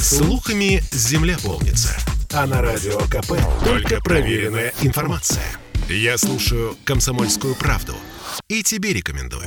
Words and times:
Слухами 0.00 0.82
земля 0.92 1.36
полнится. 1.44 1.94
А 2.32 2.46
на 2.46 2.62
радио 2.62 2.98
КП 3.00 3.32
только 3.62 4.00
проверенная 4.00 4.72
информация. 4.80 5.44
Я 5.90 6.16
слушаю 6.16 6.74
«Комсомольскую 6.86 7.54
правду» 7.54 7.92
и 8.48 8.62
тебе 8.62 8.94
рекомендую. 8.94 9.44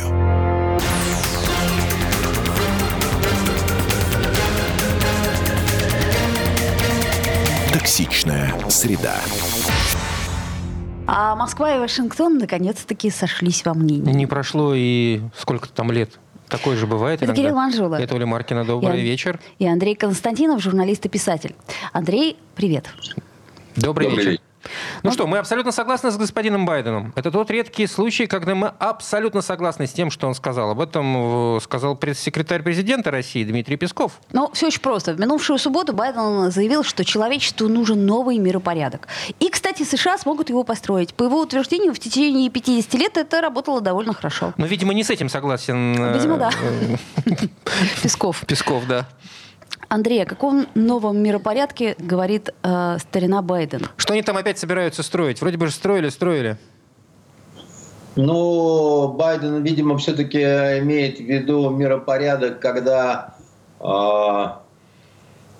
Токсичная 7.74 8.54
среда. 8.70 9.15
А 11.08 11.35
Москва 11.35 11.76
и 11.76 11.79
Вашингтон 11.79 12.38
наконец-таки 12.38 13.10
сошлись 13.10 13.65
во 13.65 13.74
мнении. 13.74 14.13
Не 14.13 14.28
прошло 14.28 14.74
и 14.76 15.22
сколько 15.35 15.67
там 15.70 15.92
лет. 15.92 16.20
Такое 16.49 16.75
же 16.75 16.85
бывает 16.88 17.17
Это 17.21 17.25
иногда. 17.25 17.41
Кирилл 17.41 17.55
Манжула. 17.55 17.95
Это 17.95 18.16
Оля 18.16 18.26
Маркина. 18.26 18.63
Добрый 18.66 18.98
Я- 18.99 19.03
вечер. 19.03 19.39
И 19.59 19.66
Андрей 19.67 19.95
Константинов, 19.95 20.62
журналист 20.62 21.05
и 21.05 21.09
писатель. 21.09 21.55
Андрей, 21.94 22.38
привет. 22.55 22.90
Добрый, 23.76 24.08
Добрый 24.08 24.16
вечер. 24.26 24.31
вечер. 24.31 24.44
Ну 25.03 25.12
что, 25.12 25.27
мы 25.27 25.38
абсолютно 25.38 25.72
согласны 25.72 26.12
с 26.12 26.17
господином 26.17 26.66
Байденом. 26.66 27.13
Это 27.16 27.31
тот 27.31 27.52
редкий 27.52 27.88
случай, 27.88 28.27
когда 28.27 28.55
мы 28.55 28.73
абсолютно 28.80 29.41
согласны 29.41 29.88
с 29.88 29.91
тем, 29.91 30.12
что 30.12 30.27
он 30.27 30.35
сказал. 30.35 30.71
Об 30.71 30.80
этом 30.80 31.58
э, 31.58 31.59
сказал 31.62 31.95
пресс-секретарь 31.95 32.62
президента 32.63 33.12
России 33.12 33.44
Дмитрий 33.44 33.77
Песков. 33.77 34.20
Ну, 34.31 34.49
все 34.54 34.68
очень 34.68 34.81
просто. 34.81 35.13
В 35.13 35.20
минувшую 35.20 35.59
субботу 35.59 35.94
Байден 35.94 36.52
заявил, 36.52 36.84
что 36.84 37.04
человечеству 37.04 37.68
нужен 37.68 38.05
новый 38.05 38.38
миропорядок. 38.38 39.07
И, 39.40 39.49
кстати, 39.49 39.84
США 39.84 40.18
смогут 40.18 40.49
его 40.49 40.63
построить. 40.63 41.13
По 41.13 41.23
его 41.23 41.41
утверждению, 41.41 41.93
в 41.93 41.99
течение 41.99 42.49
50 42.49 42.93
лет 42.95 43.18
это 43.18 43.41
работало 43.41 43.82
довольно 43.82 44.13
хорошо. 44.13 44.54
Но, 44.57 44.66
видимо, 44.66 44.93
не 44.93 45.04
с 45.04 45.09
этим 45.09 45.30
согласен 45.30 45.95
э, 45.98 46.13
Видимо, 46.13 46.38
да. 46.38 46.52
э, 47.26 47.35
Песков. 48.04 48.43
Песков, 48.45 48.85
да. 48.88 49.07
Андрей, 49.88 50.23
о 50.23 50.26
каком 50.26 50.68
новом 50.76 51.18
миропорядке 51.18 51.95
говорит 52.00 52.50
э, 52.63 52.98
старина 53.00 53.41
Байден? 53.41 53.88
Что 53.98 54.13
они 54.13 54.22
там 54.22 54.38
опять 54.38 54.57
собираются 54.57 55.04
строить? 55.04 55.41
Вроде 55.41 55.57
бы 55.57 55.68
же 55.68 55.74
строили, 55.74 56.10
строили. 56.10 56.57
Ну, 58.16 59.07
Байден, 59.10 59.63
видимо, 59.63 59.98
все-таки 59.98 60.40
имеет 60.40 61.18
в 61.18 61.24
виду 61.24 61.70
миропорядок, 61.71 62.60
когда 62.60 63.35
а, 63.79 64.61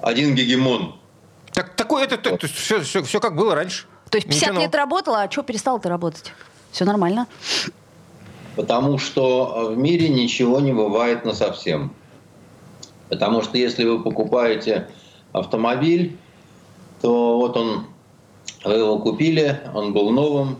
один 0.02 0.36
гегемон. 0.36 0.96
Так, 1.52 1.76
такое, 1.76 2.04
это, 2.04 2.16
это, 2.16 2.48
все, 2.48 2.82
все, 2.82 3.02
все 3.04 3.20
как 3.20 3.36
было 3.36 3.56
раньше. 3.56 3.86
То 4.10 4.18
есть 4.18 4.28
50 4.28 4.50
Ничего 4.50 4.62
лет 4.62 4.76
работала, 4.76 5.24
а 5.24 5.32
что 5.32 5.42
перестало-то 5.42 5.90
работать? 5.90 6.32
Все 6.72 6.86
нормально. 6.86 7.28
Потому 8.56 9.00
что 9.00 9.72
в 9.72 9.78
мире 9.78 10.10
ничего 10.10 10.60
не 10.60 10.74
бывает 10.74 11.26
на 11.26 11.34
совсем. 11.34 11.94
Потому 13.14 13.44
что 13.44 13.60
если 13.60 13.84
вы 13.86 14.02
покупаете 14.02 14.88
автомобиль, 15.34 16.18
то 17.00 17.38
вот 17.38 17.56
он, 17.56 17.86
вы 18.66 18.74
его 18.74 18.98
купили, 18.98 19.62
он 19.76 19.94
был 19.94 20.10
новым, 20.10 20.58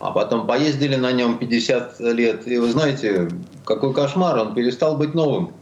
а 0.00 0.10
потом 0.10 0.48
поездили 0.48 0.96
на 0.96 1.12
нем 1.12 1.38
50 1.38 2.00
лет, 2.00 2.48
и 2.48 2.58
вы 2.58 2.68
знаете, 2.72 3.28
какой 3.64 3.94
кошмар, 3.94 4.36
он 4.38 4.54
перестал 4.54 4.96
быть 4.96 5.14
новым. 5.14 5.52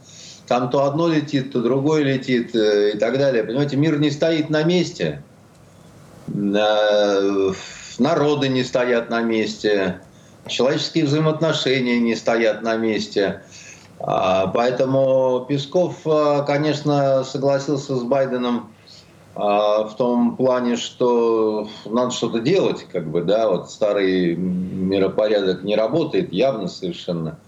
Там 0.46 0.70
то 0.70 0.84
одно 0.84 1.08
летит, 1.08 1.52
то 1.52 1.60
другое 1.60 2.02
летит 2.02 2.56
э, 2.56 2.92
и 2.94 2.98
так 2.98 3.18
далее. 3.18 3.44
Понимаете, 3.44 3.76
мир 3.76 3.98
не 3.98 4.10
стоит 4.10 4.48
на 4.48 4.62
месте. 4.62 5.22
Э, 6.28 7.52
Народы 7.98 8.48
не 8.48 8.64
стоят 8.64 9.10
на 9.10 9.20
месте. 9.20 10.00
Человеческие 10.46 11.04
взаимоотношения 11.04 12.00
не 12.00 12.14
стоят 12.14 12.62
на 12.62 12.76
месте. 12.76 13.42
А, 14.00 14.46
Поэтому 14.48 15.46
Песков, 15.48 16.06
а, 16.06 16.42
конечно, 16.42 17.24
согласился 17.24 17.96
с 17.96 18.02
Байденом 18.02 18.72
а, 19.34 19.84
в 19.84 19.96
том 19.96 20.36
плане, 20.36 20.76
что 20.76 21.68
надо 21.86 22.10
что-то 22.10 22.40
делать, 22.40 22.86
как 22.90 23.10
бы, 23.10 23.22
да, 23.22 23.48
вот 23.50 23.70
старый 23.70 24.36
миропорядок 24.36 25.62
не 25.62 25.76
работает 25.76 26.32
явно 26.32 26.68
совершенно. 26.68 27.38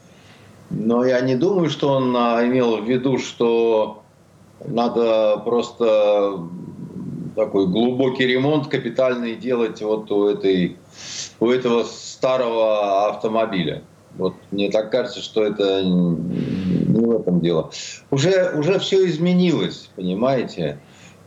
Но 0.71 1.05
я 1.05 1.21
не 1.21 1.35
думаю, 1.35 1.71
что 1.71 1.95
он 1.95 2.15
имел 2.15 2.83
в 2.83 2.89
виду, 2.89 3.19
что 3.19 4.03
надо 4.67 5.41
просто 5.45 6.41
такой 7.35 7.67
глубокий 7.69 8.27
ремонт 8.27 8.67
капитальный 8.69 9.37
делать 9.37 9.81
вот 9.81 10.11
у 10.11 10.27
этой 10.27 10.77
у 11.41 11.49
этого 11.49 11.85
старого 11.85 13.09
автомобиля. 13.09 13.83
Вот 14.19 14.35
мне 14.51 14.71
так 14.71 14.91
кажется, 14.91 15.21
что 15.21 15.45
это 15.45 15.83
не 15.85 17.05
в 17.05 17.21
этом 17.21 17.41
дело. 17.41 17.71
Уже, 18.11 18.53
уже 18.57 18.81
все 18.81 19.07
изменилось, 19.07 19.89
понимаете? 19.95 20.81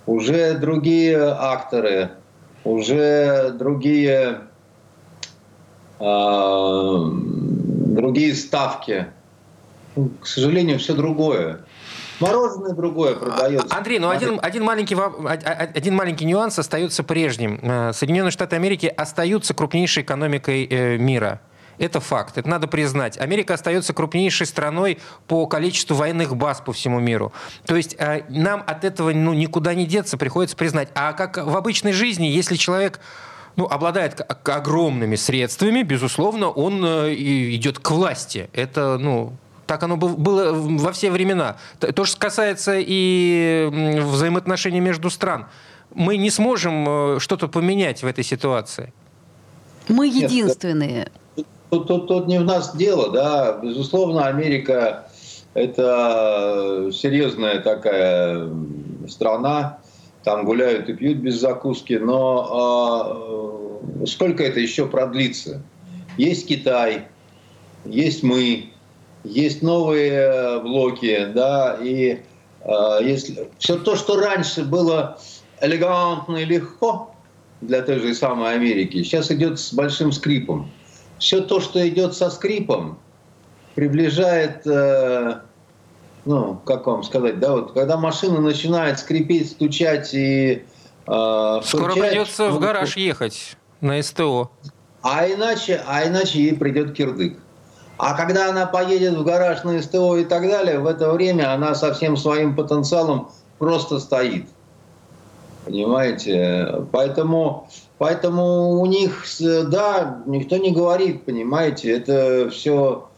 Уже 0.05 0.55
другие 0.55 1.17
акторы, 1.17 2.11
уже 2.65 3.51
другие, 3.57 4.41
э, 5.99 6.95
другие 7.05 8.35
ставки. 8.35 9.07
Ну, 9.95 10.11
К 10.19 10.27
сожалению, 10.27 10.77
все 10.79 10.93
другое. 10.93 11.61
Мороженое 12.19 12.73
другое 12.73 13.15
продается. 13.15 13.75
Андрей, 13.75 13.99
ну 13.99 14.09
один, 14.09 14.39
один, 14.41 14.63
маленький, 14.63 14.95
один 14.95 15.95
маленький 15.95 16.25
нюанс 16.25 16.59
остается 16.59 17.03
прежним. 17.03 17.59
Э, 17.61 17.93
Соединенные 17.93 18.31
Штаты 18.31 18.57
Америки 18.57 18.85
остаются 18.85 19.53
крупнейшей 19.53 20.03
экономикой 20.03 20.67
э, 20.69 20.97
мира. 20.97 21.41
Это 21.81 21.99
факт, 21.99 22.37
это 22.37 22.47
надо 22.47 22.67
признать. 22.67 23.17
Америка 23.17 23.55
остается 23.55 23.91
крупнейшей 23.91 24.45
страной 24.45 24.99
по 25.27 25.47
количеству 25.47 25.95
военных 25.95 26.35
баз 26.35 26.61
по 26.61 26.73
всему 26.73 26.99
миру. 26.99 27.33
То 27.65 27.75
есть 27.75 27.95
э, 27.97 28.23
нам 28.29 28.63
от 28.67 28.85
этого 28.85 29.11
ну, 29.11 29.33
никуда 29.33 29.73
не 29.73 29.87
деться, 29.87 30.15
приходится 30.15 30.55
признать. 30.55 30.89
А 30.93 31.13
как 31.13 31.37
в 31.37 31.57
обычной 31.57 31.93
жизни, 31.93 32.27
если 32.27 32.55
человек 32.55 32.99
ну, 33.55 33.65
обладает 33.65 34.21
огромными 34.47 35.15
средствами, 35.15 35.81
безусловно, 35.81 36.49
он 36.49 36.85
э, 36.85 37.15
идет 37.15 37.79
к 37.79 37.89
власти. 37.89 38.51
Это, 38.53 38.99
ну, 38.99 39.33
так 39.65 39.81
оно 39.81 39.97
был- 39.97 40.15
было 40.15 40.53
во 40.53 40.91
все 40.91 41.09
времена. 41.09 41.57
То 41.79 42.05
же 42.05 42.15
касается 42.15 42.75
и 42.77 43.97
взаимоотношений 44.03 44.81
между 44.81 45.09
стран. 45.09 45.47
Мы 45.95 46.17
не 46.17 46.29
сможем 46.29 47.15
э, 47.15 47.19
что-то 47.19 47.47
поменять 47.47 48.03
в 48.03 48.05
этой 48.05 48.23
ситуации. 48.23 48.93
Мы 49.87 50.09
Нет, 50.09 50.29
единственные. 50.29 51.11
Тут, 51.71 51.87
тут, 51.87 52.07
тут 52.07 52.27
не 52.27 52.37
в 52.37 52.43
нас 52.43 52.75
дело, 52.75 53.09
да. 53.11 53.57
Безусловно, 53.63 54.25
Америка 54.25 55.07
это 55.53 56.89
серьезная 56.91 57.61
такая 57.61 58.49
страна. 59.07 59.79
Там 60.25 60.43
гуляют 60.43 60.89
и 60.89 60.93
пьют 60.93 61.19
без 61.19 61.39
закуски, 61.39 61.93
но 61.93 63.79
а, 64.01 64.05
сколько 64.05 64.43
это 64.43 64.59
еще 64.59 64.85
продлится? 64.85 65.63
Есть 66.17 66.49
Китай, 66.49 67.07
есть 67.85 68.21
мы, 68.21 68.65
есть 69.23 69.61
новые 69.61 70.59
блоки, 70.59 71.25
да, 71.33 71.77
и 71.81 72.19
а, 72.65 72.99
если 72.99 73.49
все 73.59 73.77
то, 73.77 73.95
что 73.95 74.19
раньше 74.19 74.65
было 74.65 75.17
элегантно 75.61 76.35
и 76.35 76.45
легко 76.45 77.15
для 77.61 77.81
той 77.81 77.99
же 77.99 78.13
самой 78.13 78.55
Америки, 78.55 79.03
сейчас 79.03 79.31
идет 79.31 79.57
с 79.57 79.73
большим 79.73 80.11
скрипом 80.11 80.69
все 81.21 81.39
то, 81.41 81.59
что 81.59 81.87
идет 81.87 82.15
со 82.15 82.31
скрипом, 82.31 82.97
приближает, 83.75 84.65
э, 84.65 85.41
ну, 86.25 86.59
как 86.65 86.87
вам 86.87 87.03
сказать, 87.03 87.39
да, 87.39 87.53
вот 87.53 87.73
когда 87.73 87.95
машина 87.95 88.41
начинает 88.41 88.97
скрипеть, 88.99 89.51
стучать 89.51 90.13
и... 90.15 90.65
э, 91.05 91.61
Скоро 91.63 91.91
фырчать, 91.93 92.09
придется 92.09 92.49
в 92.49 92.55
ну, 92.55 92.59
гараж 92.59 92.97
ехать 92.97 93.55
на 93.81 94.01
СТО. 94.01 94.49
А 95.03 95.27
иначе, 95.27 95.83
а 95.87 96.07
иначе 96.07 96.41
ей 96.41 96.55
придет 96.55 96.93
кирдык. 96.93 97.37
А 97.97 98.17
когда 98.17 98.49
она 98.49 98.65
поедет 98.65 99.13
в 99.13 99.23
гараж 99.23 99.63
на 99.63 99.79
СТО 99.79 100.17
и 100.17 100.25
так 100.25 100.41
далее, 100.41 100.79
в 100.79 100.87
это 100.87 101.11
время 101.11 101.53
она 101.53 101.75
со 101.75 101.93
всем 101.93 102.17
своим 102.17 102.55
потенциалом 102.55 103.29
просто 103.59 103.99
стоит. 103.99 104.47
Понимаете? 105.65 106.83
Поэтому, 106.91 107.69
поэтому 108.01 108.79
у 108.81 108.85
них, 108.87 109.23
да, 109.39 110.23
никто 110.25 110.57
не 110.57 110.71
говорит, 110.71 111.23
понимаете, 111.23 111.91
это 111.91 112.49
все 112.49 113.09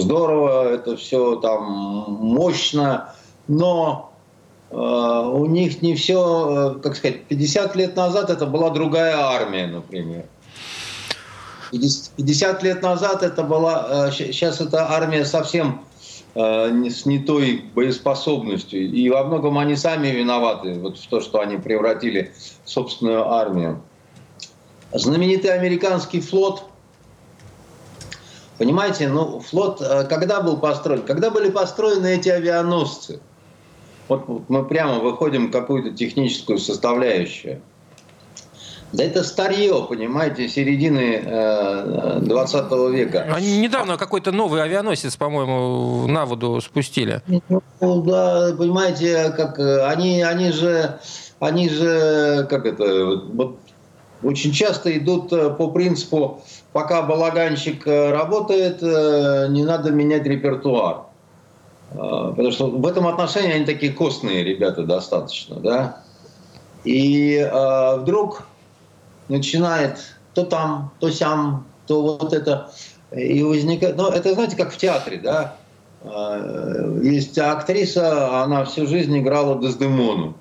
здорово, 0.00 0.72
это 0.72 0.96
все 0.96 1.36
там 1.36 1.62
мощно, 2.08 3.12
но 3.48 4.14
э, 4.70 4.76
у 4.76 5.44
них 5.44 5.82
не 5.82 5.94
все, 5.94 6.80
как 6.82 6.96
сказать, 6.96 7.24
50 7.24 7.76
лет 7.76 7.96
назад 7.96 8.30
это 8.30 8.46
была 8.46 8.70
другая 8.70 9.18
армия, 9.18 9.66
например. 9.66 10.24
50 11.70 12.14
50 12.16 12.62
лет 12.62 12.82
назад 12.82 13.22
это 13.22 13.42
была, 13.42 14.10
сейчас 14.10 14.62
эта 14.62 14.90
армия 14.90 15.26
совсем 15.26 15.82
э, 16.34 16.88
с 16.88 17.04
не 17.04 17.18
той 17.18 17.62
боеспособностью. 17.74 18.80
И 18.90 19.10
во 19.10 19.24
многом 19.24 19.58
они 19.58 19.76
сами 19.76 20.08
виноваты 20.08 20.78
вот 20.78 20.96
в 20.98 21.06
то, 21.08 21.20
что 21.20 21.40
они 21.40 21.58
превратили 21.58 22.32
собственную 22.64 23.28
армию. 23.30 23.82
Знаменитый 24.92 25.52
американский 25.52 26.20
флот, 26.20 26.64
понимаете, 28.58 29.08
ну 29.08 29.40
флот, 29.40 29.80
э, 29.80 30.04
когда 30.04 30.40
был 30.40 30.58
построен? 30.58 31.02
Когда 31.02 31.30
были 31.30 31.50
построены 31.50 32.14
эти 32.14 32.28
авианосцы? 32.28 33.20
Вот 34.08 34.48
мы 34.48 34.64
прямо 34.64 34.98
выходим 34.98 35.48
в 35.48 35.50
какую-то 35.50 35.96
техническую 35.96 36.58
составляющую. 36.58 37.62
Да 38.92 39.04
это 39.04 39.24
старье, 39.24 39.86
понимаете, 39.88 40.48
середины 40.48 41.22
э, 41.24 42.18
20 42.20 42.72
века. 42.92 43.26
Они 43.34 43.58
недавно 43.58 43.96
какой-то 43.96 44.32
новый 44.32 44.62
авианосец, 44.62 45.16
по-моему, 45.16 46.06
на 46.08 46.26
воду 46.26 46.60
спустили. 46.60 47.22
Ну, 47.80 48.02
да, 48.02 48.54
понимаете, 48.56 49.32
как 49.34 49.58
э, 49.58 49.86
они, 49.86 50.20
они 50.20 50.52
же, 50.52 50.98
они 51.42 51.68
же, 51.68 52.46
как 52.48 52.66
это, 52.66 53.16
вот, 53.16 53.58
очень 54.22 54.52
часто 54.52 54.96
идут 54.96 55.32
э, 55.32 55.50
по 55.50 55.72
принципу, 55.72 56.40
пока 56.72 57.02
балаганщик 57.02 57.84
э, 57.84 58.12
работает, 58.12 58.80
не 58.80 59.64
надо 59.64 59.90
менять 59.90 60.22
репертуар. 60.24 61.06
Потому 61.90 62.52
что 62.52 62.70
в 62.70 62.86
этом 62.86 63.08
отношении 63.08 63.54
они 63.54 63.64
такие 63.64 63.92
костные 63.92 64.44
ребята 64.44 64.84
достаточно, 64.84 65.56
да. 65.56 66.02
И 66.84 67.34
э, 67.36 67.96
вдруг 67.96 68.46
начинает 69.28 69.98
то 70.34 70.44
там, 70.44 70.92
то 71.00 71.10
сям, 71.10 71.66
то 71.88 72.18
вот 72.20 72.32
это. 72.32 72.70
И 73.10 73.42
возникает... 73.42 73.96
Ну, 73.96 74.08
это, 74.10 74.32
знаете, 74.34 74.56
как 74.56 74.72
в 74.72 74.76
театре, 74.76 75.18
да? 75.18 75.56
Есть 77.02 77.36
актриса, 77.36 78.42
она 78.42 78.64
всю 78.64 78.86
жизнь 78.86 79.18
играла 79.18 79.60
Дездемону. 79.60 80.34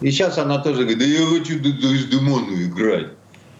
И 0.00 0.10
сейчас 0.10 0.38
она 0.38 0.58
тоже 0.58 0.80
говорит, 0.80 0.98
да 0.98 1.04
я 1.04 1.26
хочу 1.26 1.58
Дездемону 1.58 2.54
играть. 2.62 3.08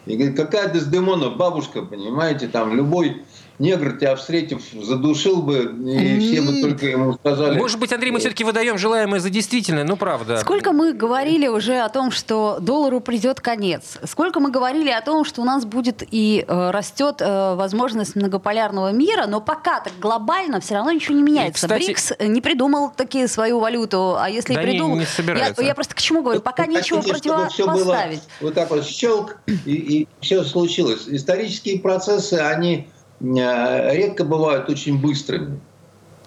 И 0.07 0.17
говорит, 0.17 0.37
какая 0.37 0.73
Дездемона, 0.73 1.31
бабушка, 1.31 1.83
понимаете, 1.83 2.49
там 2.49 2.75
любой 2.75 3.23
негр 3.59 3.99
тебя 3.99 4.15
встретив, 4.17 4.63
задушил 4.73 5.43
бы, 5.43 5.75
и 5.87 6.21
все 6.21 6.43
бы 6.43 6.61
только 6.61 6.87
ему 6.87 7.15
сказали... 7.15 7.59
Может 7.59 7.79
быть, 7.79 7.93
Андрей, 7.93 8.11
мы 8.11 8.21
все-таки 8.21 8.45
выдаем 8.45 8.79
желаемое 8.79 9.21
за 9.21 9.31
действительное, 9.31 9.85
ну 9.85 9.97
правда. 9.97 10.39
Сколько 10.39 10.73
мы 10.73 10.93
говорили 10.93 11.49
уже 11.49 11.79
о 11.79 11.89
том, 11.89 12.11
что 12.11 12.59
доллару 12.61 13.01
придет 13.01 13.41
конец? 13.41 13.99
Сколько 14.05 14.41
мы 14.41 14.51
говорили 14.51 14.91
о 14.91 15.01
том, 15.01 15.25
что 15.25 15.43
у 15.43 15.45
нас 15.45 15.65
будет 15.65 16.03
и 16.11 16.45
э, 16.47 16.71
растет 16.71 17.17
э, 17.21 17.55
возможность 17.55 18.17
многополярного 18.17 18.93
мира, 18.93 19.27
но 19.27 19.41
пока 19.41 19.81
так 19.81 19.93
глобально 19.99 20.61
все 20.61 20.75
равно 20.75 20.93
ничего 20.93 21.17
не 21.17 21.23
меняется. 21.23 21.67
И, 21.67 21.69
кстати... 21.69 21.85
БРИКС 21.85 22.13
не 22.21 22.41
придумал 22.41 22.93
такие 22.97 23.27
свою 23.29 23.59
валюту, 23.59 24.17
а 24.19 24.31
если 24.31 24.55
да 24.55 24.63
и 24.63 24.67
придумал... 24.67 24.97
Не, 24.97 25.07
не 25.19 25.39
я, 25.39 25.55
я 25.59 25.75
просто 25.75 25.95
к 25.95 26.01
чему 26.01 26.23
говорю? 26.23 26.41
Пока 26.41 26.65
Вы 26.65 26.75
ничего 26.75 27.03
хотите, 27.03 27.31
противопоставить. 27.31 28.23
вот 28.41 28.55
так 28.55 28.71
вот 28.71 28.85
щелк, 28.85 29.37
и, 29.47 29.73
и 29.73 30.09
все 30.21 30.45
случилось. 30.45 31.05
Исторические 31.09 31.81
процессы, 31.81 32.35
они 32.35 32.89
Э, 32.89 32.98
редко 33.21 34.25
бывают 34.25 34.69
очень 34.69 35.01
быстрыми. 35.01 35.61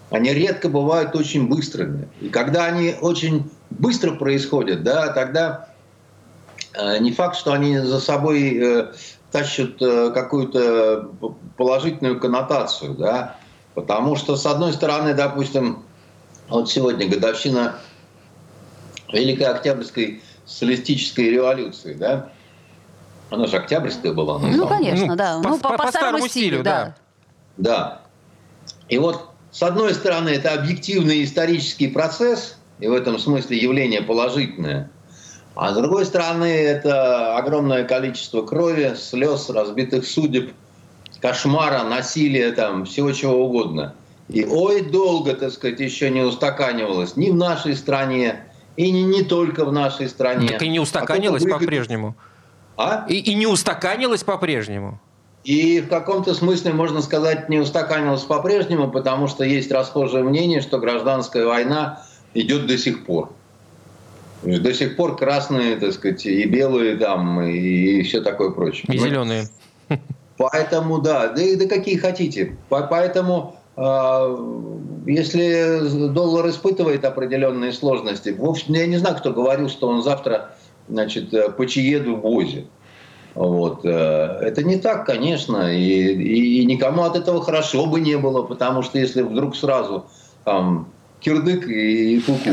Они 0.10 0.34
редко 0.34 0.68
бывают 0.68 1.16
очень 1.16 1.48
быстрыми. 1.48 2.10
И 2.20 2.30
когда 2.30 2.66
они 2.66 2.96
очень 3.00 3.50
быстро 3.70 4.16
происходят, 4.16 4.84
да, 4.84 5.08
тогда 5.14 5.70
э, 6.74 6.98
не 7.00 7.14
факт, 7.14 7.38
что 7.38 7.54
они 7.54 7.78
за 7.78 8.02
собой 8.02 8.58
э, 8.58 8.92
тащат 9.32 9.78
какую-то 9.80 11.10
положительную 11.56 12.20
коннотацию, 12.20 12.96
да, 12.96 13.38
потому 13.74 14.18
что, 14.18 14.36
с 14.36 14.46
одной 14.46 14.74
стороны, 14.74 15.14
допустим, 15.14 15.84
вот 16.50 16.70
сегодня 16.70 17.08
годовщина 17.08 17.76
Великой 19.14 19.44
Октябрьской 19.44 20.22
социалистической 20.46 21.30
революции, 21.30 21.94
да, 21.94 22.32
она 23.32 23.48
же 23.48 23.58
октябрьская 23.58 24.14
была. 24.14 24.38
На 24.40 24.50
ну, 24.50 24.68
конечно, 24.68 25.08
ну, 25.08 25.16
да. 25.16 25.40
По, 25.42 25.50
ну, 25.50 25.58
по, 25.58 25.70
по, 25.70 25.78
по 25.78 25.88
старому, 25.88 26.28
стилю, 26.28 26.30
стилю 26.30 26.64
да. 26.64 26.96
Да. 27.58 28.02
И 28.90 28.98
вот, 28.98 29.30
с 29.52 29.64
одной 29.64 29.94
стороны, 29.94 30.30
это 30.30 30.54
объективный 30.54 31.24
исторический 31.24 31.88
процесс, 31.88 32.58
и 32.80 32.88
в 32.88 32.94
этом 32.94 33.18
смысле 33.18 33.58
явление 33.58 34.02
положительное. 34.02 34.92
А 35.56 35.72
с 35.72 35.76
другой 35.76 36.06
стороны, 36.06 36.46
это 36.46 37.38
огромное 37.38 37.86
количество 37.86 38.42
крови, 38.42 38.96
слез, 38.98 39.50
разбитых 39.50 40.06
судеб, 40.06 40.54
кошмара, 41.22 41.84
насилия, 41.84 42.52
там, 42.52 42.86
всего 42.86 43.14
чего 43.14 43.46
угодно. 43.46 43.96
И 44.28 44.46
ой, 44.46 44.82
долго, 44.82 45.34
так 45.34 45.52
сказать, 45.52 45.80
еще 45.80 46.10
не 46.10 46.22
устаканивалось 46.22 47.16
ни 47.16 47.30
в 47.30 47.36
нашей 47.36 47.76
стране, 47.76 48.44
и 48.76 48.92
не, 48.92 49.04
не 49.04 49.24
только 49.24 49.64
в 49.64 49.72
нашей 49.72 50.10
стране. 50.10 50.50
Так 50.50 50.62
и 50.64 50.70
не 50.70 50.80
устаканилось 50.80 51.46
а 51.46 51.50
по-прежнему. 51.50 52.16
А? 52.82 53.06
И, 53.08 53.20
и 53.20 53.34
не 53.36 53.48
устаканилось 53.48 54.24
по-прежнему? 54.24 55.00
И 55.44 55.82
в 55.82 55.88
каком-то 55.88 56.34
смысле, 56.34 56.74
можно 56.74 57.02
сказать, 57.02 57.50
не 57.50 57.60
устаканилось 57.60 58.24
по-прежнему, 58.24 58.92
потому 58.92 59.28
что 59.28 59.44
есть 59.44 59.72
расхожее 59.72 60.24
мнение, 60.24 60.62
что 60.62 60.80
гражданская 60.80 61.46
война 61.46 62.04
идет 62.34 62.68
до 62.68 62.78
сих 62.78 63.06
пор. 63.06 63.32
До 64.44 64.74
сих 64.74 64.96
пор 64.96 65.18
красные, 65.18 65.76
так 65.76 65.94
сказать, 65.94 66.26
и 66.26 66.46
белые 66.46 66.96
там, 66.96 67.42
и 67.42 68.02
все 68.04 68.22
такое 68.22 68.52
прочее. 68.52 68.86
И 68.94 68.98
зеленые. 68.98 69.48
Поэтому, 70.38 71.00
да, 71.00 71.28
да, 71.28 71.42
да 71.56 71.68
какие 71.68 71.98
хотите. 71.98 72.58
Поэтому, 72.70 73.56
э, 73.78 74.38
если 75.06 76.08
доллар 76.10 76.50
испытывает 76.50 77.06
определенные 77.06 77.72
сложности, 77.72 78.30
вовсе, 78.30 78.66
я 78.70 78.88
не 78.88 78.98
знаю, 78.98 79.18
кто 79.18 79.32
говорил, 79.32 79.70
что 79.70 79.88
он 79.88 80.02
завтра 80.02 80.56
значит, 80.92 81.34
э, 81.34 81.50
по 81.50 81.66
чьеду 81.66 82.16
возе. 82.16 82.66
Вот. 83.34 83.86
Э, 83.86 84.40
это 84.42 84.64
не 84.64 84.78
так, 84.78 85.06
конечно, 85.06 85.74
и, 85.74 86.60
и 86.60 86.66
никому 86.66 87.04
от 87.04 87.16
этого 87.16 87.44
хорошо 87.44 87.86
бы 87.86 88.00
не 88.00 88.18
было, 88.18 88.44
потому 88.44 88.84
что 88.84 89.00
если 89.00 89.22
вдруг 89.22 89.56
сразу 89.56 90.06
там, 90.44 90.88
кирдык 91.22 91.68
и 91.68 92.20
куку. 92.20 92.50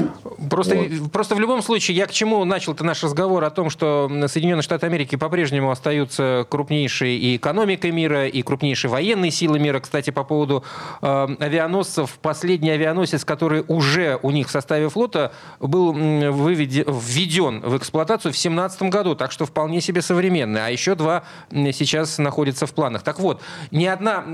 Просто, 0.50 0.76
вот. 0.76 1.10
просто 1.10 1.34
в 1.34 1.40
любом 1.40 1.62
случае, 1.62 1.96
я 1.96 2.06
к 2.06 2.12
чему 2.12 2.44
начал-то 2.44 2.84
наш 2.84 3.02
разговор 3.02 3.42
о 3.44 3.50
том, 3.50 3.70
что 3.70 4.10
Соединенные 4.28 4.62
Штаты 4.62 4.86
Америки 4.86 5.16
по-прежнему 5.16 5.70
остаются 5.70 6.46
крупнейшей 6.48 7.16
и 7.16 7.36
экономикой 7.36 7.90
мира, 7.90 8.26
и 8.26 8.42
крупнейшей 8.42 8.90
военной 8.90 9.30
силой 9.30 9.58
мира. 9.58 9.80
Кстати, 9.80 10.10
по 10.10 10.22
поводу 10.22 10.64
э, 11.00 11.28
авианосцев, 11.40 12.18
последний 12.20 12.70
авианосец, 12.70 13.24
который 13.24 13.64
уже 13.68 14.18
у 14.22 14.30
них 14.30 14.48
в 14.48 14.50
составе 14.50 14.88
флота, 14.88 15.32
был 15.60 15.92
выведен, 15.92 16.84
введен 16.86 17.60
в 17.60 17.76
эксплуатацию 17.76 18.32
в 18.32 18.34
2017 18.34 18.82
году, 18.82 19.14
так 19.14 19.32
что 19.32 19.46
вполне 19.46 19.80
себе 19.80 20.02
современный. 20.02 20.66
А 20.66 20.70
еще 20.70 20.94
два 20.94 21.24
сейчас 21.50 22.18
находятся 22.18 22.66
в 22.66 22.72
планах. 22.74 23.02
Так 23.02 23.18
вот, 23.18 23.40
ни 23.70 23.86
одна 23.86 24.24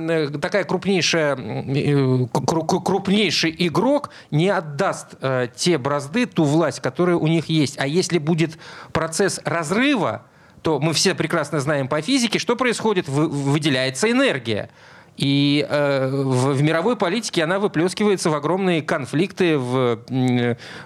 такая 0.41 0.65
крупнейшая, 0.65 1.37
э, 1.37 2.27
крупнейший 2.33 3.55
игрок 3.59 4.11
не 4.31 4.49
отдаст 4.49 5.15
э, 5.21 5.49
те 5.55 5.79
бразды, 5.79 6.27
ту 6.27 6.45
власть, 6.45 6.81
которая 6.81 7.17
у 7.17 7.27
них 7.27 7.47
есть. 7.47 7.79
А 7.79 7.87
если 7.87 8.19
будет 8.19 8.59
процесс 8.93 9.41
разрыва, 9.45 10.23
то 10.63 10.81
мы 10.81 10.93
все 10.93 11.15
прекрасно 11.15 11.61
знаем 11.61 11.89
по 11.89 12.01
физике, 12.01 12.39
что 12.39 12.57
происходит, 12.57 13.09
Вы, 13.09 13.29
выделяется 13.29 14.11
энергия. 14.11 14.71
И 15.17 15.65
э, 15.69 16.09
в, 16.09 16.55
в 16.55 16.63
мировой 16.63 16.97
политике 16.97 17.45
она 17.45 17.59
выплескивается 17.59 18.31
в 18.31 18.35
огромные 18.35 18.83
конфликты, 18.83 19.59
в, 19.59 20.01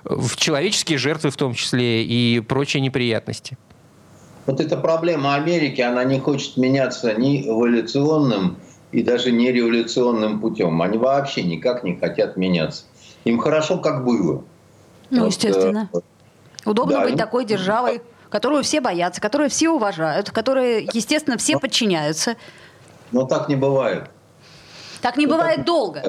в 0.04 0.36
человеческие 0.36 0.98
жертвы 0.98 1.30
в 1.30 1.36
том 1.36 1.54
числе 1.54 2.04
и 2.04 2.40
прочие 2.40 2.82
неприятности. 2.82 3.56
Вот 4.44 4.60
эта 4.60 4.76
проблема 4.76 5.34
Америки, 5.34 5.80
она 5.80 6.04
не 6.04 6.20
хочет 6.20 6.56
меняться 6.56 7.14
ни 7.14 7.46
эволюционным 7.48 8.56
и 8.92 9.02
даже 9.02 9.30
не 9.30 9.52
революционным 9.52 10.40
путем. 10.40 10.80
Они 10.82 10.98
вообще 10.98 11.42
никак 11.42 11.84
не 11.84 11.96
хотят 11.96 12.36
меняться. 12.36 12.84
Им 13.24 13.38
хорошо, 13.38 13.78
как 13.78 14.04
было. 14.04 14.44
Ну, 15.10 15.20
вот, 15.20 15.26
естественно. 15.26 15.88
Э, 15.92 15.98
Удобно 16.64 16.96
да, 16.96 17.02
быть 17.02 17.12
им... 17.12 17.18
такой 17.18 17.44
державой, 17.44 18.02
которую 18.30 18.62
все 18.62 18.80
боятся, 18.80 19.20
которую 19.20 19.50
все 19.50 19.70
уважают, 19.70 20.30
которой, 20.30 20.88
естественно, 20.92 21.38
все 21.38 21.54
но, 21.54 21.60
подчиняются. 21.60 22.36
Но 23.12 23.24
так 23.24 23.48
не 23.48 23.56
бывает. 23.56 24.10
Так 25.00 25.16
не 25.16 25.26
но 25.26 25.36
бывает 25.36 25.56
так, 25.56 25.66
долго. 25.66 26.02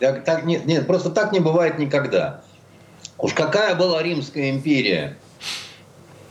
Так, 0.00 0.24
так, 0.24 0.44
нет, 0.44 0.66
нет, 0.66 0.86
просто 0.86 1.10
так 1.10 1.32
не 1.32 1.40
бывает 1.40 1.78
никогда. 1.78 2.42
Уж 3.18 3.32
какая 3.32 3.74
была 3.74 4.02
Римская 4.02 4.50
империя, 4.50 5.16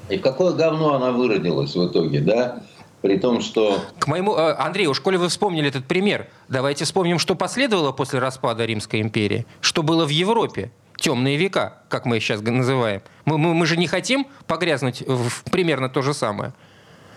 и 0.09 0.17
в 0.17 0.21
какое 0.21 0.53
говно 0.53 0.95
она 0.95 1.11
выродилась 1.11 1.75
в 1.75 1.87
итоге, 1.87 2.19
да? 2.19 2.61
При 3.03 3.17
том, 3.17 3.41
что... 3.41 3.81
К 3.99 4.07
моему... 4.07 4.33
Э, 4.37 4.55
Андрей, 4.57 4.87
уж 4.87 5.01
коли 5.01 5.17
вы 5.17 5.27
вспомнили 5.27 5.67
этот 5.67 5.85
пример, 5.85 6.29
давайте 6.47 6.85
вспомним, 6.85 7.19
что 7.19 7.35
последовало 7.35 7.91
после 7.91 8.19
распада 8.19 8.63
Римской 8.63 9.01
империи. 9.01 9.45
Что 9.59 9.83
было 9.83 10.05
в 10.05 10.09
Европе. 10.09 10.71
Темные 10.95 11.35
века, 11.35 11.81
как 11.89 12.05
мы 12.05 12.15
их 12.15 12.23
сейчас 12.23 12.39
называем. 12.39 13.01
Мы, 13.25 13.37
мы, 13.37 13.53
мы 13.53 13.65
же 13.65 13.75
не 13.75 13.87
хотим 13.87 14.25
погрязнуть 14.47 15.03
в 15.05 15.43
примерно 15.51 15.89
то 15.89 16.01
же 16.01 16.13
самое. 16.13 16.53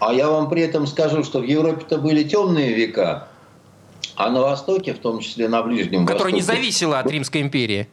А 0.01 0.13
я 0.13 0.29
вам 0.29 0.49
при 0.49 0.63
этом 0.63 0.89
скажу, 0.89 1.23
что 1.23 1.39
в 1.39 1.45
Европе-то 1.45 1.99
были 1.99 2.25
темные 2.25 2.75
века, 2.75 3.29
а 4.17 4.29
на 4.31 4.41
Востоке, 4.41 4.93
в 4.93 4.99
том 4.99 5.21
числе 5.21 5.49
на 5.49 5.63
Ближнем 5.63 6.05
Которое 6.05 6.33
Востоке... 6.33 6.35
не 6.35 6.43
зависело 6.43 6.99
от 6.99 7.09
Римской 7.09 7.43
империи. 7.43 7.89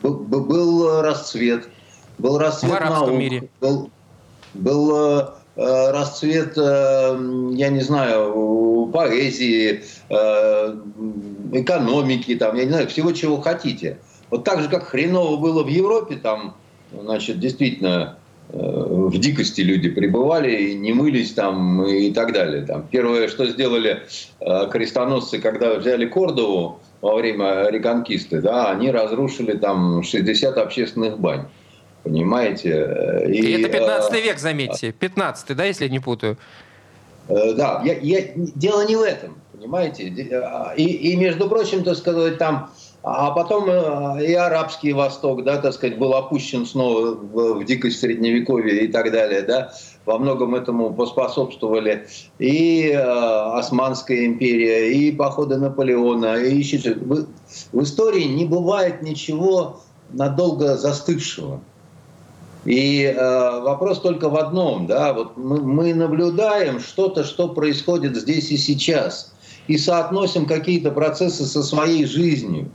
Был, 0.00 0.14
был 0.14 1.02
расцвет. 1.02 1.68
Был 2.18 2.38
расцвет 2.38 2.70
в 2.70 2.76
арабском 2.76 3.08
наук, 3.08 3.18
мире. 3.18 3.48
Был, 3.60 3.90
был 4.54 5.16
э, 5.16 5.26
Э, 5.26 5.45
расцвет, 5.56 6.52
э, 6.56 7.18
я 7.54 7.68
не 7.68 7.80
знаю, 7.80 8.90
поэзии, 8.92 9.82
э, 10.08 10.76
экономики, 11.52 12.34
там, 12.36 12.56
я 12.56 12.64
не 12.64 12.70
знаю, 12.70 12.88
всего, 12.88 13.12
чего 13.12 13.40
хотите. 13.40 13.98
Вот 14.30 14.44
так 14.44 14.60
же, 14.60 14.68
как 14.68 14.84
хреново 14.88 15.36
было 15.36 15.62
в 15.62 15.68
Европе, 15.68 16.16
там, 16.16 16.56
значит, 16.92 17.40
действительно, 17.40 18.18
э, 18.48 18.58
в 18.58 19.18
дикости 19.18 19.60
люди 19.60 19.88
пребывали, 19.88 20.72
не 20.72 20.92
мылись 20.92 21.32
там 21.32 21.84
и 21.86 22.12
так 22.12 22.32
далее. 22.32 22.64
Там. 22.66 22.86
Первое, 22.90 23.28
что 23.28 23.46
сделали 23.46 24.02
э, 24.40 24.68
крестоносцы, 24.70 25.38
когда 25.38 25.74
взяли 25.74 26.06
Кордову 26.06 26.80
во 27.00 27.14
время 27.16 27.68
реконкисты, 27.70 28.40
да, 28.40 28.70
они 28.70 28.90
разрушили 28.90 29.52
там 29.56 30.02
60 30.02 30.56
общественных 30.58 31.18
бань. 31.18 31.46
Понимаете? 32.06 33.26
И, 33.26 33.40
и 33.40 33.60
это 33.60 33.68
15 33.68 34.12
э, 34.12 34.20
век, 34.20 34.38
заметьте. 34.38 34.92
15 34.92 35.56
да, 35.56 35.64
если 35.64 35.88
не 35.88 35.98
путаю? 35.98 36.36
Да, 37.28 37.82
я, 37.84 37.98
я, 37.98 38.20
дело 38.36 38.86
не 38.86 38.94
в 38.94 39.02
этом, 39.02 39.36
понимаете? 39.52 40.04
И, 40.04 40.82
и 40.84 41.16
между 41.16 41.48
прочим, 41.48 41.82
так 41.82 41.96
сказать, 41.96 42.38
там 42.38 42.70
а 43.08 43.30
потом 43.30 43.66
э, 43.68 44.24
и 44.24 44.34
арабский 44.34 44.92
Восток, 44.92 45.44
да, 45.44 45.58
так 45.58 45.74
сказать, 45.74 45.96
был 45.96 46.14
опущен 46.14 46.66
снова 46.66 47.14
в, 47.14 47.54
в 47.60 47.64
дикость 47.64 48.00
средневековья 48.00 48.80
и 48.80 48.88
так 48.88 49.12
далее, 49.12 49.42
да. 49.42 49.72
Во 50.04 50.18
многом 50.18 50.56
этому 50.56 50.92
поспособствовали 50.92 52.08
и 52.40 52.90
э, 52.90 52.98
Османская 52.98 54.26
империя, 54.26 54.92
и 54.92 55.12
походы 55.12 55.56
Наполеона, 55.56 56.34
и 56.36 56.56
еще 56.56 56.94
в, 56.94 57.26
в 57.72 57.82
истории 57.82 58.24
не 58.24 58.44
бывает 58.44 59.02
ничего 59.02 59.80
надолго 60.10 60.76
застывшего. 60.76 61.60
И 62.66 63.04
э, 63.04 63.60
вопрос 63.60 64.00
только 64.00 64.28
в 64.28 64.36
одном, 64.36 64.86
да, 64.86 65.12
вот 65.12 65.36
мы, 65.36 65.60
мы 65.60 65.94
наблюдаем 65.94 66.80
что-то, 66.80 67.22
что 67.22 67.48
происходит 67.48 68.16
здесь 68.16 68.50
и 68.50 68.56
сейчас, 68.56 69.32
и 69.68 69.78
соотносим 69.78 70.46
какие-то 70.46 70.90
процессы 70.90 71.44
со 71.44 71.62
своей 71.62 72.06
жизнью. 72.06 72.70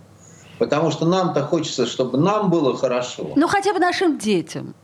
Потому 0.59 0.91
что 0.91 1.05
нам-то 1.05 1.43
хочется, 1.43 1.85
чтобы 1.85 2.19
нам 2.19 2.49
было 2.49 2.77
хорошо. 2.77 3.31
Ну, 3.35 3.47
хотя 3.47 3.73
бы 3.73 3.79
нашим 3.79 4.17
детям. 4.17 4.75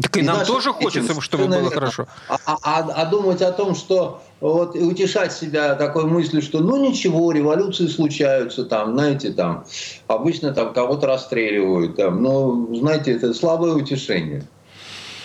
Так 0.00 0.16
и, 0.16 0.20
и 0.20 0.22
нам 0.22 0.44
тоже 0.44 0.72
хочется, 0.72 1.20
чтобы 1.20 1.46
было 1.46 1.70
хорошо. 1.70 2.06
А, 2.28 2.38
а, 2.44 2.58
а, 2.62 2.78
а 2.80 3.06
думать 3.06 3.42
о 3.42 3.52
том, 3.52 3.74
что 3.74 4.22
вот 4.40 4.76
и 4.76 4.80
утешать 4.80 5.32
себя 5.32 5.74
такой 5.74 6.04
мыслью, 6.04 6.40
что 6.42 6.60
ну 6.60 6.76
ничего, 6.76 7.32
революции 7.32 7.88
случаются 7.88 8.64
там, 8.64 8.92
знаете, 8.94 9.32
там 9.32 9.64
обычно 10.06 10.52
там 10.52 10.72
кого-то 10.72 11.06
расстреливают, 11.06 11.96
там, 11.96 12.22
ну, 12.22 12.74
знаете, 12.76 13.12
это 13.12 13.34
слабое 13.34 13.72
утешение. 13.72 14.44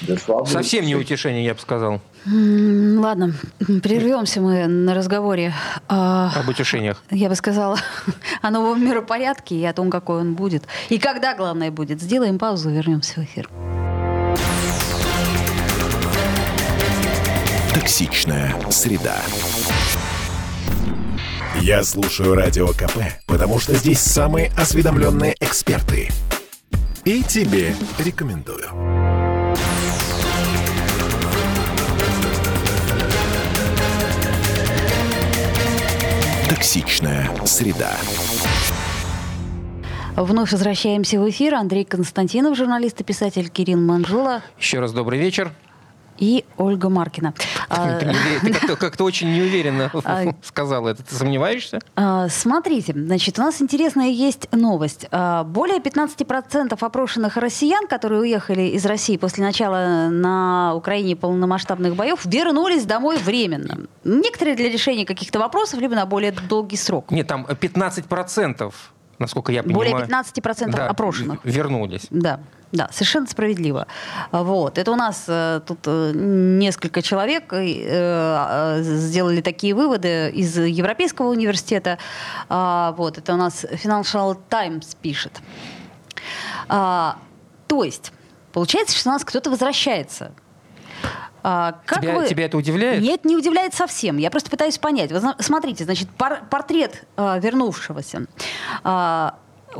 Да, 0.01 0.17
Совсем 0.45 0.85
не 0.85 0.95
утешение, 0.95 1.45
я 1.45 1.53
бы 1.53 1.59
сказал. 1.61 2.01
Ладно, 2.25 3.33
прервемся 3.59 4.41
мы 4.41 4.67
на 4.67 4.93
разговоре. 4.93 5.53
А, 5.87 6.31
Об 6.35 6.49
утешениях. 6.49 7.01
Я 7.09 7.29
бы 7.29 7.35
сказала 7.35 7.77
о 8.41 8.49
новом 8.49 8.85
миропорядке 8.85 9.55
и 9.55 9.63
о 9.63 9.71
том, 9.71 9.89
какой 9.89 10.21
он 10.21 10.33
будет. 10.33 10.63
И 10.89 10.97
когда, 10.97 11.35
главное, 11.35 11.71
будет. 11.71 12.01
Сделаем 12.01 12.37
паузу, 12.37 12.69
вернемся 12.69 13.21
в 13.21 13.23
эфир. 13.23 13.49
Токсичная 17.73 18.55
среда. 18.69 19.17
Я 21.59 21.83
слушаю 21.83 22.35
Радио 22.35 22.67
КП, 22.67 22.99
потому 23.25 23.59
что 23.59 23.73
здесь 23.73 23.99
самые 23.99 24.51
осведомленные 24.55 25.35
эксперты. 25.39 26.09
И 27.03 27.23
тебе 27.23 27.73
рекомендую. 27.97 28.69
Токсичная 36.47 37.27
среда. 37.45 37.97
Вновь 40.15 40.51
возвращаемся 40.51 41.19
в 41.19 41.27
эфир. 41.27 41.55
Андрей 41.55 41.85
Константинов, 41.85 42.55
журналист 42.55 43.01
и 43.01 43.03
писатель 43.03 43.49
Кирилл 43.49 43.79
Манжула. 43.79 44.43
Еще 44.59 44.79
раз 44.79 44.91
добрый 44.91 45.17
вечер 45.17 45.51
и 46.23 46.45
Ольга 46.57 46.87
Маркина. 46.87 47.33
Ты, 47.69 48.53
как-то, 48.53 48.75
как-то 48.77 49.03
очень 49.03 49.33
неуверенно 49.33 49.91
а, 50.05 50.23
сказала 50.41 50.89
это. 50.89 51.03
Ты 51.03 51.15
сомневаешься? 51.15 51.79
А, 51.95 52.29
смотрите, 52.29 52.93
значит, 52.93 53.37
у 53.39 53.41
нас 53.41 53.61
интересная 53.61 54.07
есть 54.07 54.47
новость. 54.53 55.07
А, 55.11 55.43
более 55.43 55.79
15% 55.79 56.77
опрошенных 56.79 57.35
россиян, 57.35 57.87
которые 57.87 58.21
уехали 58.21 58.61
из 58.61 58.85
России 58.85 59.17
после 59.17 59.43
начала 59.43 60.07
на 60.09 60.73
Украине 60.75 61.17
полномасштабных 61.17 61.95
боев, 61.95 62.21
вернулись 62.23 62.85
домой 62.85 63.17
временно. 63.17 63.79
Некоторые 64.05 64.55
для 64.55 64.69
решения 64.69 65.05
каких-то 65.05 65.39
вопросов, 65.39 65.81
либо 65.81 65.95
на 65.95 66.05
более 66.05 66.31
долгий 66.31 66.77
срок. 66.77 67.11
Нет, 67.11 67.27
там 67.27 67.45
15% 67.45 68.73
насколько 69.23 69.51
я 69.51 69.63
понимаю. 69.63 69.91
Более 69.91 70.07
15% 70.07 70.71
да, 70.71 70.87
опрошенных. 70.87 71.39
Вернулись. 71.43 72.07
Да. 72.09 72.39
Да, 72.71 72.89
совершенно 72.91 73.27
справедливо. 73.27 73.85
Вот. 74.31 74.79
Это 74.79 74.91
у 74.91 74.95
нас 74.95 75.25
э, 75.27 75.61
тут 75.65 75.79
э, 75.85 76.11
несколько 76.15 77.03
человек 77.03 77.53
э, 77.53 78.79
сделали 78.81 79.41
такие 79.41 79.75
выводы 79.75 80.31
из 80.31 80.57
Европейского 80.57 81.29
университета. 81.29 81.99
А, 82.49 82.95
вот. 82.97 83.19
Это 83.19 83.35
у 83.35 83.37
нас 83.37 83.63
Financial 83.63 84.35
Times 84.49 84.95
пишет. 85.01 85.39
А, 86.67 87.17
то 87.67 87.83
есть, 87.83 88.11
получается, 88.51 88.97
что 88.97 89.09
у 89.09 89.13
нас 89.13 89.23
кто-то 89.23 89.51
возвращается 89.51 90.31
а, 91.43 91.79
как 91.85 92.01
тебя, 92.01 92.15
вы... 92.15 92.27
тебя 92.27 92.45
это 92.45 92.57
удивляет? 92.57 93.01
Нет, 93.03 93.25
не 93.25 93.35
удивляет 93.35 93.73
совсем. 93.73 94.17
Я 94.17 94.31
просто 94.31 94.49
пытаюсь 94.49 94.77
понять. 94.77 95.11
Вы 95.11 95.21
смотрите, 95.39 95.83
значит, 95.83 96.09
пор 96.09 96.39
портрет 96.49 97.05
э, 97.17 97.39
вернувшегося. 97.41 98.27
Э, 98.83 99.31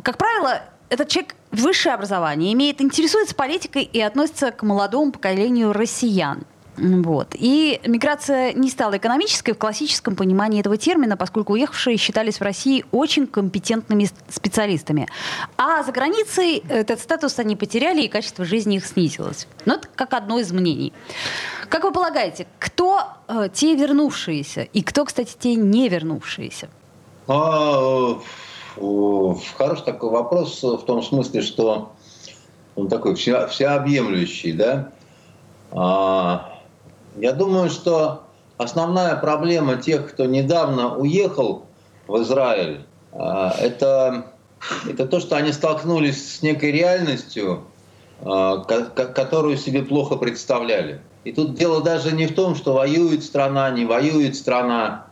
как 0.01 0.17
правило, 0.17 0.61
этот 0.89 1.07
человек 1.07 1.35
высшее 1.51 1.95
образование, 1.95 2.51
имеет, 2.53 2.81
интересуется 2.81 3.33
политикой 3.33 3.83
и 3.83 4.01
относится 4.01 4.51
к 4.51 4.63
молодому 4.63 5.11
поколению 5.11 5.71
россиян. 5.71 6.43
Вот. 6.77 7.29
И 7.33 7.79
миграция 7.85 8.53
не 8.53 8.69
стала 8.69 8.97
экономической 8.97 9.53
в 9.53 9.57
классическом 9.57 10.15
понимании 10.15 10.59
этого 10.59 10.77
термина, 10.77 11.15
поскольку 11.15 11.53
уехавшие 11.53 11.97
считались 11.97 12.39
в 12.39 12.41
России 12.41 12.85
очень 12.91 13.27
компетентными 13.27 14.09
специалистами. 14.29 15.07
А 15.57 15.83
за 15.83 15.91
границей 15.91 16.63
этот 16.67 16.99
статус 16.99 17.37
они 17.37 17.55
потеряли, 17.55 18.01
и 18.01 18.07
качество 18.07 18.43
жизни 18.43 18.77
их 18.77 18.85
снизилось. 18.85 19.47
Ну, 19.65 19.75
это 19.75 19.87
как 19.95 20.13
одно 20.13 20.39
из 20.39 20.51
мнений. 20.51 20.93
Как 21.69 21.83
вы 21.83 21.91
полагаете, 21.91 22.47
кто 22.59 23.01
э, 23.27 23.49
те 23.53 23.75
вернувшиеся, 23.75 24.61
и 24.61 24.81
кто, 24.81 25.05
кстати, 25.05 25.35
те 25.37 25.55
не 25.55 25.89
вернувшиеся? 25.89 26.69
А, 27.27 28.19
хороший 29.57 29.85
такой 29.85 30.09
вопрос 30.09 30.61
в 30.61 30.83
том 30.85 31.03
смысле, 31.03 31.41
что 31.41 31.93
он 32.75 32.89
такой 32.89 33.15
всеобъемлющий, 33.15 34.53
да. 34.53 34.91
А, 35.71 36.52
я 37.17 37.33
думаю, 37.33 37.69
что 37.69 38.23
основная 38.57 39.15
проблема 39.15 39.75
тех, 39.75 40.09
кто 40.09 40.25
недавно 40.25 40.95
уехал 40.95 41.65
в 42.07 42.21
Израиль, 42.21 42.85
а, 43.11 43.53
это, 43.59 44.27
это 44.87 45.05
то, 45.07 45.19
что 45.19 45.35
они 45.35 45.51
столкнулись 45.51 46.37
с 46.37 46.41
некой 46.41 46.71
реальностью, 46.71 47.63
а, 48.21 48.57
которую 48.59 49.57
себе 49.57 49.83
плохо 49.83 50.15
представляли. 50.15 51.01
И 51.23 51.31
тут 51.31 51.55
дело 51.55 51.81
даже 51.81 52.11
не 52.11 52.27
в 52.27 52.35
том, 52.35 52.55
что 52.55 52.73
воюет 52.73 53.23
страна, 53.23 53.69
не 53.69 53.85
воюет 53.85 54.35
страна. 54.35 55.07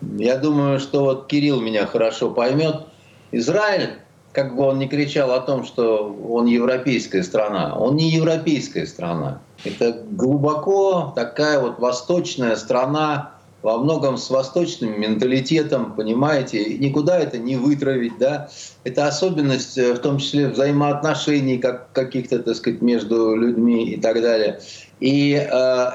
Я 0.00 0.38
думаю, 0.38 0.80
что 0.80 1.04
вот 1.04 1.26
Кирилл 1.26 1.60
меня 1.60 1.86
хорошо 1.86 2.30
поймет. 2.30 2.86
Израиль, 3.32 3.98
как 4.32 4.56
бы 4.56 4.64
он 4.64 4.78
ни 4.78 4.86
кричал 4.86 5.32
о 5.32 5.40
том, 5.40 5.64
что 5.64 6.14
он 6.28 6.46
европейская 6.46 7.22
страна, 7.22 7.76
он 7.76 7.96
не 7.96 8.10
европейская 8.10 8.86
страна. 8.86 9.40
Это 9.64 10.02
глубоко 10.10 11.12
такая 11.14 11.60
вот 11.60 11.78
восточная 11.78 12.56
страна, 12.56 13.32
во 13.62 13.78
многом 13.78 14.18
с 14.18 14.28
восточным 14.28 15.00
менталитетом, 15.00 15.94
понимаете, 15.94 16.78
никуда 16.78 17.18
это 17.18 17.38
не 17.38 17.56
вытравить, 17.56 18.18
да. 18.18 18.50
Это 18.84 19.06
особенность, 19.06 19.78
э, 19.78 19.94
в 19.94 20.00
том 20.00 20.18
числе 20.18 20.48
взаимоотношений 20.48 21.58
как, 21.58 21.92
каких-то, 21.92 22.40
так 22.40 22.56
сказать, 22.56 22.82
между 22.82 23.36
людьми 23.36 23.90
и 23.90 24.00
так 24.00 24.20
далее. 24.20 24.60
И 24.98 25.34
э, 25.34 25.46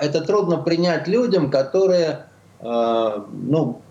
это 0.01 0.21
трудно 0.21 0.57
принять 0.57 1.07
людям, 1.07 1.51
которые, 1.51 2.25
э, 2.61 3.21
ну, 3.33 3.81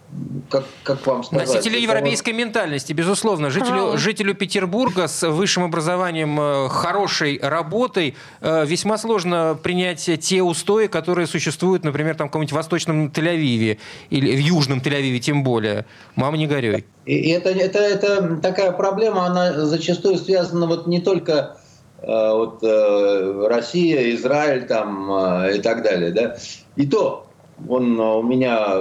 как, 0.49 0.65
как 0.83 1.07
вам 1.07 1.25
сказать? 1.25 1.49
Носители 1.49 1.79
европейской 1.81 2.31
это... 2.31 2.39
ментальности, 2.39 2.93
безусловно. 2.93 3.51
Жителю, 3.51 3.97
жителю 3.97 4.35
Петербурга 4.35 5.09
с 5.09 5.27
высшим 5.27 5.65
образованием, 5.65 6.39
э, 6.39 6.69
хорошей 6.69 7.39
работой 7.43 8.15
э, 8.41 8.65
весьма 8.67 8.99
сложно 8.99 9.59
принять 9.61 10.09
те 10.21 10.43
устои, 10.43 10.87
которые 10.87 11.27
существуют, 11.27 11.85
например, 11.85 12.15
там 12.15 12.29
в 12.29 12.31
каком-нибудь 12.31 12.53
восточном 12.53 13.09
Тель-Авиве 13.09 13.79
или 14.11 14.37
в 14.37 14.39
южном 14.39 14.79
Тель-Авиве 14.79 15.19
тем 15.19 15.43
более. 15.43 15.87
Мама, 16.15 16.37
не 16.37 16.47
горюй. 16.47 16.85
И 17.05 17.31
это, 17.31 17.51
это, 17.51 17.79
это 17.79 18.37
такая 18.37 18.73
проблема, 18.73 19.27
она 19.27 19.65
зачастую 19.67 20.19
связана 20.19 20.67
вот 20.67 20.87
не 20.87 21.01
только 21.01 21.57
э, 22.01 22.07
вот, 22.07 22.63
Россия, 22.63 24.15
Израиль 24.15 24.67
там, 24.67 25.47
и 25.49 25.59
так 25.61 25.83
далее. 25.83 26.13
Да? 26.13 26.37
И 26.77 26.87
то 26.87 27.26
он 27.69 27.99
у 27.99 28.23
меня 28.23 28.79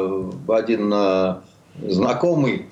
один 0.48 0.92
э, 0.94 1.36
знакомый, 1.88 2.68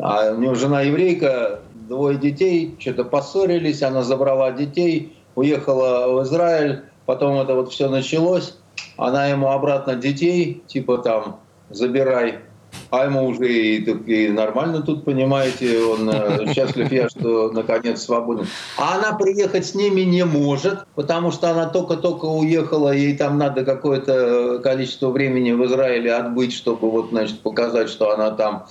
а 0.00 0.32
у 0.32 0.38
него 0.38 0.54
жена 0.54 0.82
еврейка, 0.82 1.60
двое 1.88 2.18
детей, 2.18 2.76
что-то 2.78 3.04
поссорились, 3.04 3.82
она 3.82 4.02
забрала 4.02 4.52
детей, 4.52 5.16
уехала 5.34 6.12
в 6.12 6.24
Израиль, 6.24 6.82
потом 7.06 7.38
это 7.38 7.54
вот 7.54 7.72
все 7.72 7.88
началось, 7.88 8.56
она 8.96 9.26
ему 9.26 9.48
обратно 9.48 9.94
детей, 9.94 10.62
типа 10.66 10.98
там, 10.98 11.40
забирай, 11.70 12.40
а 12.90 13.04
ему 13.04 13.26
уже 13.26 13.52
и, 13.52 13.76
и 13.80 14.28
нормально 14.28 14.82
тут, 14.82 15.04
понимаете, 15.04 15.82
он 15.82 16.08
э, 16.08 16.52
счастлив 16.54 16.90
я, 16.90 17.08
что 17.08 17.50
наконец 17.50 18.02
свободен. 18.02 18.46
А 18.76 18.96
она 18.96 19.12
приехать 19.12 19.66
с 19.66 19.74
ними 19.74 20.02
не 20.02 20.24
может, 20.24 20.86
потому 20.94 21.30
что 21.30 21.50
она 21.50 21.66
только-только 21.66 22.24
уехала, 22.24 22.92
ей 22.92 23.16
там 23.16 23.38
надо 23.38 23.64
какое-то 23.64 24.60
количество 24.62 25.10
времени 25.10 25.52
в 25.52 25.64
Израиле 25.66 26.14
отбыть, 26.14 26.52
чтобы 26.52 26.90
вот, 26.90 27.10
значит, 27.10 27.40
показать, 27.40 27.88
что 27.90 28.12
она 28.12 28.30
там. 28.30 28.66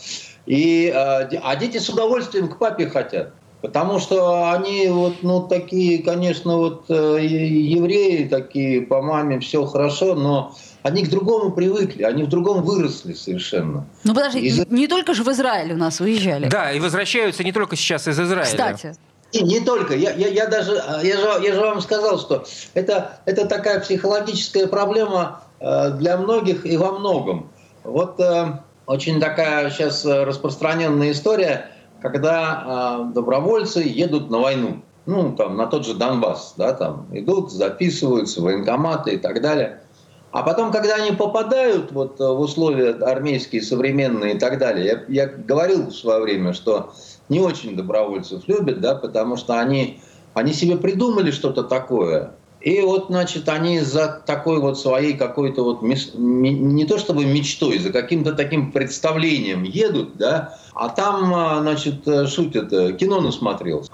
И, 0.46 0.92
э, 0.94 1.38
а 1.44 1.56
дети 1.56 1.78
с 1.78 1.90
удовольствием 1.90 2.48
к 2.48 2.58
папе 2.58 2.88
хотят. 2.88 3.34
Потому 3.62 4.00
что 4.00 4.52
они 4.52 4.88
вот, 4.88 5.16
ну, 5.24 5.42
такие, 5.48 6.04
конечно, 6.04 6.58
вот 6.58 6.86
э, 6.90 7.18
евреи 7.22 8.28
такие 8.28 8.82
по 8.82 9.02
маме 9.02 9.40
все 9.40 9.66
хорошо, 9.66 10.14
но 10.14 10.54
они 10.88 11.04
к 11.04 11.10
другому 11.10 11.52
привыкли, 11.52 12.04
они 12.04 12.24
в 12.24 12.30
другом 12.30 12.64
выросли 12.64 13.14
совершенно. 13.14 13.86
Ну 14.04 14.14
подожди, 14.14 14.40
из... 14.40 14.66
не 14.68 14.88
только 14.88 15.14
же 15.14 15.24
в 15.24 15.28
Израиль 15.30 15.74
у 15.74 15.78
нас 15.78 16.00
уезжали. 16.00 16.48
Да, 16.48 16.72
и 16.72 16.80
возвращаются 16.80 17.44
не 17.44 17.52
только 17.52 17.76
сейчас 17.76 18.08
из 18.08 18.20
Израиля. 18.20 18.46
Кстати. 18.46 18.96
И 19.34 19.44
не 19.44 19.60
только. 19.60 19.94
Я, 19.94 20.14
я, 20.14 20.30
я 20.30 20.48
даже, 20.48 20.82
я 21.04 21.18
же, 21.18 21.46
я 21.46 21.54
же 21.54 21.60
вам 21.60 21.82
сказал, 21.82 22.18
что 22.18 22.46
это, 22.74 23.20
это 23.26 23.46
такая 23.46 23.82
психологическая 23.82 24.68
проблема 24.68 25.42
э, 25.60 25.92
для 25.92 26.18
многих 26.18 26.66
и 26.66 26.78
во 26.78 26.94
многом. 26.94 27.52
Вот 27.84 28.20
э, 28.22 28.60
очень 28.86 29.20
такая 29.20 29.70
сейчас 29.70 30.06
распространенная 30.06 31.12
история, 31.12 31.70
когда 32.02 33.02
э, 33.10 33.14
добровольцы 33.14 33.82
едут 33.82 34.30
на 34.30 34.40
войну. 34.40 34.82
Ну, 35.06 35.36
там, 35.36 35.58
на 35.58 35.68
тот 35.68 35.86
же 35.86 35.94
Донбасс, 35.94 36.54
да, 36.58 36.74
там 36.74 37.08
идут, 37.12 37.52
записываются, 37.52 38.42
военкоматы 38.42 39.12
и 39.16 39.18
так 39.18 39.42
далее. 39.42 39.82
А 40.32 40.44
потом, 40.44 40.72
когда 40.72 40.96
они 40.96 41.12
попадают 41.12 41.92
вот 41.92 42.20
в 42.20 42.40
условия 42.40 42.92
армейские, 42.92 43.62
современные 43.62 44.36
и 44.36 44.40
так 44.40 44.58
далее, 44.60 44.86
я, 45.08 45.26
я 45.26 45.28
говорил 45.28 45.88
в 45.88 45.96
свое 45.96 46.22
время, 46.22 46.54
что 46.54 46.94
не 47.30 47.40
очень 47.40 47.76
добровольцев 47.76 48.48
любят, 48.48 48.82
да, 48.82 48.96
потому 48.96 49.38
что 49.38 49.60
они, 49.60 50.02
они 50.34 50.54
себе 50.54 50.78
придумали 50.78 51.32
что-то 51.32 51.64
такое, 51.64 52.34
и 52.68 52.82
вот, 52.82 53.06
значит, 53.08 53.48
они 53.48 53.80
за 53.80 54.22
такой 54.26 54.60
вот 54.60 54.78
своей 54.78 55.14
какой-то 55.14 55.64
вот, 55.64 55.82
не 55.82 56.86
то 56.86 56.98
чтобы 56.98 57.24
мечтой, 57.24 57.78
за 57.78 57.94
каким-то 57.94 58.34
таким 58.34 58.74
представлением 58.74 59.64
едут, 59.64 60.18
да, 60.18 60.60
а 60.74 60.90
там, 60.90 61.34
а, 61.34 61.62
значит, 61.62 62.06
э, 62.06 62.28
шутят, 62.28 62.70
кино 62.98 63.22
насмотрелся. 63.22 63.90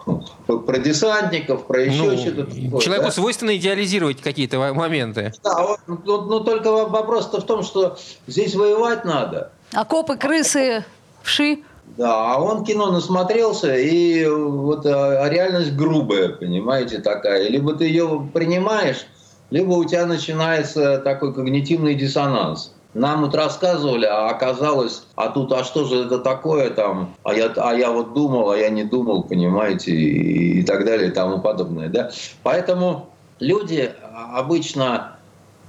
Про 0.47 0.79
десантников, 0.79 1.67
про 1.67 1.83
еще 1.83 2.01
ну, 2.01 2.17
что-то 2.17 2.45
такое. 2.45 2.81
Человеку 2.81 3.05
да? 3.05 3.11
свойственно 3.11 3.55
идеализировать 3.55 4.21
какие-то 4.21 4.57
моменты. 4.73 5.33
Да, 5.43 5.67
вот, 5.67 5.79
но, 5.85 6.01
ну, 6.03 6.21
но 6.21 6.39
ну, 6.39 6.43
только 6.43 6.71
вопрос-то 6.71 7.41
в 7.41 7.45
том, 7.45 7.61
что 7.61 7.95
здесь 8.25 8.55
воевать 8.55 9.05
надо. 9.05 9.51
Окопы, 9.71 10.17
крысы, 10.17 10.83
вши. 11.21 11.59
Да, 11.97 12.33
а 12.33 12.41
он 12.41 12.63
кино 12.63 12.91
насмотрелся, 12.91 13.75
и 13.75 14.25
вот 14.25 14.85
а, 14.85 15.29
реальность 15.29 15.75
грубая, 15.75 16.29
понимаете, 16.29 16.99
такая. 16.99 17.49
Либо 17.49 17.73
ты 17.73 17.85
ее 17.85 18.27
принимаешь, 18.33 19.05
либо 19.51 19.73
у 19.73 19.85
тебя 19.85 20.07
начинается 20.07 20.97
такой 20.97 21.33
когнитивный 21.33 21.93
диссонанс. 21.93 22.73
Нам 22.95 23.21
вот 23.21 23.35
рассказывали, 23.35 24.05
а 24.05 24.29
оказалось, 24.29 25.03
а 25.15 25.29
тут, 25.29 25.51
а 25.51 25.63
что 25.63 25.85
же 25.85 26.05
это 26.05 26.19
такое 26.19 26.69
там, 26.69 27.15
а 27.23 27.33
я, 27.33 27.51
а 27.57 27.73
я 27.73 27.91
вот 27.91 28.13
думал, 28.13 28.51
а 28.51 28.57
я 28.57 28.69
не 28.69 28.83
думал, 28.83 29.23
понимаете, 29.23 29.91
и, 29.91 30.59
и 30.59 30.63
так 30.63 30.85
далее, 30.85 31.09
и 31.09 31.11
тому 31.11 31.39
подобное. 31.39 31.89
Да? 31.89 32.11
Поэтому 32.43 33.09
люди 33.39 33.91
обычно 34.35 35.17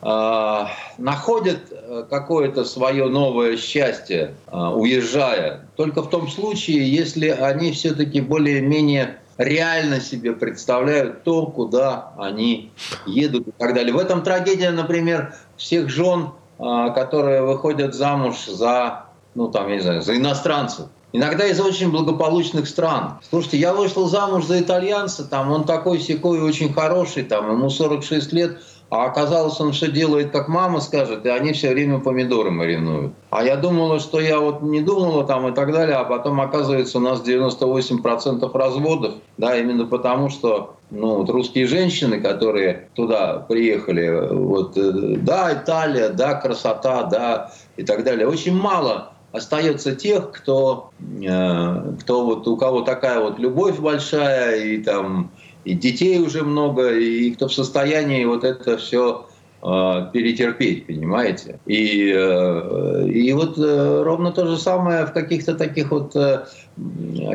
э, 0.02 0.64
находят 0.98 1.60
какое-то 2.02 2.64
свое 2.64 3.06
новое 3.06 3.56
счастье, 3.56 4.34
э, 4.46 4.56
уезжая, 4.56 5.68
только 5.76 6.02
в 6.02 6.10
том 6.10 6.28
случае, 6.28 6.92
если 6.92 7.28
они 7.28 7.72
все-таки 7.72 8.20
более-менее 8.20 9.18
реально 9.38 10.00
себе 10.00 10.32
представляют 10.32 11.24
то, 11.24 11.46
куда 11.46 12.12
они 12.18 12.70
едут 13.06 13.48
и 13.48 13.52
так 13.52 13.74
далее. 13.74 13.92
В 13.92 13.98
этом 13.98 14.22
трагедия, 14.22 14.70
например, 14.70 15.34
всех 15.56 15.88
жен 15.88 16.30
а, 16.58 16.90
которые 16.90 17.42
выходят 17.42 17.94
замуж 17.94 18.46
за, 18.46 19.06
ну 19.34 19.48
там, 19.48 19.68
я 19.68 19.76
не 19.76 19.80
знаю, 19.82 20.02
за 20.02 20.16
иностранцев. 20.16 20.86
Иногда 21.12 21.46
из 21.46 21.60
очень 21.60 21.90
благополучных 21.90 22.68
стран. 22.68 23.18
Слушайте, 23.28 23.58
я 23.58 23.72
вышел 23.72 24.08
замуж 24.08 24.46
за 24.46 24.60
итальянца, 24.60 25.24
там 25.24 25.50
он 25.50 25.64
такой 25.64 26.00
секой 26.00 26.40
очень 26.40 26.72
хороший, 26.72 27.24
там 27.24 27.50
ему 27.50 27.70
46 27.70 28.32
лет, 28.32 28.58
а 28.94 29.06
оказалось, 29.06 29.60
он 29.60 29.72
все 29.72 29.90
делает, 29.90 30.30
как 30.30 30.46
мама 30.46 30.78
скажет, 30.78 31.26
и 31.26 31.28
они 31.28 31.52
все 31.52 31.70
время 31.70 31.98
помидоры 31.98 32.52
маринуют. 32.52 33.12
А 33.28 33.42
я 33.42 33.56
думала, 33.56 33.98
что 33.98 34.20
я 34.20 34.38
вот 34.38 34.62
не 34.62 34.82
думала 34.82 35.24
там 35.24 35.48
и 35.48 35.52
так 35.52 35.72
далее, 35.72 35.96
а 35.96 36.04
потом 36.04 36.40
оказывается 36.40 36.98
у 36.98 37.00
нас 37.00 37.20
98% 37.26 38.56
разводов, 38.56 39.14
да, 39.36 39.56
именно 39.56 39.84
потому 39.84 40.28
что 40.30 40.76
ну, 40.92 41.16
вот 41.16 41.28
русские 41.28 41.66
женщины, 41.66 42.20
которые 42.20 42.88
туда 42.94 43.44
приехали, 43.48 44.28
вот, 44.32 44.76
э, 44.76 45.16
да, 45.16 45.52
Италия, 45.54 46.10
да, 46.10 46.34
красота, 46.34 47.02
да, 47.02 47.50
и 47.76 47.82
так 47.82 48.04
далее, 48.04 48.28
очень 48.28 48.54
мало 48.54 49.10
остается 49.32 49.96
тех, 49.96 50.30
кто, 50.30 50.90
э, 51.00 51.94
кто 52.00 52.24
вот, 52.24 52.46
у 52.46 52.56
кого 52.56 52.82
такая 52.82 53.18
вот 53.18 53.40
любовь 53.40 53.80
большая 53.80 54.60
и 54.66 54.78
там 54.78 55.32
и 55.64 55.74
детей 55.74 56.18
уже 56.20 56.42
много, 56.42 56.90
и 56.90 57.30
кто 57.32 57.48
в 57.48 57.54
состоянии 57.54 58.24
вот 58.24 58.44
это 58.44 58.76
все 58.76 59.26
э, 59.62 59.66
перетерпеть, 60.12 60.86
понимаете? 60.86 61.58
И, 61.66 62.12
э, 62.14 63.08
и 63.08 63.32
вот 63.32 63.58
э, 63.58 64.02
ровно 64.02 64.30
то 64.32 64.46
же 64.46 64.58
самое 64.58 65.06
в 65.06 65.12
каких-то 65.12 65.54
таких 65.54 65.90
вот 65.90 66.14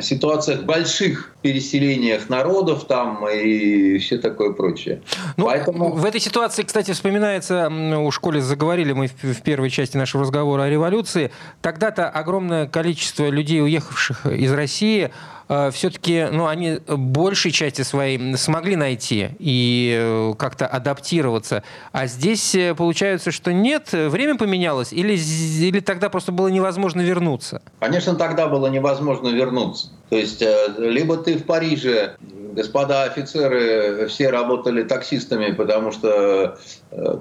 ситуациях 0.02 0.64
больших 0.64 1.34
переселениях 1.42 2.28
народов 2.28 2.84
там 2.84 3.26
и 3.30 3.98
все 4.00 4.18
такое 4.18 4.52
прочее. 4.52 5.02
Ну, 5.38 5.46
Поэтому... 5.46 5.94
В 5.94 6.04
этой 6.04 6.20
ситуации, 6.20 6.64
кстати, 6.64 6.92
вспоминается, 6.92 7.70
у 7.70 8.12
школе 8.12 8.42
заговорили 8.42 8.92
мы 8.92 9.08
в 9.08 9.42
первой 9.42 9.70
части 9.70 9.96
нашего 9.96 10.24
разговора 10.24 10.64
о 10.64 10.70
революции, 10.70 11.32
тогда-то 11.62 12.10
огромное 12.10 12.68
количество 12.68 13.30
людей, 13.30 13.62
уехавших 13.62 14.26
из 14.26 14.52
России, 14.52 15.06
Э, 15.06 15.39
все-таки, 15.72 16.28
ну, 16.32 16.46
они 16.46 16.80
большей 16.88 17.52
части 17.52 17.82
своей 17.82 18.38
смогли 18.38 18.76
найти 18.76 19.30
и 19.40 19.98
э, 20.00 20.34
как-то 20.38 20.68
адаптироваться. 20.68 21.64
А 21.92 22.06
здесь 22.06 22.54
э, 22.54 22.76
получается, 22.76 23.32
что 23.32 23.52
нет, 23.52 23.92
время 23.92 24.38
поменялось, 24.38 24.94
или, 24.94 25.14
или 25.16 25.80
тогда 25.80 26.10
просто 26.10 26.32
было 26.32 26.50
невозможно 26.50 27.02
вернуться? 27.02 27.64
Конечно, 27.80 28.14
тогда 28.14 28.48
было 28.48 28.68
невозможно 28.68 29.30
вернуться. 29.30 29.88
То 30.10 30.18
есть, 30.18 30.44
либо 30.78 31.18
ты 31.18 31.38
в 31.38 31.46
Париже, 31.46 32.16
господа 32.54 33.04
офицеры 33.04 34.08
все 34.08 34.30
работали 34.30 34.84
таксистами, 34.84 35.52
потому 35.52 35.92
что 35.92 36.58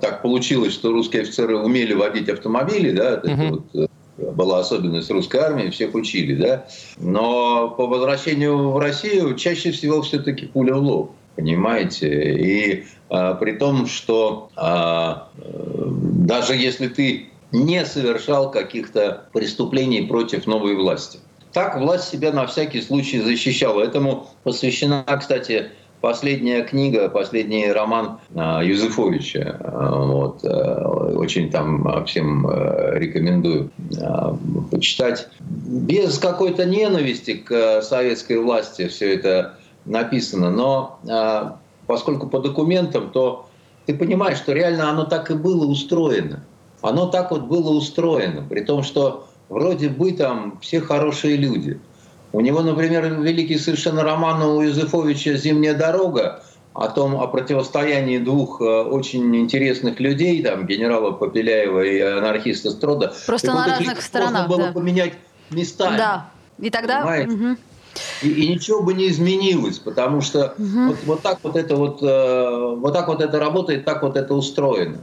так 0.00 0.22
получилось, 0.22 0.72
что 0.72 0.92
русские 0.92 1.22
офицеры 1.22 1.56
умели 1.56 1.94
водить 1.94 2.28
автомобили, 2.28 2.92
да, 2.92 3.20
угу. 3.22 3.64
вот 3.74 3.90
была 4.18 4.60
особенность 4.60 5.10
русской 5.10 5.38
армии, 5.38 5.70
всех 5.70 5.94
учили, 5.94 6.34
да. 6.34 6.66
Но 6.98 7.70
по 7.70 7.86
возвращению 7.86 8.70
в 8.70 8.78
Россию 8.78 9.36
чаще 9.36 9.70
всего 9.70 10.02
все-таки 10.02 10.46
пуля 10.46 10.74
в 10.74 10.82
лоб, 10.82 11.12
понимаете. 11.36 12.34
И 12.34 12.84
а, 13.10 13.34
при 13.34 13.52
том, 13.52 13.86
что 13.86 14.50
а, 14.56 15.28
даже 15.36 16.54
если 16.54 16.88
ты 16.88 17.28
не 17.52 17.84
совершал 17.86 18.50
каких-то 18.50 19.28
преступлений 19.32 20.02
против 20.02 20.46
новой 20.46 20.74
власти. 20.74 21.18
Так 21.52 21.78
власть 21.78 22.08
себя 22.10 22.30
на 22.32 22.46
всякий 22.46 22.82
случай 22.82 23.20
защищала. 23.20 23.82
Этому 23.82 24.28
посвящена, 24.44 25.02
кстати, 25.18 25.70
последняя 26.00 26.62
книга, 26.62 27.08
последний 27.08 27.70
роман 27.70 28.18
а, 28.34 28.62
Юзефовича. 28.62 29.56
А, 29.60 30.04
вот, 30.04 30.44
э, 30.44 30.84
очень 31.14 31.50
там 31.50 32.04
всем 32.06 32.48
рекомендую 32.94 33.70
а, 34.00 34.36
почитать. 34.70 35.28
Без 35.40 36.18
какой-то 36.18 36.64
ненависти 36.64 37.34
к 37.34 37.82
советской 37.82 38.38
власти 38.38 38.88
все 38.88 39.14
это 39.14 39.54
написано, 39.84 40.50
но 40.50 41.58
поскольку 41.86 42.28
по 42.28 42.40
документам, 42.40 43.10
то 43.10 43.48
ты 43.86 43.94
понимаешь, 43.94 44.36
что 44.36 44.52
реально 44.52 44.90
оно 44.90 45.04
так 45.04 45.30
и 45.30 45.34
было 45.34 45.64
устроено. 45.64 46.44
Оно 46.82 47.06
так 47.06 47.30
вот 47.30 47.44
было 47.44 47.70
устроено, 47.70 48.44
при 48.46 48.60
том, 48.60 48.82
что 48.82 49.26
вроде 49.48 49.88
бы 49.88 50.12
там 50.12 50.58
все 50.60 50.80
хорошие 50.80 51.36
люди– 51.36 51.80
у 52.32 52.40
него, 52.40 52.62
например, 52.62 53.20
великий 53.20 53.58
совершенно 53.58 54.02
роман 54.02 54.42
у 54.42 54.60
Юзефовича 54.60 55.34
«Зимняя 55.34 55.74
дорога», 55.74 56.42
о 56.78 56.88
том, 56.88 57.16
о 57.16 57.26
противостоянии 57.26 58.18
двух 58.18 58.60
э, 58.60 58.64
очень 58.64 59.34
интересных 59.34 59.98
людей, 59.98 60.42
там, 60.44 60.64
генерала 60.64 61.10
Попеляева 61.10 61.80
и 61.80 61.98
анархиста 61.98 62.70
Строда. 62.70 63.12
Просто 63.26 63.52
на 63.52 63.66
разных 63.66 64.00
сторонах, 64.00 64.46
Можно 64.46 64.56
было 64.56 64.66
да. 64.68 64.72
поменять 64.72 65.14
местами. 65.50 65.96
Да, 65.96 66.30
и 66.60 66.70
тогда... 66.70 67.24
Угу. 67.26 67.56
И, 68.22 68.28
и 68.28 68.48
ничего 68.48 68.80
бы 68.82 68.94
не 68.94 69.08
изменилось, 69.08 69.80
потому 69.80 70.20
что 70.20 70.54
угу. 70.56 70.88
вот, 70.88 70.96
вот 71.04 71.22
так 71.22 71.38
вот 71.42 71.56
это 71.56 71.74
вот, 71.74 72.00
э, 72.00 72.74
вот 72.76 72.92
так 72.92 73.08
вот 73.08 73.20
это 73.22 73.40
работает, 73.40 73.84
так 73.84 74.02
вот 74.04 74.16
это 74.16 74.34
устроено. 74.34 74.98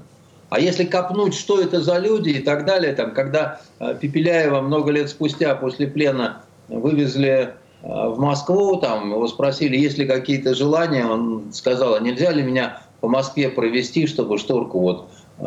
А 0.49 0.61
если 0.61 0.85
копнуть, 0.85 1.35
что 1.35 1.59
это 1.59 1.81
за 1.81 1.97
люди 1.97 2.29
и 2.29 2.39
так 2.39 2.65
далее, 2.65 2.93
там, 2.93 3.11
когда 3.11 3.59
э, 3.79 3.97
Пепеляева 3.99 4.61
много 4.61 4.91
лет 4.91 5.09
спустя 5.09 5.55
после 5.55 5.87
плена 5.87 6.43
вывезли 6.67 7.53
э, 7.81 7.87
в 7.87 8.19
Москву, 8.19 8.77
там, 8.77 9.11
его 9.11 9.27
спросили, 9.27 9.77
есть 9.77 9.97
ли 9.97 10.05
какие-то 10.05 10.53
желания, 10.55 11.05
он 11.05 11.51
сказал, 11.53 11.95
а 11.95 11.99
нельзя 11.99 12.31
ли 12.31 12.43
меня 12.43 12.81
по 13.01 13.07
Москве 13.07 13.49
провести, 13.49 14.07
чтобы 14.07 14.37
шторку 14.37 14.79
вот 14.79 15.09
э, 15.39 15.43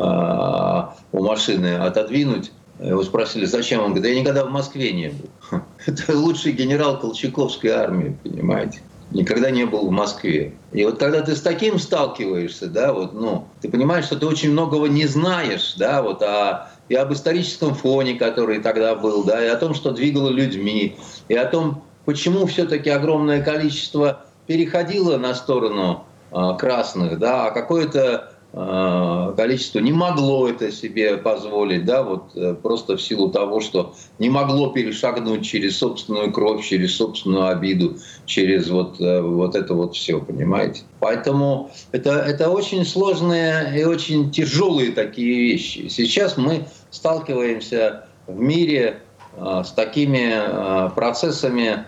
у 1.11 1.23
машины 1.23 1.75
отодвинуть. 1.75 2.51
Его 2.79 3.03
спросили, 3.03 3.45
зачем? 3.45 3.81
Он 3.81 3.87
говорит, 3.87 4.03
да 4.03 4.09
я 4.09 4.21
никогда 4.21 4.45
в 4.45 4.51
Москве 4.51 4.93
не 4.93 5.09
был. 5.09 5.61
Это 5.85 6.17
лучший 6.17 6.53
генерал 6.53 6.97
Колчаковской 6.99 7.71
армии, 7.71 8.17
понимаете? 8.23 8.79
Никогда 9.11 9.49
не 9.49 9.65
был 9.65 9.87
в 9.87 9.91
Москве. 9.91 10.53
И 10.71 10.85
вот 10.85 10.99
когда 10.99 11.21
ты 11.21 11.35
с 11.35 11.41
таким 11.41 11.79
сталкиваешься, 11.79 12.67
да, 12.67 12.93
вот, 12.93 13.13
ну, 13.13 13.47
ты 13.59 13.67
понимаешь, 13.67 14.05
что 14.05 14.17
ты 14.17 14.25
очень 14.25 14.51
многого 14.51 14.87
не 14.87 15.07
знаешь, 15.07 15.73
да, 15.77 16.01
вот, 16.01 16.21
а 16.21 16.69
и 16.89 16.95
об 16.95 17.13
историческом 17.13 17.75
фоне, 17.75 18.15
который 18.15 18.59
тогда 18.59 18.95
был, 18.95 19.23
да, 19.23 19.43
и 19.43 19.47
о 19.47 19.55
том, 19.55 19.73
что 19.73 19.91
двигало 19.91 20.29
людьми, 20.29 20.97
и 21.27 21.35
о 21.35 21.45
том, 21.45 21.83
почему 22.05 22.45
все-таки 22.47 22.89
огромное 22.89 23.41
количество 23.41 24.25
переходило 24.47 25.17
на 25.17 25.35
сторону 25.35 26.03
э, 26.31 26.35
красных, 26.57 27.19
да, 27.19 27.47
а 27.47 27.51
какое-то 27.51 28.33
количество 28.51 29.79
не 29.79 29.91
могло 29.91 30.49
это 30.49 30.71
себе 30.71 31.17
позволить, 31.17 31.85
да, 31.85 32.01
вот 32.01 32.31
э, 32.35 32.55
просто 32.55 32.97
в 32.97 33.01
силу 33.01 33.29
того, 33.29 33.59
что 33.59 33.93
не 34.17 34.29
могло 34.29 34.71
перешагнуть 34.71 35.45
через 35.45 35.77
собственную 35.77 36.31
кровь, 36.31 36.65
через 36.65 36.95
собственную 36.95 37.47
обиду, 37.47 37.97
через 38.25 38.69
вот, 38.69 38.99
э, 38.99 39.21
вот 39.21 39.55
это 39.55 39.75
вот 39.75 39.95
все, 39.95 40.19
понимаете? 40.19 40.81
Поэтому 40.99 41.69
это, 41.91 42.11
это 42.13 42.49
очень 42.49 42.85
сложные 42.85 43.79
и 43.79 43.83
очень 43.83 44.31
тяжелые 44.31 44.93
такие 44.93 45.51
вещи. 45.51 45.87
Сейчас 45.87 46.35
мы 46.35 46.65
сталкиваемся 46.89 48.05
в 48.25 48.39
мире 48.39 49.01
с 49.37 49.71
такими 49.71 50.91
процессами 50.95 51.85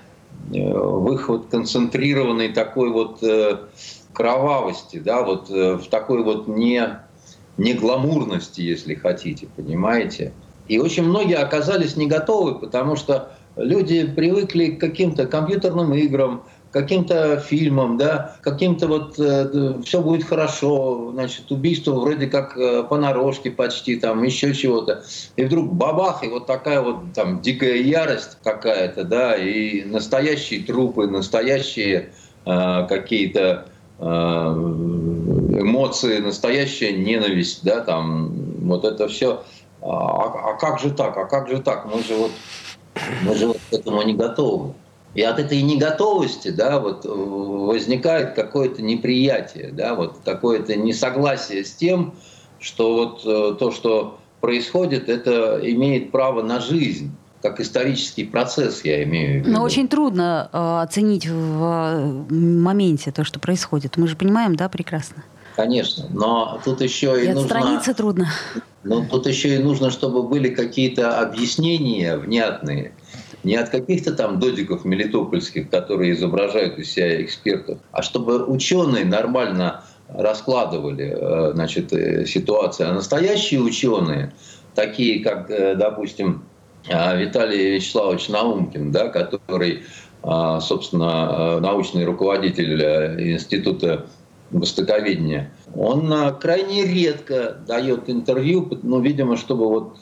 в 0.50 1.14
их 1.14 1.28
вот 1.28 1.48
концентрированной 1.50 2.50
такой 2.50 2.92
вот 2.92 3.20
кровавости, 4.14 5.00
да, 5.00 5.24
вот 5.24 5.50
э, 5.50 5.76
в 5.76 5.88
такой 5.88 6.24
вот 6.24 6.48
не, 6.48 7.00
не 7.58 7.74
гламурности, 7.74 8.62
если 8.62 8.96
хотите, 8.96 9.48
понимаете. 9.56 10.34
И 10.68 10.80
очень 10.80 11.04
многие 11.04 11.38
оказались 11.38 11.96
не 11.96 12.08
готовы, 12.08 12.56
потому 12.60 12.96
что 12.96 13.32
люди 13.56 14.06
привыкли 14.06 14.68
к 14.68 14.80
каким-то 14.80 15.26
компьютерным 15.28 15.94
играм, 15.94 16.44
каким-то 16.72 17.38
фильмам, 17.38 17.98
да, 17.98 18.38
каким-то 18.42 18.88
вот 18.88 19.20
э, 19.20 19.82
все 19.84 20.02
будет 20.02 20.24
хорошо, 20.24 21.12
значит, 21.14 21.52
убийство 21.52 22.00
вроде 22.00 22.28
как 22.28 22.58
э, 22.58 22.84
понарошке 22.84 23.52
почти, 23.52 23.98
там 23.98 24.24
еще 24.24 24.54
чего-то. 24.54 25.04
И 25.36 25.44
вдруг 25.44 25.74
бабах, 25.74 26.24
и 26.24 26.30
вот 26.30 26.48
такая 26.48 26.82
вот 26.82 27.14
там 27.14 27.42
дикая 27.42 27.76
ярость 27.76 28.38
какая-то, 28.44 29.04
да, 29.04 29.36
и 29.36 29.84
настоящие 29.84 30.64
трупы, 30.64 31.08
настоящие 31.08 32.14
э, 32.46 32.88
какие-то 32.88 33.66
Э, 33.66 33.71
эмоции, 35.60 36.18
настоящая 36.20 36.94
ненависть, 36.94 37.64
да, 37.64 37.82
там, 37.82 38.32
вот 38.62 38.84
это 38.84 39.08
все. 39.08 39.44
А, 39.82 40.52
а 40.52 40.54
как 40.58 40.80
же 40.80 40.92
так? 40.92 41.16
А 41.18 41.26
как 41.26 41.48
же 41.50 41.60
так? 41.60 41.86
Мы 41.86 42.02
же 42.04 42.16
вот, 42.16 42.32
мы 43.24 43.36
же 43.36 43.48
вот 43.48 43.60
к 43.70 43.74
этому 43.74 44.02
не 44.04 44.14
готовы. 44.14 44.74
И 45.14 45.22
от 45.22 45.40
этой 45.40 45.62
неготовности, 45.62 46.50
да, 46.50 46.80
вот 46.80 47.06
возникает 47.06 48.34
какое-то 48.34 48.82
неприятие, 48.82 49.72
да, 49.72 49.94
вот 49.94 50.20
какое-то 50.24 50.76
несогласие 50.76 51.66
с 51.66 51.74
тем, 51.74 52.16
что 52.60 52.96
вот 52.96 53.22
э, 53.26 53.56
то, 53.60 53.72
что 53.72 54.20
происходит, 54.40 55.10
это 55.10 55.60
имеет 55.62 56.12
право 56.12 56.42
на 56.42 56.62
жизнь 56.62 57.12
как 57.42 57.60
исторический 57.60 58.24
процесс, 58.24 58.82
я 58.84 59.04
имею 59.04 59.44
в 59.44 59.46
виду. 59.46 59.58
Но 59.58 59.64
очень 59.64 59.88
трудно 59.88 60.50
э, 60.52 60.82
оценить 60.84 61.28
в 61.28 61.64
э, 61.64 62.34
моменте 62.34 63.12
то, 63.12 63.24
что 63.24 63.40
происходит. 63.40 63.98
Мы 63.98 64.08
же 64.08 64.16
понимаем, 64.16 64.56
да, 64.56 64.70
прекрасно. 64.70 65.24
Конечно, 65.56 66.06
но 66.12 66.62
тут 66.64 66.82
еще 66.82 67.22
и, 67.22 67.26
и 67.26 67.34
нужно... 67.34 67.48
страницы 67.48 67.94
трудно. 67.94 68.28
Но 68.84 69.06
тут 69.06 69.28
еще 69.28 69.56
и 69.56 69.60
нужно, 69.60 69.92
чтобы 69.92 70.24
были 70.24 70.50
какие-то 70.50 71.20
объяснения 71.20 72.18
внятные. 72.18 72.94
Не 73.44 73.56
от 73.56 73.70
каких-то 73.70 74.14
там 74.14 74.40
додиков 74.40 74.86
мелитопольских, 74.86 75.70
которые 75.70 76.14
изображают 76.14 76.78
из 76.78 76.92
себя 76.92 77.22
экспертов, 77.22 77.80
а 77.92 78.04
чтобы 78.04 78.46
ученые 78.46 79.04
нормально 79.04 79.84
раскладывали 80.08 81.16
э, 81.16 81.54
значит, 81.54 81.92
э, 81.92 82.26
ситуацию. 82.26 82.90
А 82.90 82.94
настоящие 82.94 83.62
ученые, 83.62 84.32
такие 84.76 85.24
как, 85.24 85.48
допустим, 85.78 86.44
а, 86.44 86.51
Виталий 86.88 87.76
Вячеславович 87.76 88.30
Наумкин, 88.30 88.92
да, 88.92 89.10
который, 89.10 89.84
а, 90.24 90.60
собственно, 90.60 91.60
научный 91.60 92.06
руководитель 92.06 92.82
э, 92.82 93.34
Института 93.34 94.08
востоковедения, 94.52 95.52
он 95.76 96.12
а, 96.12 96.32
крайне 96.32 96.86
редко 96.86 97.58
дает 97.66 98.10
интервью, 98.10 98.70
ну, 98.84 99.00
видимо, 99.00 99.38
чтобы 99.38 99.68
вот 99.68 99.98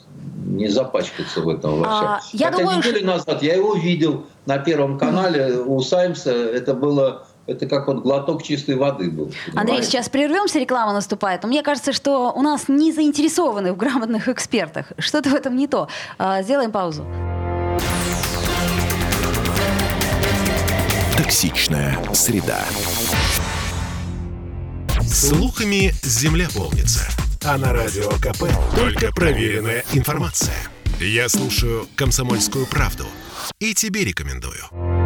не 0.46 0.68
запачкаться 0.68 1.42
в 1.42 1.50
этом 1.50 1.80
во 1.80 1.86
всем. 1.86 2.08
А, 2.08 2.20
я 2.34 2.52
Хотя 2.52 2.64
думаю, 2.64 2.78
неделю 2.80 3.06
назад 3.06 3.44
я 3.44 3.56
его 3.56 3.76
видел 3.76 4.26
на 4.46 4.58
Первом 4.58 4.98
канале 4.98 5.60
у 5.60 5.80
Саймса, 5.82 6.32
это 6.32 6.74
было 6.74 7.28
это 7.50 7.66
как 7.66 7.88
вот 7.88 8.04
глоток 8.04 8.44
чистой 8.44 8.76
воды 8.76 9.10
был. 9.10 9.26
Понимаете? 9.26 9.60
Андрей, 9.60 9.84
сейчас 9.84 10.10
прервемся, 10.10 10.60
реклама 10.60 10.94
наступает. 10.94 11.44
Но 11.44 11.50
мне 11.50 11.64
кажется, 11.64 11.94
что 11.94 12.32
у 12.32 12.42
нас 12.42 12.68
не 12.68 12.92
заинтересованы 12.92 13.74
в 13.74 13.78
грамотных 13.78 14.28
экспертах. 14.28 14.88
Что-то 14.98 15.30
в 15.30 15.34
этом 15.34 15.56
не 15.56 15.68
то. 15.68 15.88
А, 16.18 16.42
сделаем 16.44 16.72
паузу. 16.72 17.06
Токсичная 21.18 21.98
среда. 22.14 22.60
Слухами 25.02 25.92
земля 26.04 26.48
полнится. 26.56 27.02
А 27.44 27.58
на 27.58 27.74
радио 27.74 28.10
КП 28.22 28.44
только 28.76 29.12
проверенная 29.14 29.84
информация. 29.94 30.56
Я 31.00 31.30
слушаю 31.30 31.88
«Комсомольскую 31.96 32.66
правду» 32.68 33.06
и 33.60 33.74
тебе 33.74 34.04
рекомендую. 34.04 34.99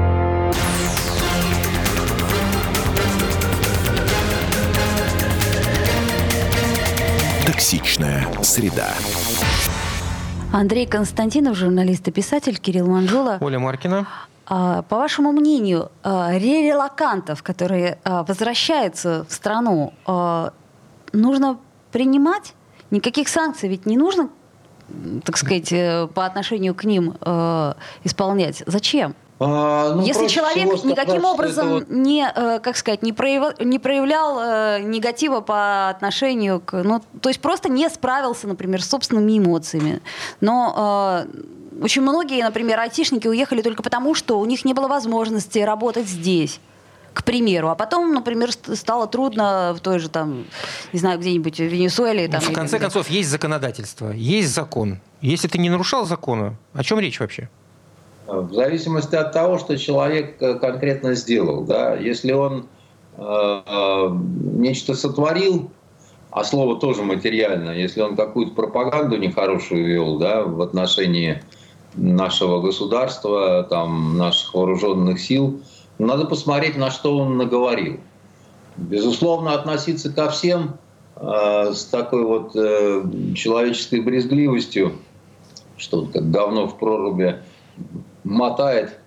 Токсичная 7.45 8.25
среда. 8.41 8.93
Андрей 10.53 10.85
Константинов, 10.87 11.57
журналист 11.57 12.07
и 12.07 12.11
писатель, 12.11 12.57
Кирилл 12.57 12.87
Манжула. 12.87 13.37
Оля 13.41 13.59
Маркина. 13.59 14.07
А, 14.45 14.83
по 14.83 14.95
вашему 14.95 15.33
мнению, 15.33 15.91
а, 16.03 16.31
ререлакантов, 16.31 17.43
которые 17.43 17.97
а, 18.05 18.23
возвращаются 18.23 19.25
в 19.27 19.33
страну, 19.33 19.93
нужно 21.11 21.57
принимать? 21.91 22.53
Никаких 22.91 23.27
санкций 23.27 23.67
ведь 23.67 23.85
не 23.85 23.97
нужно, 23.97 24.29
так 25.25 25.35
сказать, 25.35 25.73
э, 25.73 26.07
по 26.13 26.25
отношению 26.25 26.75
к 26.75 26.85
ним 26.85 27.15
исполнять. 28.03 28.63
Зачем? 28.65 29.15
А, 29.45 29.93
ну, 29.95 30.03
Если 30.03 30.27
человек 30.27 30.83
никаким 30.83 31.25
образом 31.25 31.69
вот... 31.69 31.89
не, 31.89 32.25
э, 32.33 32.59
как 32.59 32.77
сказать, 32.77 33.03
не, 33.03 33.11
прояв... 33.11 33.59
не 33.59 33.77
проявлял 33.77 34.39
э, 34.39 34.79
негатива 34.81 35.41
по 35.41 35.89
отношению 35.89 36.61
к, 36.61 36.81
ну, 36.83 37.01
то 37.21 37.29
есть 37.29 37.41
просто 37.41 37.69
не 37.69 37.89
справился, 37.89 38.47
например, 38.47 38.81
с 38.81 38.87
собственными 38.87 39.37
эмоциями, 39.37 40.01
но 40.39 41.25
э, 41.25 41.83
очень 41.83 42.03
многие, 42.03 42.41
например, 42.41 42.79
айтишники 42.79 43.27
уехали 43.27 43.61
только 43.61 43.83
потому, 43.83 44.15
что 44.15 44.39
у 44.39 44.45
них 44.45 44.63
не 44.63 44.73
было 44.73 44.87
возможности 44.87 45.59
работать 45.59 46.07
здесь 46.07 46.59
к 47.13 47.23
примеру. 47.23 47.69
А 47.69 47.75
потом, 47.75 48.11
например, 48.11 48.49
стало 48.51 49.05
трудно 49.05 49.75
в 49.77 49.81
той 49.81 49.99
же, 49.99 50.09
там, 50.09 50.45
не 50.93 50.99
знаю, 50.99 51.19
где-нибудь 51.19 51.57
в 51.57 51.63
Венесуэле. 51.63 52.27
Там, 52.27 52.41
в 52.41 52.51
конце 52.51 52.79
концов, 52.79 53.07
есть 53.07 53.29
законодательство, 53.29 54.09
есть 54.09 54.51
закон. 54.51 54.99
Если 55.21 55.47
ты 55.47 55.59
не 55.59 55.69
нарушал 55.69 56.07
закона, 56.07 56.55
о 56.73 56.83
чем 56.83 56.99
речь 56.99 57.19
вообще? 57.19 57.49
В 58.27 58.53
зависимости 58.53 59.15
от 59.15 59.33
того, 59.33 59.57
что 59.57 59.77
человек 59.77 60.41
э, 60.41 60.55
конкретно 60.55 61.13
сделал. 61.13 61.63
Да? 61.63 61.95
Если 61.95 62.31
он 62.31 62.67
э, 63.17 63.61
э, 63.65 64.09
нечто 64.55 64.93
сотворил, 64.93 65.69
а 66.31 66.43
слово 66.43 66.79
тоже 66.79 67.03
материально, 67.03 67.71
если 67.71 68.01
он 68.01 68.15
какую-то 68.15 68.55
пропаганду 68.55 69.17
нехорошую 69.17 69.85
вел 69.85 70.17
да, 70.17 70.43
в 70.43 70.61
отношении 70.61 71.43
нашего 71.95 72.61
государства, 72.61 73.63
там, 73.69 74.17
наших 74.17 74.53
вооруженных 74.53 75.19
сил, 75.19 75.61
надо 75.99 76.25
посмотреть, 76.25 76.77
на 76.77 76.91
что 76.91 77.17
он 77.17 77.37
наговорил. 77.37 77.99
Безусловно, 78.77 79.53
относиться 79.53 80.11
ко 80.11 80.29
всем 80.29 80.77
э, 81.17 81.71
с 81.73 81.85
такой 81.85 82.23
вот 82.23 82.55
э, 82.55 83.03
человеческой 83.35 84.01
брезгливостью, 84.01 84.93
что 85.77 86.05
как 86.05 86.31
говно 86.31 86.67
в 86.67 86.79
проруби 86.79 87.37
мотает 88.23 88.99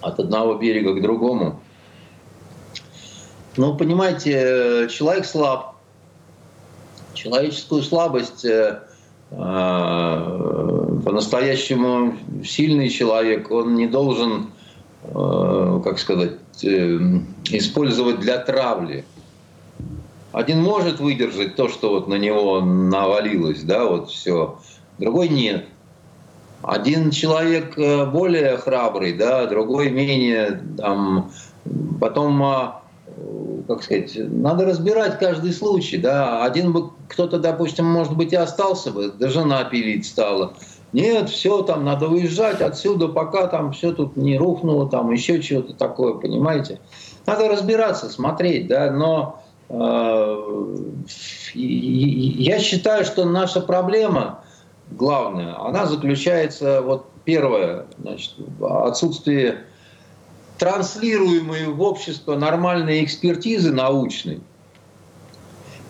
от 0.00 0.20
одного 0.20 0.54
берега 0.54 0.94
к 0.94 1.02
другому. 1.02 1.60
Ну, 3.56 3.76
понимаете, 3.76 4.88
человек 4.90 5.24
слаб. 5.24 5.76
Человеческую 7.14 7.82
слабость 7.82 8.44
э, 8.44 8.80
э, 9.30 9.36
по-настоящему 11.04 12.16
сильный 12.44 12.88
человек, 12.88 13.50
он 13.50 13.76
не 13.76 13.86
должен, 13.86 14.50
э, 15.04 15.80
как 15.84 15.98
сказать, 16.00 16.32
использовать 17.44 18.20
для 18.20 18.38
травли. 18.38 19.04
Один 20.32 20.60
может 20.60 20.98
выдержать 20.98 21.54
то, 21.54 21.68
что 21.68 21.90
вот 21.90 22.08
на 22.08 22.16
него 22.16 22.60
навалилось, 22.60 23.62
да, 23.62 23.84
вот 23.84 24.10
все. 24.10 24.58
Другой 24.98 25.28
нет. 25.28 25.66
Один 26.66 27.10
человек 27.10 27.76
более 28.10 28.56
храбрый, 28.56 29.12
да, 29.12 29.46
другой 29.46 29.90
менее, 29.90 30.62
там, 30.78 31.30
потом 32.00 32.42
а, 32.42 32.82
как 33.66 33.82
сказать, 33.82 34.12
надо 34.16 34.64
разбирать 34.64 35.18
каждый 35.18 35.52
случай, 35.52 35.96
да. 35.96 36.44
Один 36.44 36.72
бы 36.72 36.90
кто-то, 37.08 37.38
допустим, 37.38 37.86
может 37.86 38.16
быть, 38.16 38.32
и 38.32 38.36
остался 38.36 38.90
бы, 38.90 39.12
да 39.18 39.28
жена 39.28 39.64
пилить 39.64 40.06
стала. 40.06 40.54
Нет, 40.92 41.28
все, 41.28 41.62
там 41.62 41.84
надо 41.84 42.08
уезжать 42.08 42.60
отсюда, 42.60 43.08
пока 43.08 43.46
там 43.48 43.72
все 43.72 43.92
тут 43.92 44.16
не 44.16 44.38
рухнуло, 44.38 44.88
там 44.88 45.10
еще 45.12 45.42
чего-то 45.42 45.74
такое, 45.74 46.14
понимаете. 46.14 46.80
Надо 47.26 47.48
разбираться, 47.48 48.08
смотреть, 48.08 48.68
да, 48.68 48.90
но 48.92 49.42
э, 49.68 50.36
я 51.54 52.58
считаю, 52.60 53.04
что 53.04 53.24
наша 53.24 53.60
проблема 53.60 54.43
главная, 54.90 55.58
она 55.60 55.86
заключается, 55.86 56.82
вот 56.82 57.06
первое, 57.24 57.86
значит, 57.98 58.34
отсутствие 58.60 59.64
транслируемые 60.58 61.70
в 61.70 61.82
общество 61.82 62.36
нормальные 62.36 63.04
экспертизы 63.04 63.72
научные. 63.72 64.40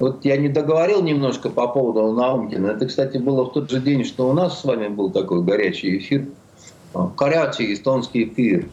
Вот 0.01 0.25
я 0.25 0.37
не 0.37 0.49
договорил 0.49 1.03
немножко 1.03 1.51
по 1.51 1.69
поводу 1.69 2.13
Наумкина. 2.13 2.69
Это, 2.69 2.87
кстати, 2.87 3.19
было 3.19 3.45
в 3.45 3.53
тот 3.53 3.71
же 3.71 3.81
день, 3.81 4.05
что 4.05 4.29
у 4.29 4.33
нас 4.33 4.61
с 4.61 4.65
вами 4.65 4.89
был 4.89 5.11
такой 5.11 5.43
горячий 5.43 5.99
эфир. 5.99 6.27
Горячий 7.17 7.73
эстонский 7.73 8.25
эфир. 8.25 8.69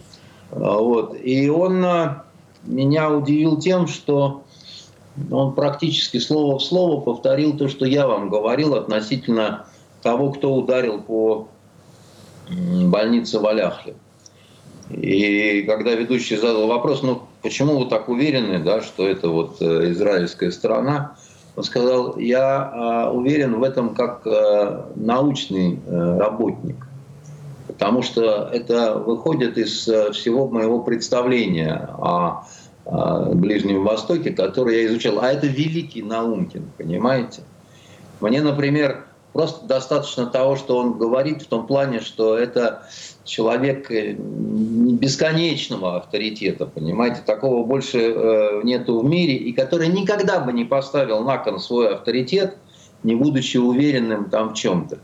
Вот. 0.50 1.16
И 1.22 1.48
он 1.50 1.86
а, 1.86 2.26
меня 2.64 3.12
удивил 3.12 3.58
тем, 3.60 3.88
что 3.88 4.44
он 5.30 5.54
практически 5.54 6.18
слово 6.18 6.58
в 6.58 6.64
слово 6.64 7.02
повторил 7.02 7.56
то, 7.58 7.68
что 7.68 7.86
я 7.86 8.08
вам 8.08 8.30
говорил 8.30 8.76
относительно 8.76 9.68
того, 10.02 10.32
кто 10.32 10.56
ударил 10.56 11.02
по 11.02 11.48
больнице 12.50 13.40
в. 13.40 13.96
И 14.90 15.64
когда 15.64 15.94
ведущий 15.94 16.36
задал 16.36 16.68
вопрос, 16.68 17.02
ну 17.02 17.24
почему 17.42 17.80
вы 17.80 17.86
так 17.86 18.10
уверены, 18.10 18.60
да, 18.60 18.82
что 18.82 19.08
это 19.08 19.30
вот 19.30 19.62
э, 19.62 19.92
израильская 19.92 20.52
сторона, 20.52 21.16
он 21.56 21.64
сказал, 21.64 22.18
я 22.18 22.72
э, 22.74 23.12
уверен 23.12 23.60
в 23.60 23.64
этом 23.64 23.94
как 23.94 24.22
э, 24.26 24.84
научный 24.96 25.80
работник, 25.88 26.88
потому 27.68 28.02
что 28.02 28.50
это 28.52 28.96
выходит 28.96 29.58
из 29.58 29.84
всего 29.84 30.48
моего 30.48 30.82
представления 30.82 31.90
о 31.98 32.44
Ближнем 32.84 33.84
Востоке, 33.84 34.32
который 34.32 34.82
я 34.82 34.88
изучал. 34.88 35.20
А 35.20 35.32
это 35.32 35.46
великий 35.46 36.02
Наумкин, 36.02 36.72
понимаете? 36.78 37.44
Мне, 38.20 38.42
например, 38.42 39.06
просто 39.34 39.66
достаточно 39.66 40.26
того, 40.26 40.56
что 40.56 40.78
он 40.78 40.98
говорит 40.98 41.42
в 41.42 41.48
том 41.48 41.68
плане, 41.68 42.02
что 42.02 42.38
это 42.38 42.84
человек 43.24 43.92
э, 43.92 44.16
бесконечного 44.18 45.98
авторитета, 45.98 46.66
понимаете, 46.66 47.22
такого 47.26 47.66
больше 47.66 48.00
э, 48.00 48.62
нету 48.64 49.00
в 49.00 49.06
мире, 49.06 49.36
и 49.36 49.54
который 49.54 49.88
никогда 49.88 50.40
бы 50.40 50.52
не 50.54 50.66
поставил 50.66 51.24
на 51.24 51.38
кон 51.38 51.60
свой 51.60 51.94
авторитет, 51.94 52.58
не 53.04 53.16
будучи 53.16 53.58
уверенным 53.58 54.30
там 54.30 54.50
в 54.50 54.54
чем-то. 54.54 55.00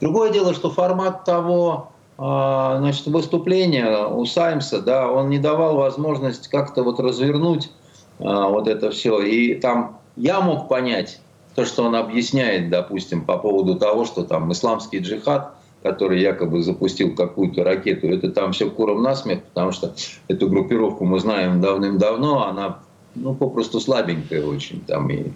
Другое 0.00 0.30
дело, 0.30 0.54
что 0.54 0.70
формат 0.70 1.24
того 1.24 1.92
а, 2.18 2.78
значит, 2.78 3.06
выступления 3.06 4.06
у 4.06 4.24
Саймса, 4.24 4.80
да, 4.80 5.10
он 5.10 5.28
не 5.28 5.38
давал 5.38 5.76
возможность 5.76 6.48
как-то 6.48 6.82
вот 6.82 6.98
развернуть 6.98 7.70
а, 8.18 8.48
вот 8.48 8.68
это 8.68 8.90
все. 8.90 9.20
И 9.20 9.54
там 9.54 9.98
я 10.16 10.40
мог 10.40 10.68
понять 10.68 11.20
то, 11.56 11.64
что 11.64 11.82
он 11.84 11.96
объясняет, 11.96 12.70
допустим, 12.70 13.24
по 13.24 13.38
поводу 13.38 13.76
того, 13.76 14.04
что 14.04 14.22
там 14.22 14.52
исламский 14.52 15.00
джихад– 15.00 15.54
который 15.86 16.20
якобы 16.20 16.62
запустил 16.62 17.14
какую-то 17.14 17.62
ракету, 17.62 18.08
это 18.08 18.30
там 18.30 18.52
все 18.52 18.68
куром 18.68 19.02
насмех, 19.02 19.44
потому 19.44 19.70
что 19.70 19.94
эту 20.26 20.48
группировку 20.48 21.04
мы 21.04 21.20
знаем 21.20 21.60
давным-давно, 21.60 22.48
она 22.48 22.80
ну, 23.14 23.34
попросту 23.34 23.78
слабенькая 23.78 24.44
очень, 24.44 24.80
там, 24.80 25.08
и, 25.10 25.26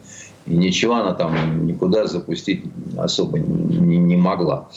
и 0.47 0.55
ничего 0.55 0.97
она 0.97 1.15
там 1.15 1.67
никуда 1.67 2.07
запустить 2.07 2.65
особо 2.99 3.39
не, 3.39 3.97
не 3.99 4.17
могла. 4.17 4.69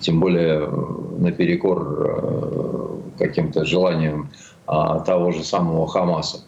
Тем 0.00 0.20
более 0.20 0.66
э, 0.66 1.18
наперекор 1.18 1.96
э, 2.00 2.88
каким-то 3.18 3.64
желаниям 3.64 4.30
а, 4.66 5.00
того 5.00 5.32
же 5.32 5.44
самого 5.44 5.86
Хамаса. 5.86 6.40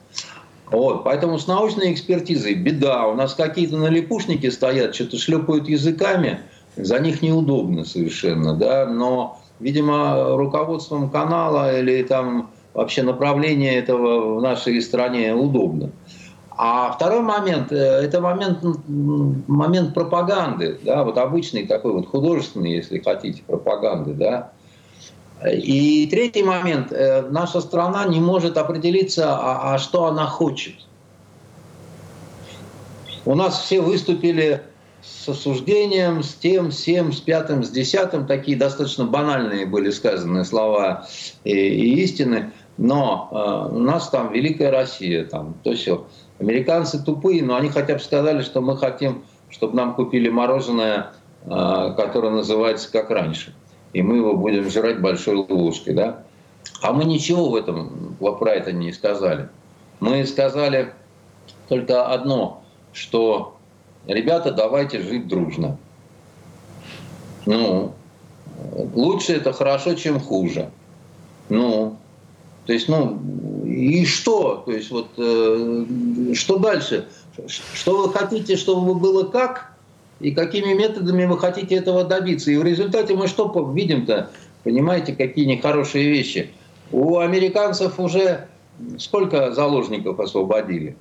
Вот, 0.74 1.04
поэтому 1.04 1.38
с 1.38 1.46
научной 1.46 1.92
экспертизой 1.92 2.54
беда. 2.54 3.06
У 3.06 3.14
нас 3.14 3.34
какие-то 3.34 3.76
налипушники 3.76 4.50
стоят, 4.50 4.94
что-то 4.94 5.18
шлепают 5.18 5.68
языками– 5.68 6.40
за 6.76 6.98
них 6.98 7.22
неудобно 7.22 7.84
совершенно, 7.84 8.54
да, 8.54 8.86
но, 8.86 9.38
видимо, 9.60 10.36
руководством 10.36 11.10
канала 11.10 11.78
или 11.78 12.02
там 12.02 12.50
вообще 12.72 13.02
направление 13.02 13.76
этого 13.76 14.38
в 14.38 14.42
нашей 14.42 14.80
стране 14.82 15.34
удобно. 15.34 15.90
А 16.56 16.92
второй 16.92 17.20
момент 17.20 17.72
э,– 17.72 17.76
это 18.02 18.20
момент, 18.20 18.60
момент 19.48 19.92
пропаганды, 19.92 20.78
да, 20.84 21.02
вот 21.02 21.18
обычный 21.18 21.66
такой 21.66 21.92
вот 21.92 22.08
художественный, 22.08 22.76
если 22.76 22.98
хотите, 23.00 23.42
пропаганды, 23.44 24.14
да. 24.14 24.52
И 25.42 26.06
третий 26.10 26.42
момент– 26.42 26.92
наша 27.30 27.60
страна 27.60 28.04
не 28.06 28.20
может 28.20 28.56
определиться, 28.56 29.36
а, 29.36 29.74
а 29.74 29.78
что 29.78 30.06
она 30.06 30.26
хочет. 30.26 30.74
У 33.26 33.34
нас 33.34 33.58
все 33.60 33.80
выступили 33.80 34.62
с 35.02 35.28
осуждением, 35.28 36.22
с 36.22 36.34
тем, 36.34 36.70
с 36.70 36.82
тем, 36.82 37.12
с 37.12 37.20
пятым, 37.20 37.64
с 37.64 37.70
десятым. 37.70 38.26
Такие 38.26 38.56
достаточно 38.56 39.04
банальные 39.04 39.66
были 39.66 39.90
сказаны 39.90 40.44
слова 40.44 41.06
и, 41.44 41.50
и 41.50 42.02
истины. 42.02 42.52
Но 42.76 43.28
э, 43.30 43.76
у 43.76 43.78
нас 43.78 44.08
там 44.08 44.32
Великая 44.32 44.70
Россия, 44.70 45.24
там 45.24 45.54
то 45.62 45.74
все. 45.74 46.06
Американцы 46.38 47.02
тупые, 47.02 47.42
но 47.42 47.56
они 47.56 47.68
хотя 47.68 47.94
бы 47.94 48.00
сказали, 48.00 48.42
что 48.42 48.60
мы 48.60 48.76
хотим, 48.76 49.24
чтобы 49.50 49.76
нам 49.76 49.94
купили 49.94 50.28
мороженое, 50.28 51.12
э, 51.44 51.94
которое 51.96 52.30
называется 52.30 52.90
как 52.90 53.10
раньше. 53.10 53.54
И 53.94 54.02
мы 54.02 54.16
его 54.16 54.36
будем 54.36 54.68
жрать 54.68 55.00
большой 55.00 55.36
ложкой, 55.36 55.94
да? 55.94 56.24
А 56.82 56.92
мы 56.92 57.04
ничего 57.04 57.48
в 57.48 57.54
этом, 57.54 58.16
это 58.20 58.72
не 58.72 58.92
сказали. 58.92 59.48
Мы 60.00 60.26
сказали 60.26 60.92
только 61.68 62.06
одно, 62.06 62.62
что 62.92 63.56
ребята, 64.06 64.52
давайте 64.52 65.00
жить 65.00 65.28
дружно. 65.28 65.78
Ну, 67.46 67.94
лучше 68.94 69.34
это 69.34 69.52
хорошо, 69.52 69.94
чем 69.94 70.18
хуже. 70.18 70.70
Ну, 71.48 71.96
то 72.66 72.72
есть, 72.72 72.88
ну, 72.88 73.20
и 73.64 74.04
что? 74.06 74.62
То 74.66 74.72
есть, 74.72 74.90
вот, 74.90 75.10
э, 75.18 75.84
что 76.34 76.58
дальше? 76.58 77.06
Что 77.46 77.96
вы 77.96 78.12
хотите, 78.12 78.56
чтобы 78.56 78.94
было 78.94 79.24
как? 79.24 79.73
И 80.20 80.30
какими 80.30 80.72
методами 80.72 81.24
вы 81.26 81.38
хотите 81.38 81.74
этого 81.74 82.04
добиться? 82.04 82.50
И 82.50 82.56
в 82.56 82.64
результате 82.64 83.14
мы 83.14 83.26
что 83.26 83.48
видим-то? 83.72 84.30
Понимаете, 84.62 85.14
какие 85.14 85.44
нехорошие 85.44 86.08
вещи. 86.08 86.50
У 86.92 87.18
американцев 87.18 87.98
уже 87.98 88.46
сколько 88.98 89.52
заложников 89.52 90.20
освободили? 90.20 90.96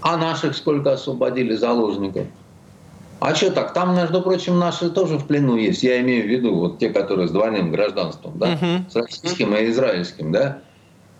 А 0.00 0.16
наших 0.16 0.56
сколько 0.56 0.92
освободили 0.92 1.54
заложников? 1.54 2.26
А 3.20 3.34
что 3.34 3.50
так? 3.50 3.72
Там, 3.72 3.96
между 3.96 4.20
прочим, 4.20 4.58
наши 4.58 4.90
тоже 4.90 5.16
в 5.16 5.26
плену 5.26 5.56
есть. 5.56 5.82
Я 5.82 6.00
имею 6.02 6.24
в 6.24 6.26
виду 6.26 6.54
вот 6.54 6.78
те, 6.78 6.90
которые 6.90 7.28
с 7.28 7.30
двойным 7.30 7.70
гражданством, 7.70 8.38
да, 8.38 8.54
uh-huh. 8.54 8.90
с 8.90 8.96
российским 8.96 9.54
и 9.54 9.70
израильским, 9.70 10.30
да. 10.30 10.58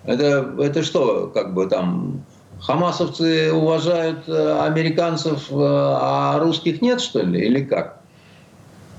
Это, 0.04 0.54
это 0.58 0.82
что, 0.82 1.30
как 1.32 1.54
бы 1.54 1.66
там 1.66 2.24
хамасовцы 2.60 3.52
уважают 3.52 4.28
э, 4.28 4.60
американцев, 4.62 5.50
э, 5.50 5.54
а 5.56 6.38
русских 6.38 6.82
нет, 6.82 7.00
что 7.00 7.20
ли, 7.22 7.46
или 7.46 7.64
как? 7.64 8.00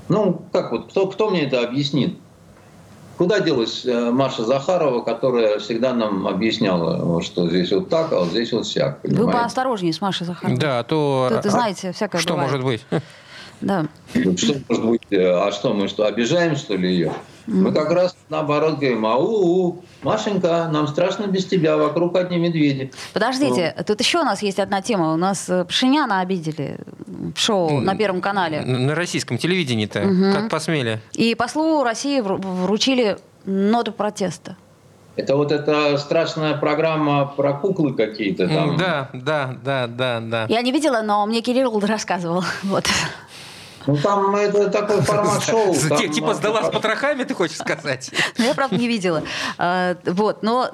Ну, 0.08 0.42
как 0.52 0.72
вот, 0.72 0.90
кто, 0.90 1.08
кто 1.08 1.30
мне 1.30 1.46
это 1.46 1.62
объяснит? 1.62 2.18
Куда 3.18 3.40
делась 3.40 3.86
э, 3.86 4.12
Маша 4.12 4.44
Захарова, 4.44 5.02
которая 5.02 5.60
всегда 5.60 5.94
нам 5.94 6.28
объясняла, 6.28 7.22
что 7.22 7.50
здесь 7.50 7.72
вот 7.72 7.90
так, 7.90 8.12
а 8.12 8.20
вот 8.20 8.30
здесь 8.30 8.52
вот 8.52 8.68
сяк. 8.68 9.02
Понимаете? 9.02 9.26
Вы 9.26 9.32
поосторожнее 9.32 9.94
с 9.94 10.02
Машей 10.02 10.28
Захаровой. 10.28 10.60
Да, 10.60 10.80
а 10.80 10.84
то... 10.84 11.30
Это, 11.32 11.50
знаете, 11.50 11.92
всякое 11.92 12.20
Что 12.20 12.34
бывает. 12.34 12.52
может 12.52 12.66
быть? 12.66 12.86
Да. 13.62 13.86
Что 14.12 14.56
может 14.68 14.86
быть? 14.86 15.02
А 15.12 15.50
что, 15.54 15.74
мы 15.74 15.88
что, 15.88 16.06
обижаем, 16.06 16.58
что 16.58 16.76
ли, 16.76 16.90
ее? 16.90 17.14
Мы 17.48 17.72
как 17.72 17.92
раз 17.92 18.16
наоборот 18.30 18.80
говорим, 18.80 19.06
ау, 19.06 19.84
Машенька, 20.04 20.68
нам 20.72 20.88
страшно 20.88 21.28
без 21.28 21.46
тебя, 21.46 21.78
вокруг 21.78 22.16
одни 22.16 22.38
медведи. 22.38 22.92
Подождите, 23.14 23.74
ну. 23.78 23.84
тут 23.84 24.00
еще 24.00 24.20
у 24.20 24.24
нас 24.24 24.42
есть 24.42 24.60
одна 24.60 24.82
тема. 24.82 25.14
У 25.14 25.18
нас 25.18 25.50
э, 25.50 25.66
Пшеняна 25.66 26.22
обидели 26.22 26.80
в 27.06 27.38
шоу 27.38 27.82
на 27.82 27.96
Первом 27.96 28.22
канале. 28.22 28.62
На 28.62 28.96
российском 28.96 29.38
телевидении-то, 29.38 30.02
угу. 30.02 30.34
как 30.34 30.50
посмели. 30.50 31.00
И 31.14 31.36
послу 31.36 31.84
России 31.84 32.22
вручили 32.22 33.18
ноту 33.46 33.92
протеста. 33.92 34.58
Это 35.16 35.38
вот 35.38 35.52
эта 35.52 35.98
страшная 35.98 36.58
программа 36.58 37.26
про 37.26 37.54
куклы 37.54 37.94
какие-то 37.94 38.50
там. 38.50 38.76
Да, 38.76 39.10
да, 39.14 39.56
да, 39.64 39.88
да, 39.88 40.20
да. 40.20 40.46
Я 40.50 40.62
не 40.62 40.74
видела, 40.74 41.02
но 41.02 41.26
мне 41.26 41.42
Кирилл 41.42 41.80
рассказывал. 41.80 42.44
Вот. 42.64 42.86
Ну, 43.88 43.98
там 43.98 44.36
это 44.36 44.70
такой 44.70 45.02
формат 45.02 45.44
шоу. 45.44 45.76
Там, 45.90 46.10
типа 46.10 46.34
сдала 46.34 46.64
с 46.64 46.70
потрохами, 46.70 47.24
ты 47.24 47.34
хочешь 47.34 47.58
сказать? 47.58 48.12
Ну, 48.38 48.46
я, 48.46 48.54
правда, 48.54 48.78
не 48.78 48.88
видела. 48.88 49.24
А, 49.58 49.96
вот, 50.06 50.44
но, 50.44 50.70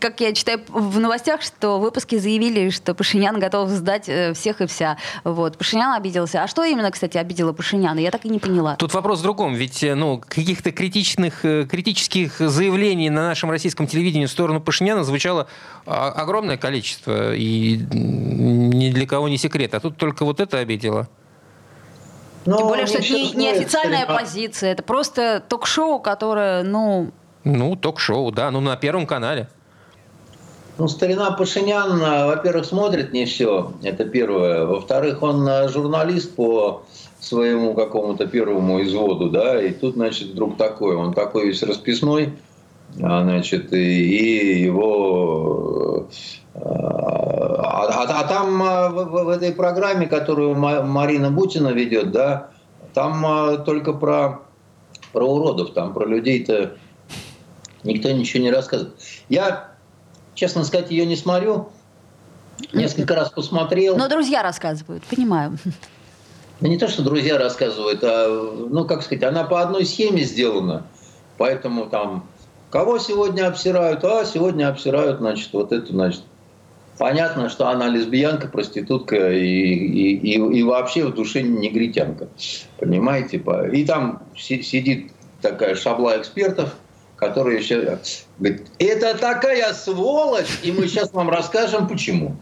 как 0.00 0.20
я 0.20 0.32
читаю 0.32 0.60
в 0.68 0.98
новостях, 0.98 1.42
что 1.42 1.78
выпуски 1.78 2.18
заявили, 2.18 2.70
что 2.70 2.94
Пашинян 2.94 3.38
готов 3.38 3.68
сдать 3.70 4.08
э, 4.08 4.34
всех 4.34 4.60
и 4.60 4.66
вся. 4.66 4.98
Вот, 5.24 5.58
Пашинян 5.58 5.92
обиделся. 5.92 6.42
А 6.42 6.48
что 6.48 6.64
именно, 6.64 6.90
кстати, 6.90 7.18
обидело 7.18 7.52
Пашиняна? 7.52 7.98
Я 7.98 8.10
так 8.10 8.24
и 8.24 8.28
не 8.28 8.38
поняла. 8.38 8.76
Тут 8.76 8.94
вопрос 8.94 9.20
в 9.20 9.22
другом. 9.22 9.54
Ведь, 9.54 9.82
э, 9.82 9.94
ну, 9.94 10.22
каких-то 10.26 10.72
критичных, 10.72 11.44
э, 11.44 11.66
критических 11.68 12.38
заявлений 12.38 13.10
на 13.10 13.28
нашем 13.28 13.50
российском 13.50 13.86
телевидении 13.86 14.26
в 14.26 14.30
сторону 14.30 14.60
Пашиняна 14.60 15.04
звучало 15.04 15.48
а, 15.86 16.10
огромное 16.10 16.56
количество. 16.56 17.34
И 17.34 17.76
ни 17.92 18.90
для 18.90 19.06
кого 19.06 19.28
не 19.28 19.38
секрет. 19.38 19.74
А 19.74 19.80
тут 19.80 19.96
только 19.96 20.24
вот 20.24 20.40
это 20.40 20.58
обидело. 20.58 21.08
Но 22.44 22.58
Тем 22.58 22.66
более, 22.66 22.86
что 22.86 22.98
это 22.98 23.12
не, 23.12 23.32
не 23.32 23.50
официальная 23.50 24.06
позиция, 24.06 24.72
это 24.72 24.82
просто 24.82 25.42
ток-шоу, 25.48 26.00
которое, 26.00 26.62
ну... 26.62 27.10
Ну, 27.44 27.76
ток-шоу, 27.76 28.30
да, 28.30 28.50
ну 28.50 28.60
на 28.60 28.76
Первом 28.76 29.06
канале. 29.06 29.48
Ну, 30.78 30.88
старина 30.88 31.30
Пашинян, 31.32 32.00
во-первых, 32.00 32.64
смотрит 32.64 33.12
не 33.12 33.26
все, 33.26 33.72
это 33.82 34.04
первое. 34.04 34.64
Во-вторых, 34.64 35.22
он 35.22 35.46
э, 35.46 35.68
журналист 35.68 36.34
по 36.34 36.82
своему 37.20 37.74
какому-то 37.74 38.26
первому 38.26 38.82
изводу, 38.82 39.30
да, 39.30 39.62
и 39.62 39.72
тут, 39.72 39.94
значит, 39.94 40.28
вдруг 40.28 40.56
такой, 40.56 40.96
он 40.96 41.12
такой 41.12 41.48
весь 41.48 41.62
расписной, 41.62 42.32
а, 43.00 43.22
значит, 43.22 43.72
и, 43.72 44.62
его 44.62 46.08
э, 46.10 46.14
а, 46.54 47.86
а, 47.86 48.20
а 48.20 48.24
там 48.24 48.62
а, 48.62 48.88
в, 48.88 49.24
в 49.24 49.28
этой 49.28 49.52
программе, 49.52 50.06
которую 50.06 50.54
Марина 50.54 51.30
Бутина 51.30 51.68
ведет, 51.68 52.10
да, 52.10 52.50
там 52.94 53.24
а, 53.24 53.56
только 53.58 53.92
про, 53.92 54.42
про 55.12 55.24
уродов, 55.24 55.72
там 55.72 55.94
про 55.94 56.06
людей-то 56.06 56.76
никто 57.84 58.10
ничего 58.10 58.42
не 58.42 58.50
рассказывает. 58.50 58.96
Я, 59.28 59.72
честно 60.34 60.64
сказать, 60.64 60.90
ее 60.90 61.06
не 61.06 61.16
смотрю. 61.16 61.70
Несколько 62.72 63.14
раз 63.14 63.30
посмотрел. 63.30 63.96
Но 63.96 64.08
друзья 64.08 64.42
рассказывают, 64.42 65.02
понимаю. 65.04 65.58
Ну, 66.60 66.68
не 66.68 66.78
то, 66.78 66.86
что 66.86 67.02
друзья 67.02 67.38
рассказывают, 67.38 68.00
а, 68.04 68.68
ну, 68.70 68.84
как 68.84 69.02
сказать, 69.02 69.24
она 69.24 69.44
по 69.44 69.60
одной 69.62 69.84
схеме 69.84 70.22
сделана. 70.22 70.84
Поэтому 71.38 71.86
там, 71.86 72.28
кого 72.70 72.98
сегодня 72.98 73.48
обсирают? 73.48 74.04
А, 74.04 74.24
сегодня 74.24 74.68
обсирают, 74.68 75.18
значит, 75.18 75.48
вот 75.52 75.72
эту, 75.72 75.92
значит, 75.92 76.22
Понятно, 76.98 77.48
что 77.48 77.68
она 77.68 77.88
лесбиянка, 77.88 78.48
проститутка 78.48 79.32
и, 79.32 79.44
и, 79.44 80.14
и, 80.14 80.58
и 80.58 80.62
вообще 80.62 81.06
в 81.06 81.14
душе 81.14 81.42
негритянка. 81.42 82.28
Понимаете? 82.78 83.42
И 83.72 83.84
там 83.84 84.22
сидит 84.36 85.10
такая 85.40 85.74
шабла 85.74 86.18
экспертов, 86.18 86.74
которые 87.16 87.58
еще 87.58 87.98
говорит, 88.38 88.66
это 88.78 89.16
такая 89.16 89.72
сволочь, 89.74 90.58
и 90.62 90.72
мы 90.72 90.86
сейчас 90.86 91.12
вам 91.12 91.30
расскажем 91.30 91.88
почему. 91.88 92.36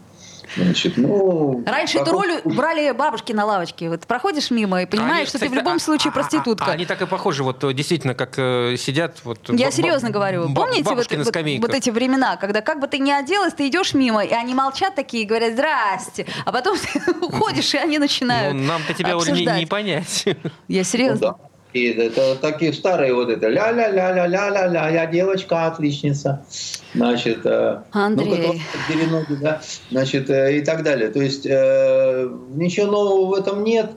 Значит, 0.55 0.97
ну, 0.97 1.63
Раньше 1.65 1.99
эту 1.99 2.11
роль 2.11 2.41
брали 2.43 2.91
бабушки 2.91 3.31
на 3.31 3.45
лавочке. 3.45 3.89
Вот 3.89 4.01
проходишь 4.01 4.51
мимо 4.51 4.81
и 4.83 4.85
понимаешь, 4.85 5.15
они, 5.15 5.25
что 5.25 5.37
кстати, 5.37 5.49
ты 5.49 5.55
в 5.55 5.57
любом 5.57 5.75
а, 5.75 5.79
случае 5.79 6.11
проститутка. 6.11 6.65
А, 6.65 6.69
а, 6.69 6.73
они 6.73 6.85
так 6.85 7.01
и 7.01 7.05
похожи, 7.05 7.43
вот 7.43 7.59
действительно, 7.73 8.13
как 8.13 8.33
э, 8.37 8.75
сидят. 8.77 9.19
Вот, 9.23 9.49
Я 9.49 9.71
серьезно 9.71 10.09
говорю. 10.09 10.53
Помните 10.53 10.83
вот, 10.83 11.09
вот, 11.11 11.35
вот 11.61 11.73
эти 11.73 11.89
времена, 11.89 12.35
когда 12.37 12.61
как 12.61 12.79
бы 12.79 12.87
ты 12.87 12.99
ни 12.99 13.11
оделась, 13.11 13.53
ты 13.53 13.67
идешь 13.67 13.93
мимо, 13.93 14.23
и 14.23 14.33
они 14.33 14.53
молчат 14.53 14.95
такие, 14.95 15.25
говорят 15.25 15.53
«здрасте», 15.53 16.25
а 16.45 16.51
потом 16.51 16.77
ты 16.93 17.11
уходишь, 17.21 17.73
и 17.73 17.77
они 17.77 17.97
начинают 17.97 18.53
Ну, 18.53 18.63
нам-то 18.63 18.93
тебя 18.93 19.17
уже 19.17 19.31
не, 19.31 19.45
не 19.45 19.65
понять. 19.65 20.25
Я 20.67 20.83
серьезно. 20.83 21.27
Ну, 21.27 21.37
да. 21.39 21.50
И 21.73 21.85
это 21.85 22.35
такие 22.35 22.73
старые 22.73 23.13
вот 23.13 23.29
это 23.29 23.47
ля-ля-ля-ля-ля-ля-ля, 23.47 24.89
я 24.89 25.05
девочка 25.05 25.67
отличница. 25.67 26.45
Значит, 26.93 27.45
э, 27.45 27.81
Андрей. 27.91 28.61
Ну, 29.09 29.23
да, 29.41 29.61
значит, 29.89 30.29
э, 30.29 30.57
и 30.57 30.61
так 30.61 30.83
далее. 30.83 31.09
То 31.09 31.21
есть 31.21 31.45
э, 31.45 32.29
ничего 32.53 32.87
нового 32.87 33.25
в 33.27 33.33
этом 33.35 33.63
нет. 33.63 33.91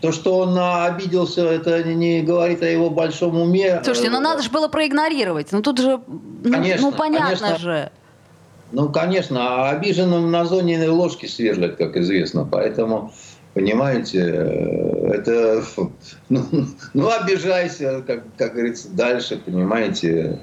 То, 0.00 0.12
что 0.12 0.38
он 0.40 0.56
обиделся, 0.58 1.48
это 1.48 1.82
не 1.82 2.22
говорит 2.22 2.62
о 2.62 2.66
его 2.66 2.90
большом 2.90 3.40
уме. 3.40 3.80
Слушайте, 3.82 4.10
ну 4.10 4.20
надо 4.20 4.42
же 4.42 4.50
было 4.50 4.68
проигнорировать. 4.68 5.50
Ну 5.50 5.62
тут 5.62 5.78
же, 5.78 5.98
ну, 6.06 6.52
конечно, 6.52 6.90
ну 6.90 6.96
понятно 6.96 7.38
конечно. 7.38 7.58
же. 7.58 7.90
Ну, 8.72 8.88
конечно, 8.90 9.38
а 9.40 9.70
обиженным 9.70 10.30
на 10.30 10.44
зоне 10.44 10.88
ложки 10.88 11.26
сверлят, 11.26 11.76
как 11.76 11.96
известно. 11.96 12.46
Поэтому 12.50 13.12
Понимаете, 13.56 14.18
э, 14.20 15.12
это, 15.14 15.64
ну, 16.28 16.42
ну 16.92 17.08
обижайся, 17.08 18.04
как, 18.06 18.24
как 18.36 18.52
говорится, 18.52 18.90
дальше, 18.90 19.38
понимаете. 19.38 20.40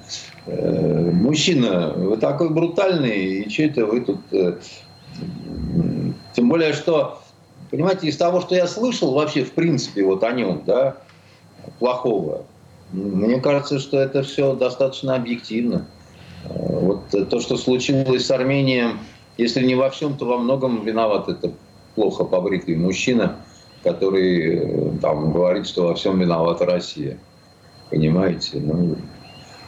Э, 0.47 1.11
мужчина, 1.11 1.93
вы 1.95 2.17
такой 2.17 2.49
брутальный, 2.49 3.43
и 3.43 3.49
что 3.51 3.63
это 3.63 3.85
вы 3.85 4.01
тут... 4.01 4.19
Э, 4.31 4.57
тем 6.33 6.49
более, 6.49 6.73
что, 6.73 7.21
понимаете, 7.69 8.07
из 8.07 8.17
того, 8.17 8.41
что 8.41 8.55
я 8.55 8.65
слышал 8.65 9.13
вообще, 9.13 9.43
в 9.43 9.51
принципе, 9.51 10.03
вот 10.03 10.23
о 10.23 10.31
нем, 10.31 10.63
да, 10.65 10.97
плохого, 11.77 12.47
мне 12.93 13.39
кажется, 13.39 13.77
что 13.77 13.99
это 13.99 14.23
все 14.23 14.55
достаточно 14.55 15.13
объективно. 15.13 15.85
Вот 16.45 17.09
то, 17.11 17.39
что 17.39 17.57
случилось 17.57 18.25
с 18.25 18.31
Арменией, 18.31 18.95
если 19.37 19.63
не 19.63 19.75
во 19.75 19.91
всем, 19.91 20.17
то 20.17 20.25
во 20.25 20.39
многом 20.39 20.83
виноват 20.83 21.29
это 21.29 21.51
плохо 21.95 22.23
побритый 22.23 22.75
мужчина, 22.75 23.37
который 23.83 24.55
э, 24.55 24.91
там 25.01 25.31
говорит, 25.31 25.67
что 25.67 25.87
во 25.87 25.95
всем 25.95 26.19
виновата 26.19 26.65
Россия. 26.65 27.17
Понимаете? 27.89 28.59
Ну, 28.59 28.97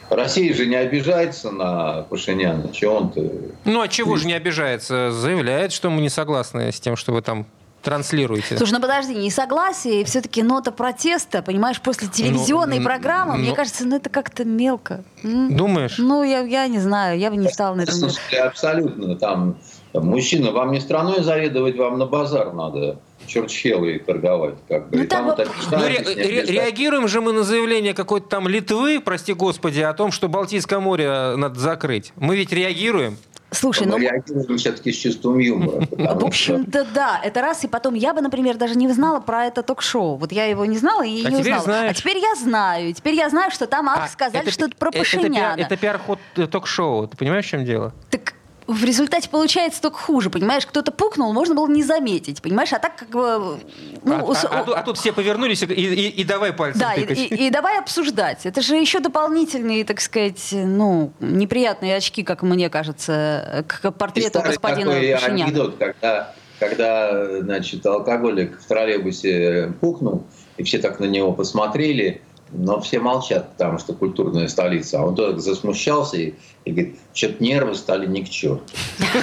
Россия 0.09 0.53
же 0.53 0.65
не 0.65 0.75
обижается 0.75 1.51
на 1.51 2.03
Пашиняна. 2.03 2.71
Чего 2.71 2.95
он-то... 2.95 3.31
Ну, 3.65 3.81
а 3.81 3.87
чего 3.87 4.15
же 4.17 4.27
не 4.27 4.33
обижается? 4.33 5.11
Заявляет, 5.11 5.71
что 5.71 5.89
мы 5.89 6.01
не 6.01 6.09
согласны 6.09 6.71
с 6.71 6.79
тем, 6.79 6.95
что 6.95 7.11
вы 7.13 7.21
там 7.21 7.45
транслируете. 7.85 8.57
Слушай, 8.57 8.73
ну 8.73 8.81
подожди, 8.81 9.13
не 9.13 9.29
согласие, 9.29 10.01
и 10.01 10.03
все-таки 10.05 10.41
нота 10.41 10.71
протеста, 10.71 11.43
понимаешь, 11.43 11.79
после 11.79 12.07
телевизионной 12.07 12.79
ну, 12.79 12.83
программы, 12.83 13.33
ну, 13.33 13.43
мне 13.43 13.53
кажется, 13.53 13.85
ну 13.85 13.97
это 13.97 14.09
как-то 14.09 14.43
мелко. 14.43 15.03
Думаешь? 15.21 15.99
Ну, 15.99 16.23
я, 16.23 16.39
я 16.41 16.67
не 16.67 16.79
знаю, 16.79 17.19
я 17.19 17.29
бы 17.29 17.37
не 17.37 17.47
стала 17.47 17.75
на 17.75 17.81
этом. 17.81 18.09
Абсолютно. 18.43 19.15
Там 19.15 19.57
Мужчина, 19.99 20.51
вам 20.51 20.71
не 20.71 20.79
страной 20.79 21.21
заведовать, 21.21 21.77
вам 21.77 21.97
на 21.97 22.05
базар 22.05 22.53
надо 22.53 22.99
черчхелы 23.27 23.99
торговать. 23.99 24.55
Как 24.67 24.89
бы. 24.89 24.97
Ну, 24.97 25.07
там 25.07 25.25
вот 25.25 25.47
ну, 25.71 25.77
ре- 25.85 26.03
ре- 26.03 26.45
реагируем 26.45 27.07
же 27.07 27.21
мы 27.21 27.33
на 27.33 27.43
заявление 27.43 27.93
какой-то 27.93 28.27
там 28.27 28.47
Литвы, 28.47 28.99
прости 28.99 29.33
господи, 29.33 29.81
о 29.81 29.93
том, 29.93 30.11
что 30.11 30.27
Балтийское 30.27 30.79
море 30.79 31.35
надо 31.35 31.59
закрыть. 31.59 32.13
Мы 32.15 32.35
ведь 32.37 32.51
реагируем. 32.51 33.17
Слушай, 33.51 33.87
ну... 33.87 33.97
Реагируем 33.97 34.57
все-таки 34.57 34.91
с 34.91 34.97
чувством 34.97 35.37
юмора. 35.39 35.87
В 35.91 36.25
общем-то, 36.25 36.85
да, 36.93 37.21
это 37.23 37.41
раз, 37.41 37.63
и 37.63 37.67
потом 37.67 37.93
я 37.93 38.13
бы, 38.13 38.21
например, 38.21 38.57
даже 38.57 38.75
не 38.75 38.89
знала 38.89 39.19
про 39.19 39.45
это 39.45 39.63
ток-шоу. 39.63 40.17
Вот 40.17 40.31
я 40.31 40.45
его 40.45 40.65
не 40.65 40.77
знала 40.77 41.03
и 41.03 41.25
а 41.25 41.29
не 41.29 41.37
узнала. 41.37 41.63
Знаешь. 41.63 41.91
А 41.91 41.93
теперь 41.93 42.17
я 42.17 42.35
знаю. 42.35 42.93
Теперь 42.93 43.15
я 43.15 43.29
знаю, 43.29 43.51
что 43.51 43.65
там, 43.65 43.87
ах, 43.87 44.05
а, 44.05 44.07
сказали, 44.07 44.49
что 44.49 44.65
это 44.65 44.75
про 44.75 44.91
Пашиняна. 44.91 45.59
Это 45.59 45.77
пиар-ход 45.77 46.19
э, 46.35 46.47
ток-шоу. 46.47 47.07
Ты 47.07 47.15
понимаешь, 47.17 47.45
в 47.45 47.49
чем 47.49 47.63
дело? 47.65 47.93
Так 48.09 48.33
в 48.67 48.83
результате 48.83 49.29
получается 49.29 49.81
только 49.81 49.97
хуже, 49.97 50.29
понимаешь? 50.29 50.65
Кто-то 50.65 50.91
пукнул, 50.91 51.33
можно 51.33 51.53
было 51.53 51.67
не 51.67 51.83
заметить, 51.83 52.41
понимаешь? 52.41 52.73
А 52.73 52.79
так 52.79 52.95
как 52.95 53.09
бы... 53.09 53.59
Ну, 54.03 54.13
а, 54.13 54.33
а, 54.33 54.59
а, 54.59 54.79
а 54.79 54.83
тут 54.83 54.97
все 54.97 55.13
повернулись 55.13 55.61
и, 55.61 55.65
и, 55.65 56.09
и 56.09 56.23
давай 56.23 56.51
пальцем 56.51 56.81
Да, 56.81 56.93
и, 56.93 57.05
и, 57.05 57.47
и 57.47 57.49
давай 57.51 57.79
обсуждать. 57.79 58.45
Это 58.45 58.61
же 58.61 58.75
еще 58.75 58.99
дополнительные, 58.99 59.85
так 59.85 60.01
сказать, 60.01 60.49
ну, 60.51 61.11
неприятные 61.19 61.95
очки, 61.95 62.23
как 62.23 62.41
мне 62.41 62.69
кажется, 62.69 63.65
к 63.67 63.91
портрету 63.91 64.41
господина 64.41 64.91
Пашиняна. 64.91 65.25
анекдот, 65.25 65.75
когда, 65.77 66.33
когда, 66.59 67.41
значит, 67.41 67.85
алкоголик 67.85 68.59
в 68.59 68.65
троллейбусе 68.65 69.73
пукнул, 69.79 70.25
и 70.57 70.63
все 70.63 70.79
так 70.79 70.99
на 70.99 71.05
него 71.05 71.33
посмотрели, 71.33 72.21
но 72.51 72.79
все 72.79 72.99
молчат, 72.99 73.51
потому 73.51 73.79
что 73.79 73.93
культурная 73.93 74.47
столица. 74.47 74.99
А 74.99 75.05
он 75.05 75.15
только 75.15 75.39
засмущался 75.39 76.17
и, 76.17 76.33
и 76.65 76.71
говорит, 76.71 76.95
что-то 77.13 77.43
нервы 77.43 77.75
стали 77.75 78.05
ни 78.05 78.21
к 78.21 78.29
черту. 78.29 78.63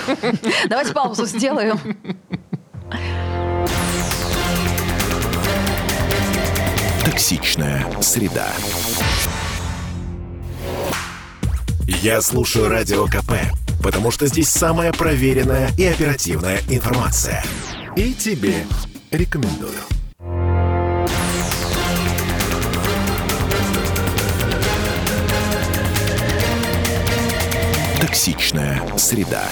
Давайте 0.69 0.93
паузу 0.93 1.27
сделаем. 1.27 1.79
Токсичная 7.05 7.87
среда. 8.01 8.49
Я 11.87 12.21
слушаю 12.21 12.69
Радио 12.69 13.07
КП, 13.07 13.33
потому 13.83 14.11
что 14.11 14.27
здесь 14.27 14.49
самая 14.49 14.93
проверенная 14.93 15.71
и 15.77 15.85
оперативная 15.85 16.61
информация. 16.69 17.43
И 17.97 18.15
тебе 18.15 18.65
рекомендую. 19.11 19.79
Токсичная 28.13 28.79
среда. 28.99 29.49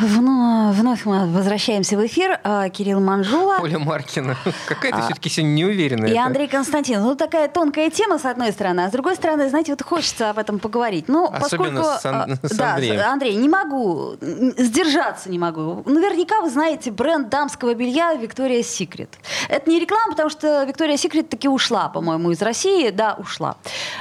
Ой, 0.00 0.08
вновь, 0.08 0.76
вновь 0.76 1.04
мы 1.04 1.26
возвращаемся 1.26 1.96
в 1.96 2.06
эфир. 2.06 2.38
А, 2.44 2.68
Кирилл 2.68 3.00
Манжула. 3.00 3.58
Оля 3.60 3.78
Маркина. 3.78 4.36
Какая 4.68 4.92
ты 4.92 4.98
А, 4.98 5.02
все-таки 5.02 5.28
сегодня 5.28 5.52
неуверенная. 5.54 6.10
И 6.12 6.16
Андрей 6.16 6.46
Константин. 6.48 7.02
Ну, 7.02 7.14
такая 7.16 7.48
тонкая 7.48 7.90
тема, 7.90 8.18
с 8.18 8.24
одной 8.24 8.52
стороны, 8.52 8.82
а 8.82 8.88
с 8.88 8.92
другой 8.92 9.16
стороны, 9.16 9.48
знаете, 9.48 9.72
вот 9.72 9.82
хочется 9.82 10.30
об 10.30 10.38
этом 10.38 10.58
поговорить. 10.58 11.08
Ну, 11.08 11.26
Особенно 11.26 11.80
поскольку... 11.80 12.00
с 12.00 12.06
Ан- 12.06 12.38
а, 12.42 12.46
с 12.46 12.56
да, 12.56 12.74
Андреем. 12.74 13.00
Андрей, 13.04 13.34
не 13.36 13.48
могу, 13.48 14.16
сдержаться 14.20 15.30
не 15.30 15.38
могу. 15.38 15.82
Наверняка 15.86 16.40
вы 16.42 16.50
знаете 16.50 16.90
бренд 16.90 17.28
дамского 17.28 17.74
белья 17.74 18.14
Victoria's 18.14 18.60
Secret. 18.60 19.08
Это 19.48 19.68
не 19.70 19.80
реклама, 19.80 20.10
потому 20.12 20.30
что 20.30 20.64
Victoria's 20.64 21.04
Secret 21.04 21.24
таки 21.24 21.48
ушла, 21.48 21.88
по-моему, 21.88 22.30
из 22.30 22.40
России. 22.42 22.90
Да, 22.90 23.14
ушла. 23.18 23.56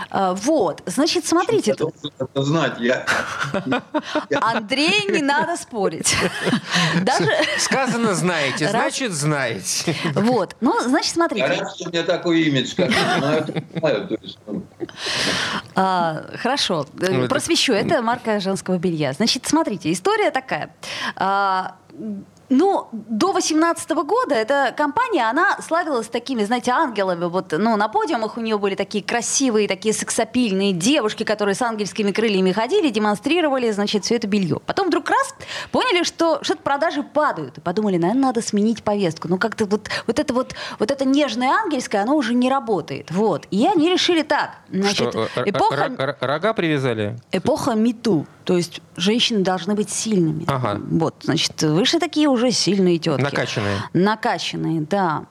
А, 0.09 0.33
Вот, 0.35 0.83
значит, 0.85 1.25
смотрите. 1.25 1.71
Это 1.71 2.43
знать. 2.43 2.73
Я- 2.79 3.05
Андрей, 4.41 5.05
не 5.09 5.21
надо 5.21 5.55
спорить. 5.57 5.86
Даже... 7.01 7.29
Сказано 7.57 8.13
знаете, 8.13 8.65
Раз- 8.65 8.71
значит 8.71 9.11
знаете. 9.13 9.95
Вот. 10.13 10.55
Ну, 10.61 10.79
значит, 10.81 11.13
смотрите. 11.13 11.45
Говорят, 11.45 11.75
что 11.75 11.89
у 11.89 11.91
меня 11.91 12.03
такой 12.03 12.41
имидж, 12.43 12.73
как 12.75 12.91
я 12.91 13.17
знаю, 13.19 13.45
то 13.45 13.53
знаю. 13.79 14.07
То 14.07 14.17
есть, 14.21 14.39
ну, 14.45 14.63
А, 15.75 16.23
хорошо, 16.37 16.87
Ну, 16.93 17.27
просвещу. 17.27 17.73
Это 17.73 18.01
марка 18.01 18.39
женского 18.39 18.77
белья. 18.77 19.13
Значит, 19.13 19.45
смотрите, 19.45 19.91
история 19.91 20.31
такая. 20.31 20.73
Ну, 22.49 22.87
до 22.91 23.33
18 23.33 23.89
года 23.91 24.33
эта 24.35 24.73
компания, 24.75 25.29
она 25.29 25.57
славилась 25.61 26.07
такими, 26.07 26.45
знаете, 26.45 26.71
ангелами. 26.71 27.25
Вот, 27.25 27.51
ну, 27.57 27.75
на 27.75 27.89
подиумах 27.89 28.37
у 28.37 28.41
нее 28.41 28.57
были 28.57 28.75
такие 28.75 29.03
красивые, 29.03 29.67
такие 29.67 29.93
сексапильные 29.93 30.71
девушки, 30.71 31.23
которые 31.23 31.55
с 31.55 31.61
ангельскими 31.61 32.11
крыльями 32.11 32.53
ходили, 32.53 32.89
демонстрировали, 32.89 33.69
значит, 33.71 34.05
все 34.05 34.15
это 34.15 34.27
белье. 34.27 34.61
Потом 34.65 34.87
вдруг 34.87 35.09
раз 35.09 35.35
поняли, 35.71 36.03
что 36.03 36.39
что-то 36.41 36.61
продажи 36.61 37.03
падают. 37.03 37.57
И 37.57 37.61
подумали, 37.61 37.97
наверное, 37.97 38.27
надо 38.27 38.41
сменить 38.41 38.81
повестку. 38.83 39.27
Ну, 39.27 39.37
как-то 39.37 39.65
вот, 39.65 39.89
вот 40.07 40.19
это 40.19 40.33
вот, 40.33 40.55
вот 40.79 40.89
это 40.89 41.03
нежное 41.03 41.49
ангельское, 41.49 42.01
оно 42.01 42.15
уже 42.15 42.33
не 42.33 42.49
работает. 42.49 43.11
Вот. 43.11 43.45
И 43.51 43.67
они 43.67 43.89
решили 43.89 44.21
так. 44.21 44.51
Значит, 44.71 45.09
Что, 45.09 45.27
э, 45.35 45.43
эпоха... 45.45 45.75
р- 45.75 45.99
р- 45.99 46.17
рога 46.21 46.53
привязали? 46.53 47.17
Эпоха 47.33 47.73
МИТУ. 47.73 48.25
То 48.47 48.55
есть 48.55 48.79
женщины 48.95 49.41
должны 49.41 49.75
быть 49.75 49.89
сильными. 49.89 50.45
Ага. 50.47 50.79
Вот, 50.89 51.15
значит, 51.21 51.61
вышли 51.63 51.99
такие 51.99 52.29
уже 52.29 52.51
сильные 52.51 52.97
тетки. 52.97 53.21
Накачанные. 53.21 53.77
Накачанные, 53.91 54.81
да. 54.89 55.25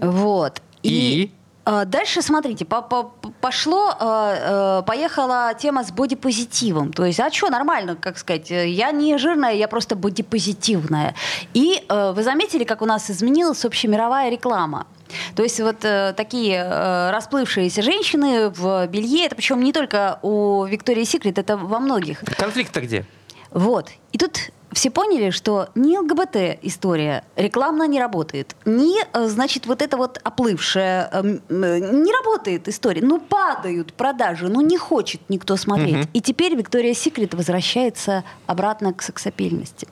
Вот. 0.00 0.60
И? 0.82 1.30
э, 1.64 1.84
Дальше, 1.84 2.20
смотрите, 2.20 2.64
по- 2.64 2.82
по- 2.82 3.12
пошло, 3.40 3.90
э, 4.00 4.80
э, 4.80 4.82
поехала 4.86 5.52
тема 5.54 5.84
с 5.84 5.92
бодипозитивом. 5.92 6.92
То 6.92 7.04
есть, 7.04 7.20
а 7.20 7.30
что, 7.30 7.48
нормально, 7.48 7.94
как 7.94 8.18
сказать, 8.18 8.50
я 8.50 8.90
не 8.90 9.16
жирная, 9.18 9.54
я 9.54 9.68
просто 9.68 9.94
бодипозитивная. 9.94 11.14
И 11.54 11.84
вы 11.88 12.22
заметили, 12.24 12.64
как 12.64 12.82
у 12.82 12.86
нас 12.86 13.08
изменилась 13.08 13.64
общемировая 13.64 14.30
реклама? 14.30 14.86
То 15.34 15.42
есть 15.42 15.60
вот 15.60 15.84
э, 15.84 16.14
такие 16.16 16.56
э, 16.56 17.10
расплывшиеся 17.10 17.82
женщины 17.82 18.50
в 18.50 18.86
белье, 18.86 19.26
это 19.26 19.36
причем 19.36 19.62
не 19.62 19.72
только 19.72 20.18
у 20.22 20.64
Виктории 20.64 21.04
Секрет, 21.04 21.38
это 21.38 21.56
во 21.56 21.78
многих. 21.80 22.20
Конфликт-то 22.36 22.80
где? 22.80 23.04
Вот. 23.50 23.90
И 24.12 24.18
тут 24.18 24.50
все 24.72 24.90
поняли, 24.90 25.30
что 25.30 25.68
ни 25.74 25.96
ЛГБТ 25.96 26.60
история 26.62 27.24
рекламно 27.36 27.86
не 27.86 27.98
работает, 27.98 28.54
ни, 28.64 29.00
э, 29.00 29.28
значит, 29.28 29.66
вот 29.66 29.82
это 29.82 29.96
вот 29.96 30.20
оплывшая 30.22 31.08
э, 31.12 31.38
э, 31.48 31.78
не 31.78 32.12
работает 32.12 32.68
история. 32.68 33.02
Ну, 33.02 33.18
падают 33.18 33.92
продажи, 33.94 34.48
ну, 34.48 34.60
не 34.60 34.76
хочет 34.76 35.20
никто 35.28 35.56
смотреть. 35.56 35.96
Мгм. 35.96 36.08
И 36.12 36.20
теперь 36.20 36.54
Виктория 36.54 36.94
Секрет 36.94 37.34
возвращается 37.34 38.24
обратно 38.46 38.92
к 38.92 39.02
сексапильности. 39.02 39.88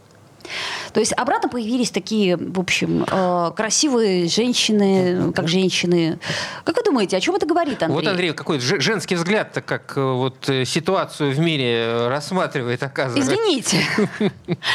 То 0.93 1.01
есть 1.01 1.13
обратно 1.17 1.49
появились 1.49 1.91
такие, 1.91 2.37
в 2.37 2.59
общем, 2.59 3.05
э, 3.11 3.53
красивые 3.57 4.29
женщины, 4.29 5.33
как 5.33 5.49
женщины. 5.49 6.19
Как 6.65 6.77
вы 6.77 6.83
думаете, 6.83 7.17
о 7.17 7.21
чем 7.21 7.35
это 7.35 7.47
говорит, 7.47 7.83
Андрей? 7.83 8.01
Вот, 8.01 8.07
Андрей, 8.07 8.33
какой 8.33 8.61
же- 8.61 8.81
женский 8.81 9.15
взгляд-то, 9.15 9.61
как 9.61 9.95
э, 9.97 10.01
вот 10.01 10.49
э, 10.49 10.65
ситуацию 10.65 11.33
в 11.33 11.39
мире 11.39 12.09
рассматривает, 12.09 12.83
оказывается. 12.83 13.33
Извините, 13.33 13.79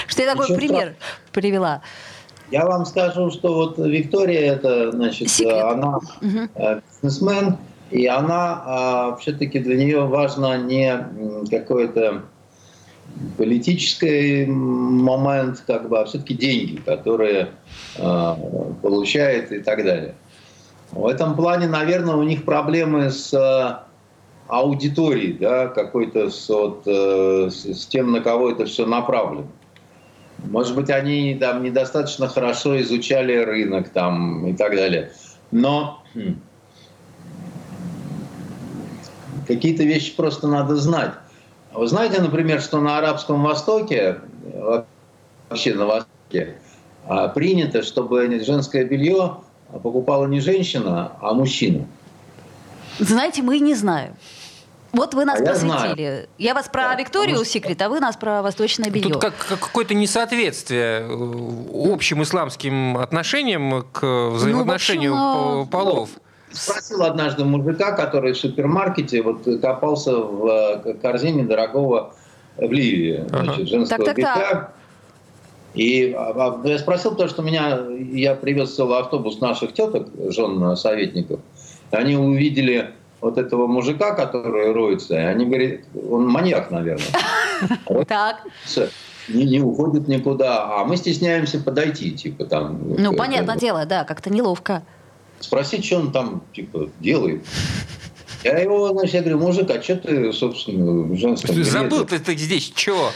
что 0.08 0.22
я 0.22 0.36
такой 0.36 0.56
пример 0.56 0.96
привела. 1.32 1.82
Я 2.52 2.66
вам 2.66 2.86
скажу, 2.86 3.32
что 3.32 3.54
вот 3.54 3.78
Виктория, 3.78 4.54
это, 4.54 4.92
значит, 4.92 5.30
Секрет. 5.30 5.64
она 5.64 6.00
бизнесмен, 7.02 7.58
и 7.92 8.06
она 8.08 9.16
все-таки 9.22 9.60
для 9.60 9.78
нее 9.78 10.06
важно 10.06 10.58
не 10.58 11.48
какое-то 11.50 12.24
политический 13.38 14.46
момент, 14.46 15.64
как 15.68 15.90
бы, 15.90 16.00
а 16.00 16.06
все-таки 16.06 16.34
деньги, 16.34 16.78
которые 16.78 17.50
э, 17.98 18.36
получает 18.82 19.52
и 19.52 19.60
так 19.60 19.84
далее. 19.84 20.16
В 20.92 21.08
этом 21.08 21.36
плане, 21.36 21.68
наверное, 21.68 22.16
у 22.16 22.24
них 22.24 22.44
проблемы 22.44 23.12
с 23.12 23.34
э, 23.34 23.92
аудиторией, 24.48 25.34
да, 25.34 25.68
какой-то 25.68 26.30
с, 26.30 26.50
вот, 26.50 26.84
э, 26.86 27.50
с, 27.50 27.86
тем, 27.88 28.12
на 28.12 28.20
кого 28.20 28.52
это 28.52 28.66
все 28.66 28.86
направлено. 28.86 29.48
Может 30.50 30.76
быть, 30.76 30.90
они 30.90 31.36
там 31.36 31.64
недостаточно 31.64 32.28
хорошо 32.28 32.80
изучали 32.82 33.36
рынок 33.38 33.90
там 33.90 34.48
и 34.48 34.54
так 34.54 34.76
далее. 34.76 35.12
Но 35.52 36.04
хм, 36.16 36.42
какие-то 39.48 39.84
вещи 39.84 40.16
просто 40.16 40.48
надо 40.48 40.76
знать. 40.76 41.14
Вы 41.74 41.88
знаете, 41.88 42.22
например, 42.22 42.62
что 42.62 42.80
на 42.82 42.98
Арабском 42.98 43.42
Востоке, 43.44 44.18
э, 44.44 44.84
вообще 45.50 45.74
на 45.74 45.86
Востоке, 45.86 46.56
а, 47.08 47.28
принято, 47.30 47.82
чтобы 47.82 48.40
женское 48.44 48.84
белье 48.84 49.38
покупала 49.84 50.26
не 50.28 50.40
женщина, 50.42 51.14
а 51.22 51.34
мужчина. 51.34 51.86
Знаете, 53.00 53.42
мы 53.42 53.60
не 53.60 53.74
знаем. 53.74 54.16
Вот 54.92 55.14
вы 55.14 55.24
нас 55.24 55.40
А 55.40 55.44
я 55.44 55.50
просветили. 55.56 56.30
Я 56.38 56.54
вас 56.54 56.68
про 56.68 56.90
Да, 56.90 56.96
Викторию 56.96 57.30
потому 57.36 57.46
что- 57.46 57.54
Секрет, 57.54 57.82
а 57.82 57.88
вы 57.88 58.02
нас 58.02 58.18
про 58.18 58.42
восточное 58.42 58.90
белье. 58.90 59.14
Тут 59.14 59.22
как, 59.22 59.34
как 59.38 59.60
какое-то 59.60 59.94
несоответствие 59.94 61.08
э, 61.08 61.94
общим 61.94 62.22
исламским 62.24 62.98
отношениям 62.98 63.86
к 63.94 64.30
взаимоотношению 64.32 65.16
Ну, 65.16 65.62
общем, 65.62 65.70
по- 65.70 65.78
полов. 65.78 66.10
Спросил 66.52 67.04
однажды 67.04 67.46
мужика, 67.46 67.92
который 67.94 68.34
в 68.34 68.38
супермаркете 68.38 69.22
вот 69.22 69.48
копался 69.62 70.18
в 70.18 70.82
э, 70.86 70.94
корзине 70.96 71.44
дорогого 71.44 72.14
в 72.58 72.72
Ливии, 72.72 73.26
Ага. 73.32 73.44
значит, 73.44 73.68
женского 73.70 74.06
Так, 74.06 74.16
так, 74.16 74.24
так. 74.24 74.38
белья. 74.38 74.72
И 75.74 76.14
а, 76.14 76.60
а, 76.64 76.68
я 76.68 76.78
спросил, 76.80 77.12
потому 77.12 77.30
что 77.30 77.42
меня, 77.42 77.80
я 78.12 78.36
привез 78.36 78.76
целый 78.76 79.00
автобус 79.00 79.40
наших 79.40 79.74
теток, 79.74 80.10
жен 80.30 80.76
советников, 80.76 81.40
они 81.92 82.18
увидели 82.18 82.92
вот 83.22 83.38
этого 83.38 83.68
мужика, 83.68 84.14
который 84.14 84.74
роется, 84.74 85.14
и 85.16 85.24
они 85.24 85.46
говорят, 85.46 85.82
он 86.10 86.28
маньяк, 86.28 86.72
наверное. 86.72 87.06
Так, 88.08 88.42
Не, 89.30 89.46
не 89.46 89.62
уходит 89.62 90.08
никуда, 90.08 90.80
а 90.80 90.84
мы 90.84 90.98
стесняемся 90.98 91.60
подойти, 91.60 92.12
типа 92.12 92.46
там. 92.46 92.80
ну, 92.98 93.14
понятное 93.14 93.56
дело, 93.56 93.86
да, 93.86 94.04
как-то 94.04 94.32
неловко. 94.32 94.82
Спросить, 95.44 95.86
что 95.86 95.98
он 95.98 96.12
там, 96.12 96.44
типа, 96.54 96.90
делает. 97.00 97.44
Я 98.44 98.58
его, 98.58 98.90
значит, 98.90 99.14
я 99.14 99.22
говорю, 99.22 99.40
мужик, 99.40 99.70
а 99.70 99.82
что 99.82 99.98
ты, 99.98 100.34
собственно, 100.34 101.04
в 101.04 101.16
женском 101.16 101.56
белье?» 101.56 101.70
Забыл 101.70 102.06
ты, 102.06 102.20
ты 102.20 102.36
здесь 102.36 102.72
чего? 102.76 103.12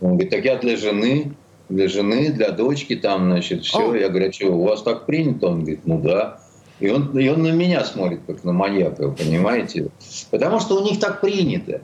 Он 0.00 0.12
говорит, 0.12 0.30
так 0.30 0.44
я 0.44 0.56
для 0.56 0.76
жены, 0.76 1.32
для 1.68 1.88
жены, 1.88 2.30
для 2.30 2.50
дочки 2.50 2.94
там, 2.94 3.30
значит, 3.30 3.64
все. 3.64 3.90
О. 3.90 3.96
Я 3.96 4.08
говорю, 4.08 4.28
а 4.28 4.32
что, 4.32 4.46
у 4.48 4.64
вас 4.64 4.82
так 4.82 5.06
принято? 5.06 5.48
Он 5.48 5.60
говорит, 5.60 5.80
ну 5.86 6.00
да. 6.00 6.40
И 6.80 6.88
он, 6.88 7.16
и 7.18 7.28
он 7.28 7.42
на 7.42 7.52
меня 7.52 7.84
смотрит, 7.84 8.20
как 8.26 8.44
на 8.44 8.52
маньяка, 8.52 9.08
понимаете? 9.10 9.90
Потому 10.30 10.60
что 10.60 10.80
у 10.80 10.84
них 10.84 11.00
так 11.00 11.20
принято. 11.20 11.80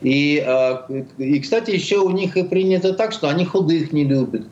И, 0.00 0.42
э, 0.44 1.02
и, 1.18 1.40
кстати, 1.40 1.72
еще 1.72 1.98
у 1.98 2.10
них 2.10 2.36
и 2.36 2.42
принято 2.42 2.94
так, 2.94 3.12
что 3.12 3.28
они 3.28 3.44
худых 3.44 3.92
не 3.92 4.04
любят. 4.04 4.46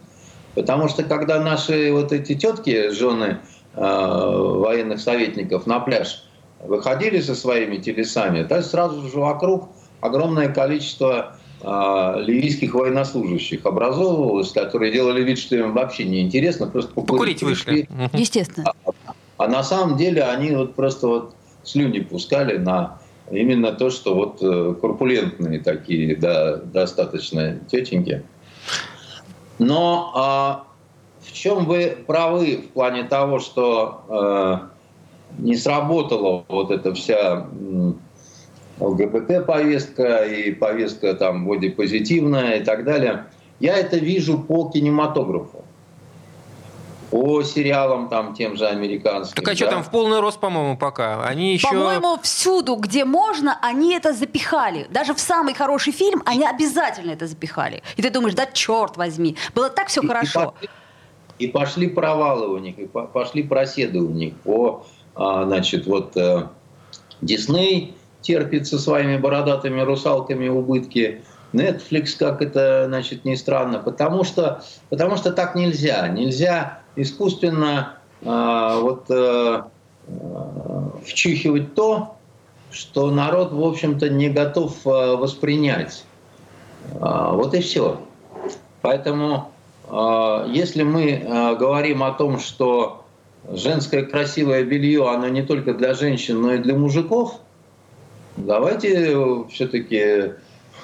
Потому 0.54 0.88
что 0.88 1.04
когда 1.04 1.42
наши 1.42 1.92
вот 1.92 2.12
эти 2.12 2.34
тетки, 2.34 2.90
жены 2.90 3.38
военных 3.80 5.00
советников 5.00 5.66
на 5.66 5.80
пляж 5.80 6.24
выходили 6.60 7.20
со 7.20 7.34
своими 7.34 7.76
телесами, 7.76 8.42
то 8.42 8.60
сразу 8.62 9.08
же 9.08 9.18
вокруг 9.18 9.68
огромное 10.00 10.48
количество 10.48 11.36
э, 11.62 11.66
ливийских 12.24 12.74
военнослужащих 12.74 13.64
образовывалось, 13.64 14.52
которые 14.52 14.92
делали 14.92 15.22
вид, 15.22 15.38
что 15.38 15.56
им 15.56 15.72
вообще 15.72 16.04
не 16.04 16.20
интересно, 16.20 16.66
просто 16.66 16.92
покурить, 16.92 17.40
Покурить 17.40 17.42
вышли. 17.42 17.88
Естественно. 18.12 18.72
а 19.36 19.46
на 19.46 19.62
самом 19.62 19.96
деле 19.96 20.22
они 20.24 20.50
вот 20.50 20.74
просто 20.74 21.06
вот 21.06 21.34
слюни 21.62 22.00
пускали 22.00 22.56
на 22.56 22.98
именно 23.30 23.72
то, 23.72 23.90
что 23.90 24.14
вот 24.14 24.38
э, 24.40 24.74
корпулентные 24.80 25.60
такие, 25.60 26.16
да, 26.16 26.56
достаточно 26.56 27.58
тетеньки. 27.70 28.22
Но 29.58 30.12
а, 30.14 30.67
в 31.20 31.32
чем 31.32 31.64
вы 31.64 31.96
правы 32.06 32.56
в 32.56 32.72
плане 32.72 33.04
того, 33.04 33.38
что 33.38 34.70
э, 35.38 35.42
не 35.42 35.56
сработала 35.56 36.44
вот 36.48 36.70
эта 36.70 36.94
вся 36.94 37.46
ЛГБТ-повестка 38.80 40.24
и 40.24 40.52
повестка 40.52 41.14
там 41.14 41.46
вроде 41.46 41.70
позитивная 41.70 42.58
и 42.58 42.64
так 42.64 42.84
далее. 42.84 43.26
Я 43.60 43.76
это 43.76 43.96
вижу 43.96 44.38
по 44.38 44.70
кинематографу 44.70 45.64
по 47.10 47.42
сериалам 47.42 48.08
там 48.08 48.34
тем 48.34 48.56
же 48.56 48.66
американским. 48.66 49.42
Так 49.42 49.44
а 49.44 49.50
да? 49.50 49.56
что 49.56 49.66
там 49.68 49.82
в 49.82 49.90
полный 49.90 50.20
рост, 50.20 50.38
по-моему, 50.38 50.76
пока? 50.76 51.22
Они 51.24 51.54
еще... 51.54 51.68
По-моему, 51.68 52.18
всюду, 52.22 52.76
где 52.76 53.04
можно, 53.04 53.58
они 53.62 53.94
это 53.94 54.12
запихали. 54.12 54.86
Даже 54.90 55.14
в 55.14 55.20
самый 55.20 55.54
хороший 55.54 55.92
фильм 55.92 56.22
они 56.26 56.46
обязательно 56.46 57.12
это 57.12 57.26
запихали. 57.26 57.82
И 57.96 58.02
ты 58.02 58.10
думаешь, 58.10 58.34
да 58.34 58.46
черт 58.46 58.96
возьми, 58.96 59.36
было 59.54 59.70
так 59.70 59.88
все 59.88 60.02
и, 60.02 60.06
хорошо. 60.06 60.54
И 60.60 60.68
и 61.38 61.46
пошли 61.48 61.88
провалы 61.88 62.48
у 62.48 62.58
них, 62.58 62.78
и 62.78 62.86
пошли 62.86 63.42
проседы 63.42 64.00
у 64.00 64.10
них. 64.10 64.34
По, 64.38 64.86
а, 65.14 65.44
значит, 65.44 65.86
вот 65.86 66.16
э, 66.16 66.48
Дисней 67.20 67.94
терпит 68.20 68.66
со 68.66 68.78
своими 68.78 69.16
бородатыми 69.16 69.80
русалками 69.80 70.48
убытки. 70.48 71.22
Netflix, 71.52 72.16
как 72.18 72.42
это, 72.42 72.84
значит, 72.88 73.24
не 73.24 73.34
странно, 73.34 73.78
потому 73.78 74.22
что, 74.22 74.62
потому 74.90 75.16
что 75.16 75.32
так 75.32 75.54
нельзя. 75.54 76.06
Нельзя 76.08 76.80
искусственно 76.94 77.94
э, 78.20 78.78
вот, 78.82 79.06
э, 79.08 79.62
вчихивать 81.04 81.74
то, 81.74 82.16
что 82.70 83.10
народ, 83.10 83.52
в 83.52 83.64
общем-то, 83.64 84.08
не 84.08 84.28
готов 84.28 84.86
э, 84.86 85.16
воспринять. 85.16 86.04
Э, 86.94 87.30
вот 87.32 87.54
и 87.54 87.60
все. 87.60 88.00
Поэтому, 88.82 89.34
э, 89.36 89.57
если 90.48 90.82
мы 90.82 91.10
э, 91.10 91.56
говорим 91.56 92.02
о 92.02 92.12
том, 92.12 92.38
что 92.38 93.04
женское 93.50 94.04
красивое 94.04 94.64
белье, 94.64 95.08
оно 95.08 95.28
не 95.28 95.42
только 95.42 95.74
для 95.74 95.94
женщин, 95.94 96.42
но 96.42 96.54
и 96.54 96.58
для 96.58 96.74
мужиков, 96.74 97.40
давайте 98.36 99.46
все-таки 99.50 100.32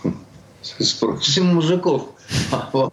спросим 0.62 1.46
мужиков, 1.54 2.08
а 2.50 2.90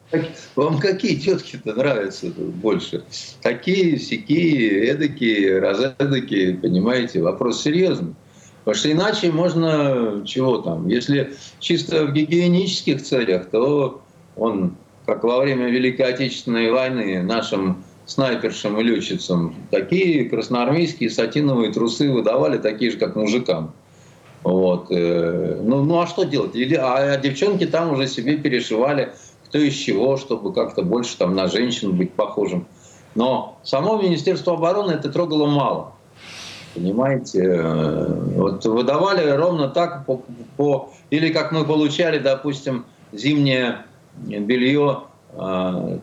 вам 0.55 0.79
какие 0.79 1.15
тетки-то 1.15 1.73
нравятся 1.73 2.27
больше? 2.27 3.03
Такие, 3.41 3.97
сякие, 3.97 4.87
эдакие, 4.87 5.59
разэдакие, 5.59 6.57
понимаете? 6.57 7.21
Вопрос 7.21 7.61
серьезный. 7.63 8.15
Потому 8.63 8.75
что 8.75 8.91
иначе 8.91 9.31
можно 9.31 10.21
чего 10.25 10.59
там? 10.59 10.87
Если 10.87 11.33
чисто 11.59 12.05
в 12.05 12.13
гигиенических 12.13 13.01
целях, 13.01 13.49
то 13.49 14.01
он, 14.35 14.75
как 15.11 15.25
во 15.25 15.41
время 15.41 15.69
Великой 15.69 16.13
Отечественной 16.13 16.71
войны, 16.71 17.21
нашим 17.21 17.83
снайпершам 18.05 18.79
и 18.79 18.83
летчицам 18.83 19.53
такие 19.69 20.29
красноармейские 20.29 21.09
сатиновые 21.09 21.73
трусы 21.73 22.09
выдавали, 22.09 22.57
такие 22.57 22.91
же, 22.91 22.97
как 22.97 23.17
мужикам. 23.17 23.73
Вот. 24.43 24.87
Э, 24.89 25.59
ну, 25.61 25.83
ну 25.83 25.99
а 25.99 26.07
что 26.07 26.23
делать? 26.23 26.55
Или, 26.55 26.75
а 26.75 27.17
девчонки 27.17 27.65
там 27.65 27.91
уже 27.91 28.07
себе 28.07 28.37
перешивали 28.37 29.11
кто 29.47 29.57
из 29.57 29.73
чего, 29.73 30.15
чтобы 30.15 30.53
как-то 30.53 30.81
больше 30.81 31.17
там 31.17 31.35
на 31.35 31.49
женщин 31.49 31.91
быть 31.97 32.13
похожим. 32.13 32.65
Но 33.13 33.59
само 33.63 34.01
Министерство 34.01 34.53
обороны 34.53 34.93
это 34.93 35.09
трогало 35.09 35.45
мало. 35.45 35.91
Понимаете? 36.73 37.43
Э, 37.43 38.13
вот 38.37 38.63
выдавали 38.63 39.29
ровно 39.29 39.67
так 39.67 40.05
по, 40.05 40.23
по 40.55 40.93
или 41.09 41.33
как 41.33 41.51
мы 41.51 41.65
получали, 41.65 42.17
допустим, 42.17 42.85
зимнее 43.11 43.83
белье, 44.17 45.03
э, 45.33 45.97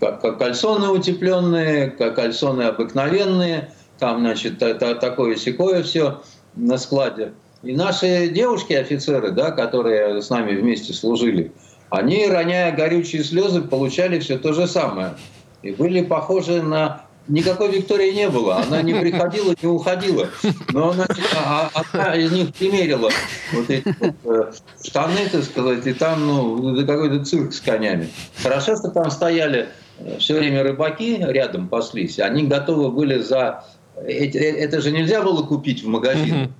как 0.00 0.38
кальсоны 0.38 0.88
утепленные, 0.88 1.90
как 1.90 2.16
кальсоны 2.16 2.62
обыкновенные, 2.62 3.72
там, 3.98 4.20
значит, 4.20 4.58
такое 4.58 5.36
секое 5.36 5.82
все 5.82 6.22
на 6.54 6.78
складе. 6.78 7.32
И 7.62 7.74
наши 7.74 8.28
девушки, 8.28 8.72
офицеры, 8.72 9.32
да, 9.32 9.50
которые 9.50 10.22
с 10.22 10.30
нами 10.30 10.54
вместе 10.54 10.92
служили, 10.92 11.52
они, 11.90 12.26
роняя 12.28 12.74
горючие 12.74 13.24
слезы, 13.24 13.62
получали 13.62 14.18
все 14.20 14.38
то 14.38 14.52
же 14.52 14.66
самое. 14.66 15.14
И 15.62 15.72
были 15.72 16.02
похожи 16.02 16.62
на... 16.62 17.02
Никакой 17.28 17.70
Виктории 17.70 18.12
не 18.12 18.28
было. 18.28 18.56
Она 18.56 18.80
не 18.80 18.94
приходила, 18.94 19.54
не 19.60 19.68
уходила. 19.68 20.28
Но 20.72 20.90
она, 20.90 21.06
а, 21.36 21.70
одна 21.74 22.14
из 22.14 22.32
них 22.32 22.54
примерила 22.54 23.10
вот 23.52 23.68
эти 23.68 23.94
вот, 24.00 24.14
э, 24.24 24.52
штаны, 24.82 25.28
так 25.30 25.44
сказать, 25.44 25.86
и 25.86 25.92
там 25.92 26.26
ну, 26.26 26.86
какой-то 26.86 27.24
цирк 27.24 27.52
с 27.52 27.60
конями. 27.60 28.08
Хорошо, 28.42 28.76
что 28.76 28.88
там 28.88 29.10
стояли 29.10 29.68
э, 29.98 30.18
все 30.18 30.38
время 30.38 30.62
рыбаки 30.62 31.18
рядом 31.20 31.68
паслись. 31.68 32.18
Они 32.18 32.44
готовы 32.44 32.90
были 32.90 33.20
за... 33.20 33.64
Это 33.94 34.80
же 34.80 34.90
нельзя 34.90 35.20
было 35.22 35.42
купить 35.42 35.84
в 35.84 35.88
магазине. 35.88 36.50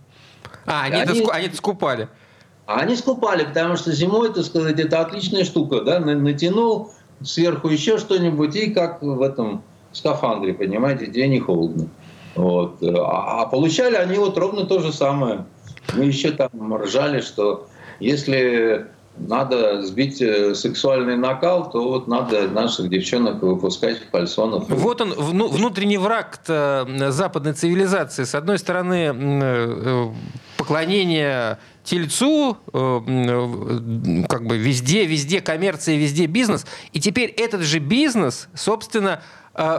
А, 0.67 0.85
они, 0.85 0.97
они, 0.97 1.21
это, 1.21 1.33
они 1.33 1.49
скупали. 1.55 2.09
А 2.67 2.81
они 2.81 2.95
скупали, 2.95 3.45
потому 3.45 3.77
что 3.77 3.93
зимой, 3.93 4.35
так 4.35 4.45
сказать, 4.45 4.79
это 4.79 5.01
отличная 5.01 5.45
штука, 5.45 5.81
да, 5.81 5.99
натянул 6.01 6.93
сверху 7.23 7.69
еще 7.69 7.97
что-нибудь, 7.97 8.55
и 8.57 8.71
как 8.71 9.03
в 9.03 9.23
этом 9.23 9.63
скафандре, 9.93 10.55
понимаете, 10.55 11.07
где 11.07 11.27
не 11.29 11.41
холодно. 11.41 11.89
Вот. 12.35 12.83
А, 12.83 13.47
получали 13.47 13.97
они 13.97 14.17
вот 14.17 14.39
ровно 14.39 14.65
то 14.65 14.81
же 14.81 14.93
самое. 14.93 15.47
Мы 15.95 16.05
еще 16.05 16.31
там 16.31 16.75
ржали, 16.77 17.21
что 17.21 17.67
если 18.01 18.87
надо 19.17 19.83
сбить 19.83 20.21
э, 20.23 20.55
сексуальный 20.55 21.17
накал, 21.17 21.71
то 21.71 21.89
вот 21.89 22.07
надо 22.07 22.49
наших 22.49 22.89
девчонок 22.89 23.43
выпускать 23.43 23.99
в 23.99 24.11
кальсонах. 24.11 24.69
Вот 24.69 25.01
он, 25.01 25.13
внутренний 25.15 25.99
враг 25.99 26.41
западной 26.47 27.53
цивилизации. 27.55 28.25
С 28.25 28.35
одной 28.35 28.59
стороны, 28.59 29.13
э, 29.13 30.09
поклонение 30.57 31.59
тельцу, 31.83 32.59
э, 32.73 34.25
как 34.29 34.47
бы 34.47 34.59
везде, 34.59 35.05
везде 35.05 35.41
коммерция, 35.41 35.97
везде 35.97 36.27
бизнес. 36.27 36.67
И 36.93 37.01
теперь 37.01 37.31
этот 37.31 37.63
же 37.63 37.79
бизнес, 37.79 38.49
собственно, 38.55 39.23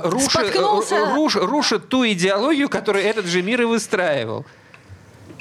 рушит, 0.03 0.55
руш, 1.15 1.35
рушит 1.35 1.89
ту 1.89 2.05
идеологию, 2.05 2.69
которую 2.69 3.05
этот 3.05 3.25
же 3.25 3.41
мир 3.41 3.61
и 3.61 3.65
выстраивал. 3.65 4.45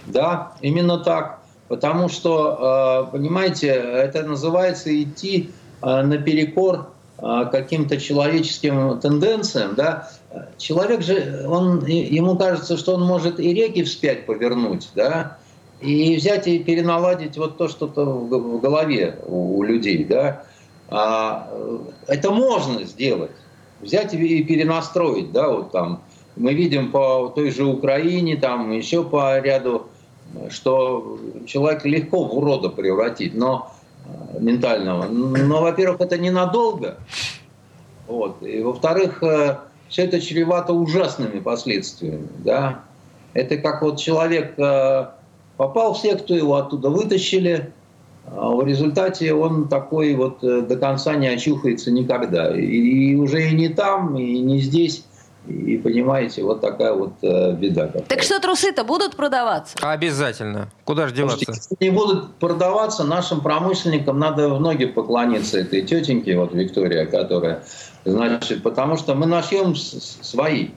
Да, 0.07 0.53
именно 0.61 0.99
так. 0.99 1.41
Потому 1.69 2.09
что, 2.09 3.07
э, 3.09 3.13
понимаете, 3.13 3.69
это 3.69 4.23
называется 4.23 4.91
идти 5.03 5.51
э, 5.83 6.03
наперекор 6.03 6.91
э, 7.19 7.45
каким-то 7.53 7.99
человеческим 7.99 8.99
тенденциям. 9.01 9.75
Да? 9.75 10.09
Человек 10.57 11.03
же, 11.03 11.45
он, 11.47 11.85
ему 11.85 12.37
кажется, 12.37 12.79
что 12.79 12.95
он 12.95 13.03
может 13.03 13.39
и 13.39 13.53
реки 13.53 13.85
вспять 13.85 14.25
повернуть, 14.25 14.89
да, 14.95 15.39
и 15.81 16.17
взять 16.17 16.47
и 16.47 16.59
переналадить 16.59 17.37
вот 17.37 17.57
то, 17.57 17.69
что-то 17.69 18.05
в 18.05 18.61
голове 18.61 19.19
у, 19.27 19.63
людей. 19.63 20.05
Да? 20.05 20.43
А, 20.89 21.51
это 22.07 22.31
можно 22.31 22.85
сделать. 22.85 23.31
Взять 23.81 24.15
и 24.15 24.43
перенастроить, 24.43 25.33
да, 25.33 25.49
вот 25.49 25.73
там. 25.73 26.03
Мы 26.37 26.55
видим 26.55 26.91
по 26.91 27.33
той 27.35 27.51
же 27.51 27.65
Украине, 27.65 28.37
там 28.37 28.71
еще 28.71 29.03
по 29.03 29.39
ряду 29.41 29.89
что 30.51 31.19
человека 31.47 31.89
легко 31.89 32.25
в 32.25 32.37
урода 32.37 32.69
превратить, 32.69 33.35
но 33.35 33.73
э, 34.05 34.41
ментального. 34.41 35.05
Но, 35.07 35.63
во-первых, 35.63 36.01
это 36.01 36.19
ненадолго. 36.19 36.99
Вот. 38.07 38.43
И, 38.43 38.63
во-вторых, 38.63 39.23
э, 39.23 39.59
все 39.89 40.05
это 40.05 40.21
чревато 40.21 40.73
ужасными 40.73 41.41
последствиями. 41.41 42.29
Да? 42.45 42.83
Это 43.35 43.57
как 43.57 43.83
вот 43.83 43.99
человек 43.99 44.59
э, 44.59 45.07
попал 45.57 45.95
в 45.95 45.99
секту, 45.99 46.35
его 46.35 46.57
оттуда 46.57 46.91
вытащили, 46.91 47.73
в 48.31 48.67
результате 48.67 49.33
он 49.33 49.69
такой 49.69 50.15
вот 50.15 50.41
до 50.41 50.77
конца 50.77 51.15
не 51.15 51.29
очухается 51.29 51.91
никогда. 51.91 52.55
И 52.57 53.15
уже 53.15 53.49
и 53.49 53.55
не 53.55 53.69
там, 53.69 54.17
и 54.17 54.41
не 54.41 54.59
здесь. 54.61 55.05
И 55.49 55.79
понимаете, 55.79 56.43
вот 56.43 56.61
такая 56.61 56.93
вот 56.93 57.13
э, 57.23 57.53
беда. 57.55 57.87
Какая. 57.87 58.03
Так 58.03 58.23
что 58.23 58.39
трусы-то 58.39 58.85
будут 58.85 59.17
продаваться? 59.17 59.79
Обязательно. 59.81 60.69
Куда 60.85 61.09
же 61.09 61.15
деваться? 61.15 61.39
Если 61.49 61.77
не 61.81 61.91
будут 61.91 62.35
продаваться, 62.35 63.03
нашим 63.05 63.41
промышленникам 63.41 64.19
надо 64.19 64.51
в 64.51 64.61
ноги 64.61 64.85
поклониться 64.85 65.59
этой 65.59 65.81
тетеньке, 65.83 66.37
вот 66.37 66.53
Виктория, 66.53 67.07
которая, 67.07 67.65
значит, 68.05 68.63
потому 68.63 68.99
что 68.99 69.15
мы 69.15 69.25
нашьем 69.25 69.75
свои. 69.75 70.69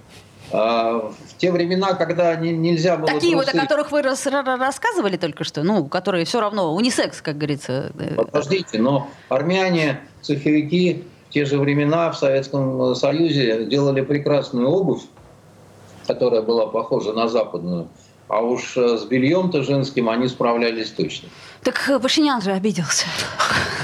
А 0.53 1.11
те 1.41 1.51
времена, 1.51 1.95
когда 1.95 2.35
не, 2.35 2.51
нельзя 2.51 2.97
было... 2.97 3.07
Такие 3.07 3.35
трусы... 3.35 3.51
вот, 3.51 3.55
о 3.55 3.61
которых 3.65 3.91
вы 3.91 4.03
рас, 4.03 4.27
рассказывали 4.27 5.17
только 5.17 5.43
что, 5.43 5.63
ну, 5.63 5.85
которые 5.85 6.23
все 6.25 6.39
равно 6.39 6.75
унисекс, 6.75 7.19
как 7.21 7.37
говорится. 7.37 7.91
Подождите, 8.15 8.77
но 8.77 9.09
армяне, 9.27 10.01
цеховики, 10.21 11.03
те 11.31 11.45
же 11.45 11.57
времена 11.57 12.11
в 12.11 12.17
Советском 12.17 12.93
Союзе 12.93 13.65
делали 13.65 14.01
прекрасную 14.01 14.69
обувь, 14.69 15.01
которая 16.05 16.43
была 16.43 16.67
похожа 16.67 17.13
на 17.13 17.27
западную. 17.27 17.87
А 18.27 18.41
уж 18.41 18.77
э, 18.77 18.97
с 18.97 19.03
бельем-то 19.05 19.63
женским 19.63 20.09
они 20.09 20.27
справлялись 20.27 20.91
точно. 20.91 21.27
Так 21.63 21.89
э, 21.89 21.99
Пашинян 21.99 22.41
же 22.41 22.51
обиделся. 22.51 23.07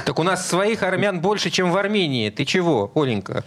Так 0.06 0.20
у 0.20 0.24
нас 0.24 0.48
своих 0.48 0.84
армян 0.84 1.20
больше, 1.22 1.50
чем 1.50 1.72
в 1.72 1.78
Армении. 1.78 2.30
Ты 2.30 2.46
чего, 2.46 2.92
Оленька? 2.96 3.44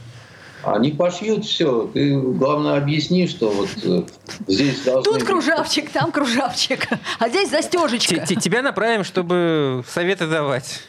Они 0.62 0.90
пошьют 0.92 1.44
все. 1.44 1.90
Ты, 1.92 2.18
главное, 2.20 2.76
объясни, 2.76 3.26
что 3.26 3.50
вот 3.50 3.68
э, 3.82 4.02
здесь 4.46 4.82
должны... 4.82 5.04
Тут 5.04 5.14
быть- 5.20 5.24
кружавчик, 5.24 5.90
там 5.90 6.12
кружавчик, 6.12 6.86
а 7.18 7.28
здесь 7.28 7.50
застежечка. 7.50 8.16
Т- 8.16 8.26
т- 8.26 8.34
Тебя 8.36 8.60
направим, 8.62 9.02
чтобы 9.04 9.82
советы 9.88 10.26
давать. 10.26 10.80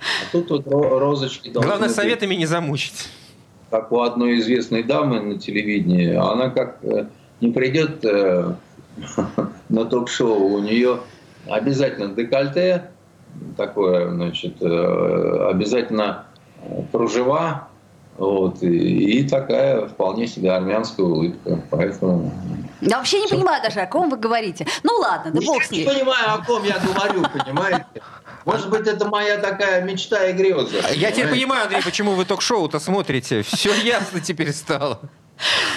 А 0.00 0.02
тут 0.32 0.50
вот 0.50 0.66
ро- 0.66 0.98
розочки 0.98 1.48
должны 1.50 1.68
Главное, 1.68 1.88
быть, 1.88 1.96
советами 1.96 2.34
не 2.36 2.46
замучить. 2.46 3.08
Как 3.70 3.90
у 3.92 4.00
одной 4.00 4.38
известной 4.38 4.82
дамы 4.84 5.20
на 5.20 5.38
телевидении. 5.38 6.14
Она 6.14 6.50
как 6.50 6.78
э, 6.82 7.06
не 7.40 7.50
придет 7.52 8.04
э, 8.04 8.52
на 9.68 9.84
ток-шоу, 9.84 10.54
у 10.54 10.58
нее 10.60 11.00
обязательно 11.48 12.14
декольте, 12.14 12.90
такое, 13.56 14.10
значит, 14.10 14.60
обязательно 14.62 16.24
кружева, 16.92 17.67
вот, 18.18 18.62
и, 18.62 19.20
и 19.20 19.28
такая 19.28 19.86
вполне 19.86 20.26
себе 20.26 20.50
армянская 20.50 21.06
улыбка. 21.06 21.60
Поэтому 21.70 22.32
Я 22.80 22.98
вообще 22.98 23.20
не 23.20 23.28
понимаю 23.28 23.62
даже, 23.62 23.80
о 23.80 23.86
ком 23.86 24.10
вы 24.10 24.16
говорите. 24.16 24.66
Ну 24.82 24.96
ладно, 24.98 25.30
да 25.30 25.40
бог 25.40 25.62
с 25.62 25.70
Я 25.70 25.84
не 25.84 25.84
понимаю, 25.88 26.34
о 26.34 26.44
ком 26.44 26.64
я 26.64 26.78
говорю, 26.78 27.22
понимаете? 27.32 27.86
Может 28.44 28.70
быть, 28.70 28.86
это 28.86 29.06
моя 29.08 29.38
такая 29.38 29.82
мечта 29.82 30.26
и 30.26 30.32
греза. 30.32 30.78
Я 30.78 31.10
теперь 31.12 31.26
понимаете? 31.26 31.30
понимаю, 31.30 31.64
Андрей, 31.64 31.82
почему 31.84 32.12
вы 32.12 32.24
ток-шоу-то 32.24 32.80
смотрите. 32.80 33.42
Все 33.42 33.72
ясно 33.74 34.20
теперь 34.20 34.52
стало. 34.52 35.00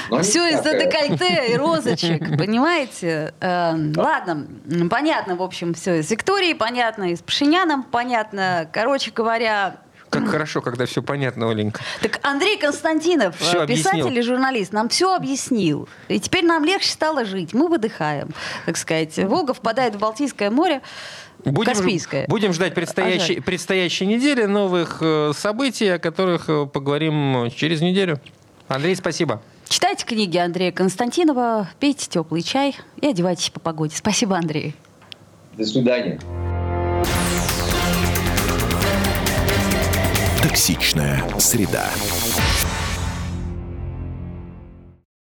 Но 0.09 0.17
не 0.17 0.23
Все 0.23 0.47
из-за 0.49 0.73
декольте 0.73 1.53
и 1.53 1.57
розочек, 1.57 2.21
понимаете? 2.37 3.33
Э, 3.39 3.73
ладно, 3.95 4.47
понятно, 4.89 5.35
в 5.35 5.43
общем, 5.43 5.75
все 5.75 5.99
и 5.99 6.01
с 6.03 6.09
Викторией, 6.09 6.55
понятно, 6.55 7.11
и 7.11 7.15
с 7.15 7.21
Пашиняном, 7.21 7.83
понятно. 7.83 8.67
Короче 8.73 9.11
говоря, 9.11 9.75
Как 10.12 10.28
хорошо, 10.28 10.62
когда 10.62 10.86
все 10.86 11.01
понятно, 11.01 11.49
Оленька. 11.49 11.82
так 12.01 12.20
Андрей 12.24 12.57
Константинов, 12.57 13.36
Всё 13.39 13.64
э, 13.64 13.68
писатель 13.68 14.01
объяснил. 14.01 14.18
и 14.20 14.22
журналист, 14.22 14.74
нам 14.74 14.89
все 14.89 15.16
объяснил. 15.16 15.88
И 16.09 16.20
теперь 16.20 16.45
нам 16.45 16.64
легче 16.66 16.89
стало 16.89 17.26
жить. 17.26 17.53
Мы 17.53 17.68
выдыхаем, 17.70 18.30
так 18.66 18.76
сказать. 18.78 19.18
Волга 19.18 19.53
впадает 19.53 19.95
в 19.95 19.99
Балтийское 19.99 20.51
море. 20.51 20.82
Будем, 21.45 21.74
Каспийское. 21.74 22.26
будем 22.28 22.53
ждать 22.53 22.76
предстоящей, 22.76 23.39
предстоящей 23.39 24.05
недели 24.05 24.43
новых 24.45 24.97
э, 25.01 25.32
событий, 25.36 25.88
о 25.88 25.97
которых 25.97 26.49
э, 26.49 26.68
поговорим 26.68 27.49
через 27.49 27.82
неделю. 27.82 28.20
Андрей, 28.68 28.95
спасибо. 28.95 29.41
Читайте 29.68 30.05
книги 30.05 30.38
Андрея 30.38 30.72
Константинова, 30.74 31.70
пейте 31.80 32.07
теплый 32.09 32.41
чай 32.43 32.76
и 32.99 33.07
одевайтесь 33.07 33.49
по 33.49 33.59
погоде. 33.62 33.95
Спасибо, 33.95 34.36
Андрей. 34.38 34.76
До 35.57 35.66
свидания. 35.66 36.20
Токсичная 40.52 41.24
среда. 41.39 41.89